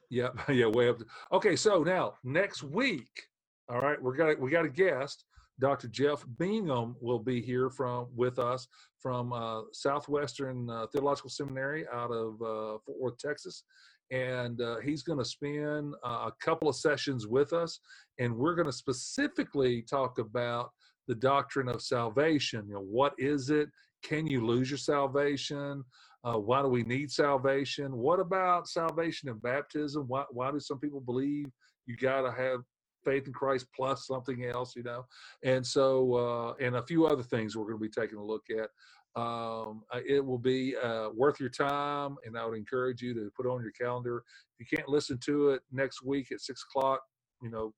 yeah, 0.08 0.28
yeah, 0.48 0.66
way 0.66 0.88
up. 0.88 0.98
Okay, 1.32 1.56
so 1.56 1.82
now 1.82 2.14
next 2.24 2.62
week, 2.62 3.28
all 3.68 3.80
right, 3.80 4.00
we're 4.00 4.16
got 4.16 4.38
we 4.38 4.50
got 4.50 4.64
a 4.64 4.68
guest. 4.70 5.24
Dr. 5.60 5.88
Jeff 5.88 6.24
Bingham 6.38 6.96
will 7.00 7.18
be 7.18 7.40
here 7.40 7.70
from 7.70 8.08
with 8.14 8.38
us 8.38 8.66
from 8.98 9.32
uh, 9.32 9.62
Southwestern 9.72 10.68
uh, 10.70 10.86
Theological 10.92 11.30
Seminary 11.30 11.84
out 11.92 12.10
of 12.10 12.34
uh, 12.34 12.78
Fort 12.84 13.00
Worth, 13.00 13.18
Texas, 13.18 13.64
and 14.10 14.60
uh, 14.60 14.78
he's 14.80 15.02
going 15.02 15.18
to 15.18 15.24
spend 15.24 15.94
uh, 16.04 16.28
a 16.28 16.32
couple 16.40 16.68
of 16.68 16.76
sessions 16.76 17.26
with 17.26 17.52
us, 17.52 17.80
and 18.18 18.36
we're 18.36 18.54
going 18.54 18.66
to 18.66 18.72
specifically 18.72 19.82
talk 19.82 20.18
about 20.18 20.70
the 21.08 21.14
doctrine 21.14 21.68
of 21.68 21.82
salvation. 21.82 22.66
You 22.68 22.74
know, 22.74 22.80
what 22.80 23.14
is 23.18 23.50
it? 23.50 23.68
Can 24.02 24.26
you 24.26 24.44
lose 24.44 24.70
your 24.70 24.78
salvation? 24.78 25.84
Uh, 26.24 26.38
why 26.38 26.62
do 26.62 26.68
we 26.68 26.82
need 26.82 27.10
salvation? 27.10 27.96
What 27.96 28.20
about 28.20 28.68
salvation 28.68 29.28
and 29.28 29.42
baptism? 29.42 30.04
Why, 30.06 30.24
why 30.30 30.50
do 30.52 30.60
some 30.60 30.78
people 30.78 31.00
believe 31.00 31.46
you 31.86 31.96
got 31.96 32.22
to 32.22 32.32
have 32.32 32.60
faith 33.04 33.26
in 33.26 33.32
Christ 33.32 33.66
plus 33.74 34.06
something 34.06 34.44
else, 34.44 34.74
you 34.76 34.82
know? 34.82 35.04
And 35.42 35.66
so, 35.66 36.14
uh, 36.14 36.54
and 36.64 36.76
a 36.76 36.82
few 36.82 37.06
other 37.06 37.22
things 37.22 37.56
we're 37.56 37.64
going 37.64 37.78
to 37.78 37.80
be 37.80 37.88
taking 37.88 38.18
a 38.18 38.24
look 38.24 38.46
at. 38.50 38.70
Um, 39.14 39.82
uh, 39.92 40.00
it 40.06 40.24
will 40.24 40.38
be 40.38 40.74
uh, 40.76 41.10
worth 41.14 41.38
your 41.38 41.50
time, 41.50 42.16
and 42.24 42.36
I 42.36 42.46
would 42.46 42.56
encourage 42.56 43.02
you 43.02 43.12
to 43.14 43.30
put 43.36 43.46
on 43.46 43.62
your 43.62 43.72
calendar. 43.72 44.24
If 44.58 44.70
you 44.70 44.76
can't 44.76 44.88
listen 44.88 45.18
to 45.24 45.50
it 45.50 45.62
next 45.70 46.02
week 46.02 46.32
at 46.32 46.40
six 46.40 46.64
o'clock, 46.64 47.02
you 47.42 47.50
know, 47.50 47.74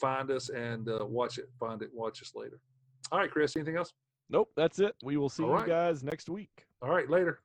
find 0.00 0.30
us 0.30 0.48
and 0.48 0.88
uh, 0.88 1.04
watch 1.04 1.38
it. 1.38 1.48
Find 1.58 1.82
it, 1.82 1.90
watch 1.92 2.22
us 2.22 2.32
later. 2.34 2.60
All 3.10 3.18
right, 3.18 3.30
Chris, 3.30 3.56
anything 3.56 3.76
else? 3.76 3.92
nope, 4.30 4.50
that's 4.56 4.78
it. 4.78 4.94
We 5.04 5.16
will 5.16 5.28
see 5.28 5.44
you 5.44 5.62
guys 5.66 6.02
next 6.02 6.28
week. 6.28 6.66
All 6.80 6.90
right, 6.90 7.08
later. 7.08 7.40